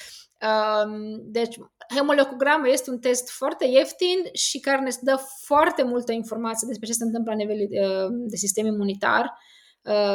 Um, 0.42 1.22
deci, 1.24 1.58
hemoleucograma 1.96 2.68
este 2.68 2.90
un 2.90 3.00
test 3.00 3.30
foarte 3.30 3.66
ieftin 3.66 4.18
și 4.34 4.60
care 4.60 4.82
ne 4.82 4.90
dă 5.02 5.20
foarte 5.44 5.84
multă 5.84 6.12
informație 6.12 6.68
despre 6.68 6.88
ce 6.88 6.94
se 6.94 7.04
întâmplă 7.04 7.32
la 7.32 7.38
nivel 7.38 7.58
uh, 7.58 8.08
de 8.12 8.36
sistem 8.36 8.66
imunitar 8.66 9.24
Uh, 9.24 9.52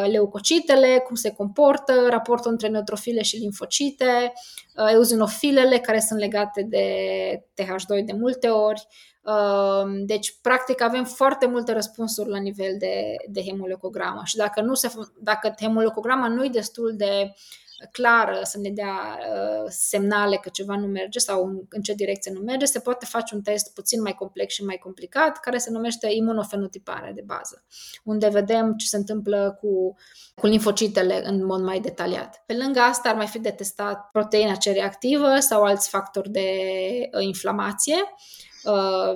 leucocitele, 0.07 0.99
cum 1.07 1.15
se 1.15 1.31
comportă, 1.31 2.07
raportul 2.11 2.51
între 2.51 2.69
neutrofile 2.69 3.23
și 3.23 3.37
linfocite, 3.37 4.33
uh, 4.77 4.91
eozinofilele 4.93 5.79
care 5.79 6.01
sunt 6.01 6.21
legate 6.21 6.63
de 6.63 6.87
TH2 7.55 8.05
de 8.05 8.13
multe 8.13 8.49
ori. 8.49 8.87
Uh, 9.23 10.05
deci, 10.05 10.39
practic, 10.43 10.81
avem 10.83 11.05
foarte 11.05 11.47
multe 11.47 11.73
răspunsuri 11.73 12.29
la 12.29 12.39
nivel 12.39 12.77
de, 12.79 13.15
de 13.29 13.43
hemoleucogramă 13.43 14.23
și 14.25 14.37
dacă, 14.37 14.61
nu 14.61 14.75
se, 14.75 14.91
dacă 15.21 15.55
hemoleucograma 15.61 16.29
nu 16.29 16.45
e 16.45 16.49
destul 16.49 16.95
de 16.97 17.23
uh, 17.23 17.31
clară 17.93 18.41
să 18.43 18.59
ne 18.59 18.71
dea 18.71 19.19
uh, 19.19 19.65
semnale 19.69 20.37
că 20.37 20.49
ceva 20.49 20.77
nu 20.77 20.87
merge 20.87 21.19
sau 21.19 21.45
în, 21.45 21.61
în 21.69 21.83
ce 21.83 21.95
direcție 21.95 22.33
nu 22.33 22.41
merge, 22.41 22.65
se 22.65 22.81
poate 22.81 23.07
face 23.07 23.35
un 23.35 23.43
test 23.43 23.75
puțin 23.75 24.03
mai 24.03 24.13
complex 24.13 24.55
și 24.55 24.65
mai 24.65 24.77
complicat, 24.77 25.41
care 25.41 25.59
se 25.59 25.71
numește 25.71 26.09
imunofenotipare 26.11 27.13
de 27.15 27.23
bază, 27.27 27.65
unde 28.05 28.29
vedem 28.29 28.75
ce 28.77 28.87
se 28.87 28.97
întâmplă 28.97 29.59
cu, 29.61 29.97
cu 30.35 30.47
linfocitele 30.47 31.27
în 31.27 31.45
mod 31.45 31.61
mai 31.61 31.81
detaliat. 31.81 32.43
Pe 32.47 32.55
lângă 32.55 32.81
asta 32.81 33.09
ar 33.09 33.15
mai 33.15 33.27
fi 33.27 33.39
de 33.39 33.51
testat 33.51 34.09
proteina 34.13 34.53
C 34.53 34.65
reactivă 34.65 35.39
sau 35.39 35.63
alți 35.63 35.89
factori 35.89 36.31
de 36.31 36.49
uh, 37.13 37.23
inflamație 37.23 37.97
Uh, 37.97 38.56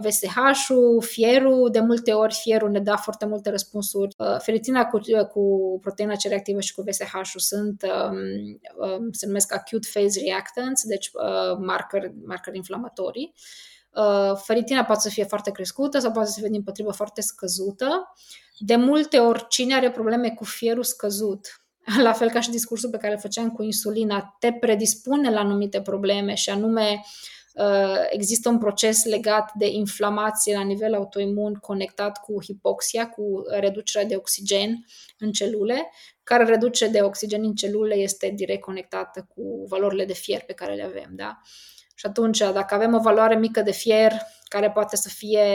VSH-ul, 0.01 1.03
fierul, 1.03 1.71
de 1.71 1.81
multe 1.81 2.13
ori 2.13 2.35
fierul 2.35 2.71
ne 2.71 2.81
dă 2.81 2.95
foarte 3.03 3.27
multe 3.27 3.51
răspunsuri. 3.51 4.15
Uh, 4.19 4.37
feritina 4.39 4.85
cu, 4.85 4.97
uh, 4.97 5.27
cu 5.27 5.79
proteina 5.81 6.15
C 6.15 6.23
reactivă 6.29 6.61
și 6.61 6.75
cu 6.75 6.83
VSH-ul 6.83 7.41
sunt, 7.41 7.83
um, 7.83 8.17
um, 8.89 9.13
se 9.13 9.27
numesc 9.27 9.55
acute 9.55 9.89
phase 9.93 10.21
reactants, 10.21 10.85
deci 10.85 11.11
marker, 11.59 12.13
marker 12.27 12.55
inflamatorii. 12.55 13.35
Feritina 14.35 14.85
poate 14.85 15.01
să 15.01 15.09
fie 15.09 15.25
foarte 15.25 15.51
crescută 15.51 15.99
sau 15.99 16.11
poate 16.11 16.29
să 16.29 16.41
fie 16.41 16.49
din 16.49 16.63
potrivă 16.63 16.91
foarte 16.91 17.21
scăzută. 17.21 18.13
De 18.59 18.77
multe 18.77 19.19
ori, 19.19 19.47
cine 19.49 19.75
are 19.75 19.91
probleme 19.91 20.31
cu 20.31 20.45
fierul 20.45 20.83
scăzut, 20.83 21.63
la 22.03 22.13
fel 22.13 22.31
ca 22.31 22.41
și 22.41 22.51
discursul 22.51 22.91
pe 22.91 22.97
care 22.97 23.13
îl 23.13 23.19
făceam 23.21 23.51
cu 23.51 23.63
insulina, 23.63 24.37
te 24.39 24.53
predispune 24.53 25.31
la 25.31 25.41
anumite 25.41 25.81
probleme 25.81 26.35
și 26.35 26.51
anume 26.51 26.91
Uh, 26.93 27.40
există 28.11 28.49
un 28.49 28.59
proces 28.59 29.05
legat 29.05 29.53
de 29.55 29.67
inflamație 29.67 30.57
la 30.57 30.63
nivel 30.63 30.95
autoimun 30.95 31.55
conectat 31.55 32.21
cu 32.21 32.43
hipoxia, 32.45 33.09
cu 33.09 33.43
reducerea 33.47 34.09
de 34.09 34.17
oxigen 34.17 34.85
în 35.19 35.33
celule, 35.33 35.91
care 36.23 36.45
reduce 36.45 36.89
de 36.89 37.03
oxigen 37.03 37.45
în 37.45 37.55
celule 37.55 37.95
este 37.95 38.33
direct 38.35 38.61
conectată 38.61 39.27
cu 39.35 39.65
valorile 39.69 40.05
de 40.05 40.13
fier 40.13 40.41
pe 40.41 40.53
care 40.53 40.75
le 40.75 40.83
avem. 40.83 41.11
Da? 41.11 41.41
Și 41.95 42.07
atunci, 42.07 42.39
dacă 42.39 42.75
avem 42.75 42.95
o 42.95 43.01
valoare 43.01 43.37
mică 43.37 43.63
de 43.63 43.73
fier, 43.73 44.13
care 44.49 44.71
poate 44.71 44.97
să 44.97 45.09
fie 45.09 45.49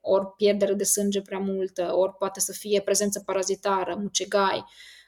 ori 0.00 0.26
pierdere 0.36 0.74
de 0.74 0.84
sânge 0.84 1.22
prea 1.22 1.38
multă, 1.38 1.90
ori 1.94 2.16
poate 2.18 2.40
să 2.40 2.52
fie 2.52 2.80
prezență 2.80 3.22
parazitară, 3.26 3.96
mucegai, 4.00 4.64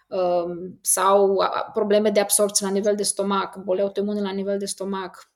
um, 0.09 0.79
sau 0.83 1.39
probleme 1.73 2.11
de 2.11 2.21
absorție 2.21 2.67
la 2.67 2.73
nivel 2.73 2.95
de 2.95 3.03
stomac, 3.03 3.57
boli 3.57 3.81
autoimune 3.81 4.21
la 4.21 4.31
nivel 4.31 4.59
de 4.59 4.65
stomac, 4.65 5.34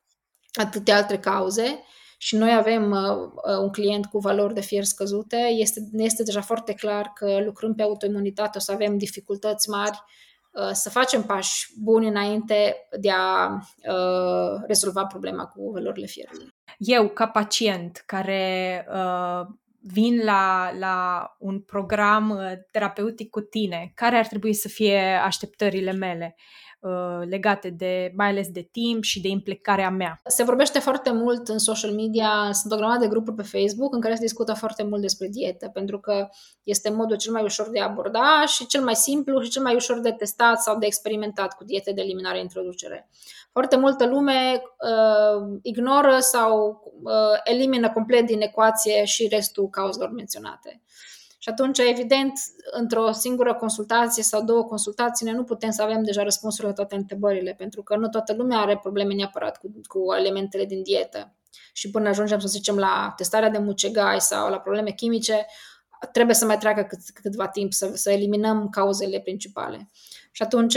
atâtea 0.58 0.96
alte 0.96 1.18
cauze 1.18 1.82
și 2.18 2.36
noi 2.36 2.54
avem 2.54 2.90
uh, 2.90 3.30
uh, 3.34 3.58
un 3.60 3.70
client 3.70 4.06
cu 4.06 4.18
valori 4.18 4.54
de 4.54 4.60
fier 4.60 4.84
scăzute, 4.84 5.36
este, 5.36 5.80
ne 5.92 6.04
este 6.04 6.22
deja 6.22 6.40
foarte 6.40 6.74
clar 6.74 7.12
că 7.14 7.40
lucrând 7.44 7.76
pe 7.76 7.82
autoimunitate 7.82 8.58
o 8.58 8.60
să 8.60 8.72
avem 8.72 8.98
dificultăți 8.98 9.68
mari 9.68 10.02
uh, 10.50 10.70
să 10.72 10.90
facem 10.90 11.22
pași 11.22 11.72
buni 11.82 12.08
înainte 12.08 12.88
de 13.00 13.10
a 13.10 13.54
uh, 13.54 14.62
rezolva 14.66 15.04
problema 15.04 15.46
cu 15.46 15.70
valorile 15.70 16.06
fierului. 16.06 16.54
Eu, 16.78 17.08
ca 17.08 17.26
pacient 17.26 18.02
care 18.06 18.86
uh, 18.92 19.46
vin 19.80 20.24
la, 20.24 20.70
la 20.78 21.28
un 21.38 21.60
program 21.60 22.30
uh, 22.30 22.52
terapeutic 22.70 23.30
cu 23.30 23.40
tine, 23.40 23.92
care 23.94 24.16
ar 24.16 24.26
trebui 24.26 24.54
să 24.54 24.68
fie 24.68 25.20
așteptările 25.24 25.92
mele? 25.92 26.36
uh, 26.36 26.58
legate 27.28 27.70
de, 27.70 28.12
mai 28.16 28.28
ales 28.28 28.48
de 28.48 28.68
timp 28.72 29.02
și 29.02 29.20
de 29.20 29.28
implicarea 29.28 29.90
mea. 29.90 30.20
Se 30.26 30.42
vorbește 30.42 30.78
foarte 30.78 31.12
mult 31.12 31.48
în 31.48 31.58
social 31.58 31.90
media, 31.90 32.50
sunt 32.52 32.72
o 32.72 32.76
grămadă 32.76 32.98
de 32.98 33.08
grupuri 33.08 33.36
pe 33.36 33.42
Facebook 33.42 33.94
în 33.94 34.00
care 34.00 34.14
se 34.14 34.20
discută 34.20 34.52
foarte 34.52 34.82
mult 34.82 35.00
despre 35.00 35.28
dietă, 35.28 35.68
pentru 35.68 36.00
că 36.00 36.28
este 36.62 36.90
modul 36.90 37.16
cel 37.16 37.32
mai 37.32 37.42
ușor 37.42 37.70
de 37.70 37.80
a 37.80 37.84
aborda 37.84 38.44
și 38.46 38.66
cel 38.66 38.82
mai 38.82 38.94
simplu 38.94 39.40
și 39.40 39.50
cel 39.50 39.62
mai 39.62 39.74
ușor 39.74 40.00
de 40.00 40.12
testat 40.12 40.62
sau 40.62 40.78
de 40.78 40.86
experimentat 40.86 41.56
cu 41.56 41.64
diete 41.64 41.92
de 41.92 42.00
eliminare 42.00 42.40
introducere. 42.40 43.08
Foarte 43.52 43.76
multă 43.76 44.06
lume 44.06 44.62
uh, 44.62 45.58
ignoră 45.62 46.18
sau 46.18 46.82
uh, 47.02 47.40
elimină 47.44 47.90
complet 47.90 48.26
din 48.26 48.40
ecuație 48.40 49.04
și 49.04 49.28
restul 49.30 49.68
cauzelor 49.68 50.10
menționate. 50.10 50.82
Și 51.38 51.48
atunci, 51.48 51.78
evident, 51.78 52.32
într-o 52.70 53.12
singură 53.12 53.54
consultație 53.54 54.22
sau 54.22 54.44
două 54.44 54.64
consultații, 54.64 55.26
noi 55.26 55.34
nu 55.34 55.44
putem 55.44 55.70
să 55.70 55.82
avem 55.82 56.02
deja 56.02 56.22
răspunsurile 56.22 56.68
la 56.68 56.74
toate 56.74 56.94
întrebările, 56.94 57.54
pentru 57.58 57.82
că 57.82 57.96
nu 57.96 58.08
toată 58.08 58.34
lumea 58.34 58.58
are 58.58 58.78
probleme 58.78 59.14
neapărat 59.14 59.58
cu, 59.58 59.80
cu 59.86 60.14
elementele 60.18 60.64
din 60.64 60.82
dietă. 60.82 61.32
Și 61.72 61.90
până 61.90 62.08
ajungem, 62.08 62.38
să 62.38 62.48
zicem, 62.48 62.76
la 62.76 63.12
testarea 63.16 63.50
de 63.50 63.58
mucegai 63.58 64.20
sau 64.20 64.50
la 64.50 64.58
probleme 64.58 64.90
chimice, 64.90 65.46
trebuie 66.12 66.34
să 66.34 66.46
mai 66.46 66.58
treacă 66.58 66.82
cât, 66.82 67.00
câtva 67.22 67.48
timp 67.48 67.72
să, 67.72 67.90
să 67.94 68.10
eliminăm 68.10 68.68
cauzele 68.68 69.20
principale. 69.20 69.90
Și 70.30 70.42
atunci 70.42 70.76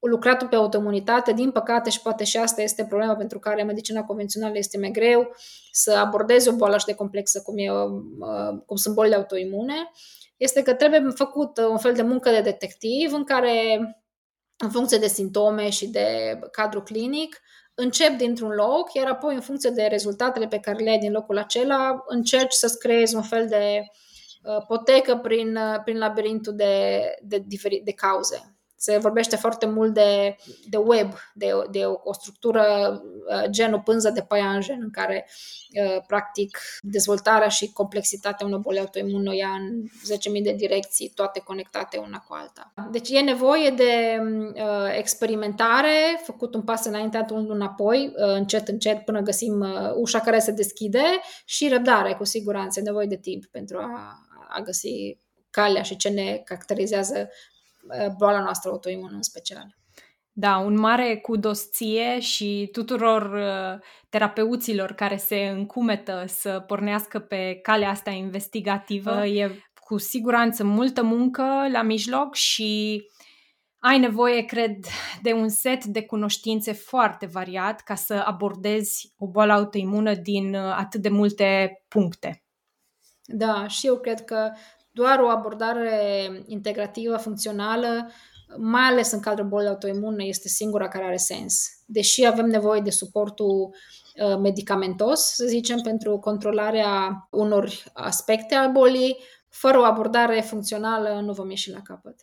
lucratul 0.00 0.48
pe 0.48 0.56
autoimunitate, 0.56 1.32
din 1.32 1.50
păcate 1.50 1.90
și 1.90 2.02
poate 2.02 2.24
și 2.24 2.36
asta 2.36 2.62
este 2.62 2.84
problema 2.84 3.14
pentru 3.16 3.38
care 3.38 3.62
medicina 3.62 4.04
convențională 4.04 4.58
este 4.58 4.78
mai 4.78 4.90
greu 4.90 5.34
să 5.72 5.92
abordeze 5.92 6.50
o 6.50 6.52
boală 6.52 6.74
așa 6.74 6.84
de 6.86 6.94
complexă 6.94 7.42
cum, 7.42 7.58
e, 7.58 7.70
uh, 7.70 8.62
cum 8.66 8.76
sunt 8.76 8.94
bolile 8.94 9.14
autoimune, 9.14 9.90
este 10.36 10.62
că 10.62 10.74
trebuie 10.74 11.10
făcut 11.14 11.58
un 11.58 11.78
fel 11.78 11.94
de 11.94 12.02
muncă 12.02 12.30
de 12.30 12.40
detectiv 12.40 13.12
în 13.12 13.24
care, 13.24 13.78
în 14.56 14.70
funcție 14.70 14.98
de 14.98 15.06
simptome 15.06 15.70
și 15.70 15.86
de 15.88 16.38
cadru 16.50 16.82
clinic, 16.82 17.40
încep 17.74 18.16
dintr-un 18.16 18.50
loc, 18.50 18.92
iar 18.94 19.06
apoi, 19.06 19.34
în 19.34 19.40
funcție 19.40 19.70
de 19.70 19.82
rezultatele 19.82 20.46
pe 20.46 20.58
care 20.58 20.82
le 20.82 20.90
ai 20.90 20.98
din 20.98 21.12
locul 21.12 21.38
acela, 21.38 22.04
încerci 22.06 22.52
să-ți 22.52 22.78
creezi 22.78 23.14
un 23.14 23.22
fel 23.22 23.48
de 23.48 23.82
uh, 24.42 24.64
potecă 24.66 25.16
prin, 25.16 25.56
uh, 25.56 25.80
prin 25.84 25.98
labirintul 25.98 26.54
de, 26.54 27.00
de, 27.22 27.44
de, 27.46 27.80
de 27.84 27.92
cauze 27.92 28.57
se 28.80 28.98
vorbește 28.98 29.36
foarte 29.36 29.66
mult 29.66 29.94
de, 29.94 30.36
de 30.68 30.76
web, 30.76 31.12
de, 31.34 31.50
de 31.70 31.84
o, 31.84 31.94
o 32.02 32.12
structură 32.12 32.62
uh, 33.28 33.50
gen 33.50 33.72
o 33.72 33.78
pânză 33.78 34.10
de 34.10 34.20
paianjen 34.20 34.78
în 34.82 34.90
care 34.90 35.28
uh, 35.82 36.02
practic 36.06 36.58
dezvoltarea 36.82 37.48
și 37.48 37.72
complexitatea 37.72 38.46
unei 38.46 38.58
boli 38.58 38.78
autoimune 38.78 39.36
ia 39.36 39.48
în 39.48 39.82
10.000 40.36 40.42
de 40.42 40.52
direcții, 40.52 41.12
toate 41.14 41.40
conectate 41.40 41.96
una 41.96 42.18
cu 42.18 42.34
alta. 42.34 42.72
Deci 42.90 43.10
e 43.10 43.20
nevoie 43.20 43.70
de 43.70 44.18
uh, 44.54 44.96
experimentare, 44.96 46.20
făcut 46.22 46.54
un 46.54 46.62
pas 46.62 46.84
înainte, 46.84 47.26
unul 47.30 47.54
înapoi, 47.54 48.12
uh, 48.16 48.34
încet, 48.34 48.68
încet, 48.68 49.04
până 49.04 49.20
găsim 49.20 49.60
uh, 49.60 49.92
ușa 49.94 50.20
care 50.20 50.38
se 50.38 50.52
deschide 50.52 51.04
și 51.44 51.68
răbdare, 51.68 52.14
cu 52.14 52.24
siguranță, 52.24 52.80
e 52.80 52.82
nevoie 52.82 53.06
de 53.06 53.16
timp 53.16 53.46
pentru 53.46 53.78
a, 53.78 54.18
a 54.48 54.60
găsi 54.60 55.18
calea 55.50 55.82
și 55.82 55.96
ce 55.96 56.08
ne 56.08 56.42
caracterizează 56.44 57.18
Uh, 57.18 57.57
boala 58.16 58.40
noastră 58.40 58.70
autoimună 58.70 59.14
în 59.14 59.22
special. 59.22 59.76
Da, 60.32 60.56
un 60.56 60.78
mare 60.78 61.16
kudos 61.16 61.70
ție 61.70 62.20
și 62.20 62.68
tuturor 62.72 63.32
uh, 63.32 63.80
terapeuților 64.08 64.92
care 64.92 65.16
se 65.16 65.36
încumetă 65.36 66.24
să 66.26 66.64
pornească 66.66 67.18
pe 67.18 67.58
calea 67.62 67.90
asta 67.90 68.10
investigativă. 68.10 69.10
Oh. 69.10 69.36
E 69.36 69.62
cu 69.74 69.98
siguranță 69.98 70.64
multă 70.64 71.02
muncă 71.02 71.68
la 71.72 71.82
mijloc 71.82 72.34
și 72.34 73.02
ai 73.78 73.98
nevoie, 73.98 74.44
cred, 74.44 74.84
de 75.22 75.32
un 75.32 75.48
set 75.48 75.84
de 75.84 76.02
cunoștințe 76.02 76.72
foarte 76.72 77.26
variat 77.26 77.80
ca 77.80 77.94
să 77.94 78.14
abordezi 78.14 79.14
o 79.16 79.26
boală 79.26 79.52
autoimună 79.52 80.14
din 80.14 80.54
uh, 80.54 80.74
atât 80.76 81.00
de 81.00 81.08
multe 81.08 81.82
puncte. 81.88 82.42
Da, 83.24 83.66
și 83.66 83.86
eu 83.86 83.98
cred 83.98 84.24
că 84.24 84.50
doar 84.98 85.18
o 85.20 85.28
abordare 85.28 85.92
integrativă, 86.46 87.16
funcțională, 87.16 88.10
mai 88.56 88.82
ales 88.82 89.12
în 89.12 89.20
cadrul 89.20 89.48
bolii 89.48 89.68
autoimune, 89.68 90.24
este 90.24 90.48
singura 90.48 90.88
care 90.88 91.04
are 91.04 91.16
sens. 91.16 91.54
Deși 91.86 92.26
avem 92.26 92.46
nevoie 92.46 92.80
de 92.80 92.90
suportul 92.90 93.68
uh, 93.68 94.36
medicamentos, 94.38 95.20
să 95.20 95.44
zicem, 95.46 95.80
pentru 95.80 96.18
controlarea 96.18 97.26
unor 97.30 97.70
aspecte 97.92 98.54
al 98.54 98.72
bolii, 98.72 99.16
fără 99.48 99.78
o 99.78 99.82
abordare 99.82 100.40
funcțională 100.40 101.20
nu 101.24 101.32
vom 101.32 101.50
ieși 101.50 101.70
la 101.70 101.80
capăt. 101.82 102.16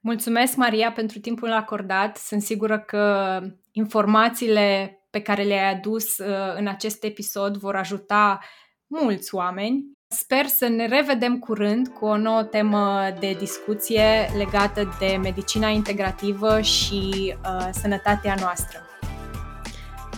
Mulțumesc, 0.00 0.56
Maria, 0.56 0.92
pentru 0.92 1.18
timpul 1.18 1.52
acordat. 1.52 2.16
Sunt 2.16 2.42
sigură 2.42 2.78
că 2.80 3.40
informațiile 3.72 4.92
pe 5.10 5.20
care 5.22 5.42
le-ai 5.42 5.72
adus 5.74 6.18
uh, 6.18 6.54
în 6.56 6.66
acest 6.66 7.04
episod 7.04 7.56
vor 7.56 7.76
ajuta 7.76 8.38
mulți 8.86 9.34
oameni 9.34 9.97
Sper 10.10 10.46
să 10.46 10.68
ne 10.68 10.86
revedem 10.86 11.38
curând 11.38 11.88
cu 11.88 12.04
o 12.04 12.16
nouă 12.16 12.42
temă 12.42 13.14
de 13.20 13.32
discuție 13.32 14.30
legată 14.36 14.96
de 14.98 15.16
medicina 15.22 15.68
integrativă 15.68 16.60
și 16.60 17.34
uh, 17.44 17.68
sănătatea 17.72 18.34
noastră. 18.40 18.78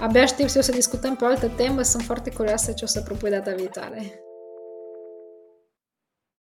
Abia 0.01 0.27
știu 0.27 0.47
să 0.47 0.73
discutăm 0.73 1.17
pe 1.17 1.25
o 1.25 1.27
altă 1.27 1.49
temă, 1.49 1.83
sunt 1.83 2.03
foarte 2.03 2.31
curioasă 2.31 2.73
ce 2.73 2.85
o 2.85 2.87
să 2.87 3.01
propui 3.01 3.31
data 3.31 3.55
viitoare. 3.55 4.21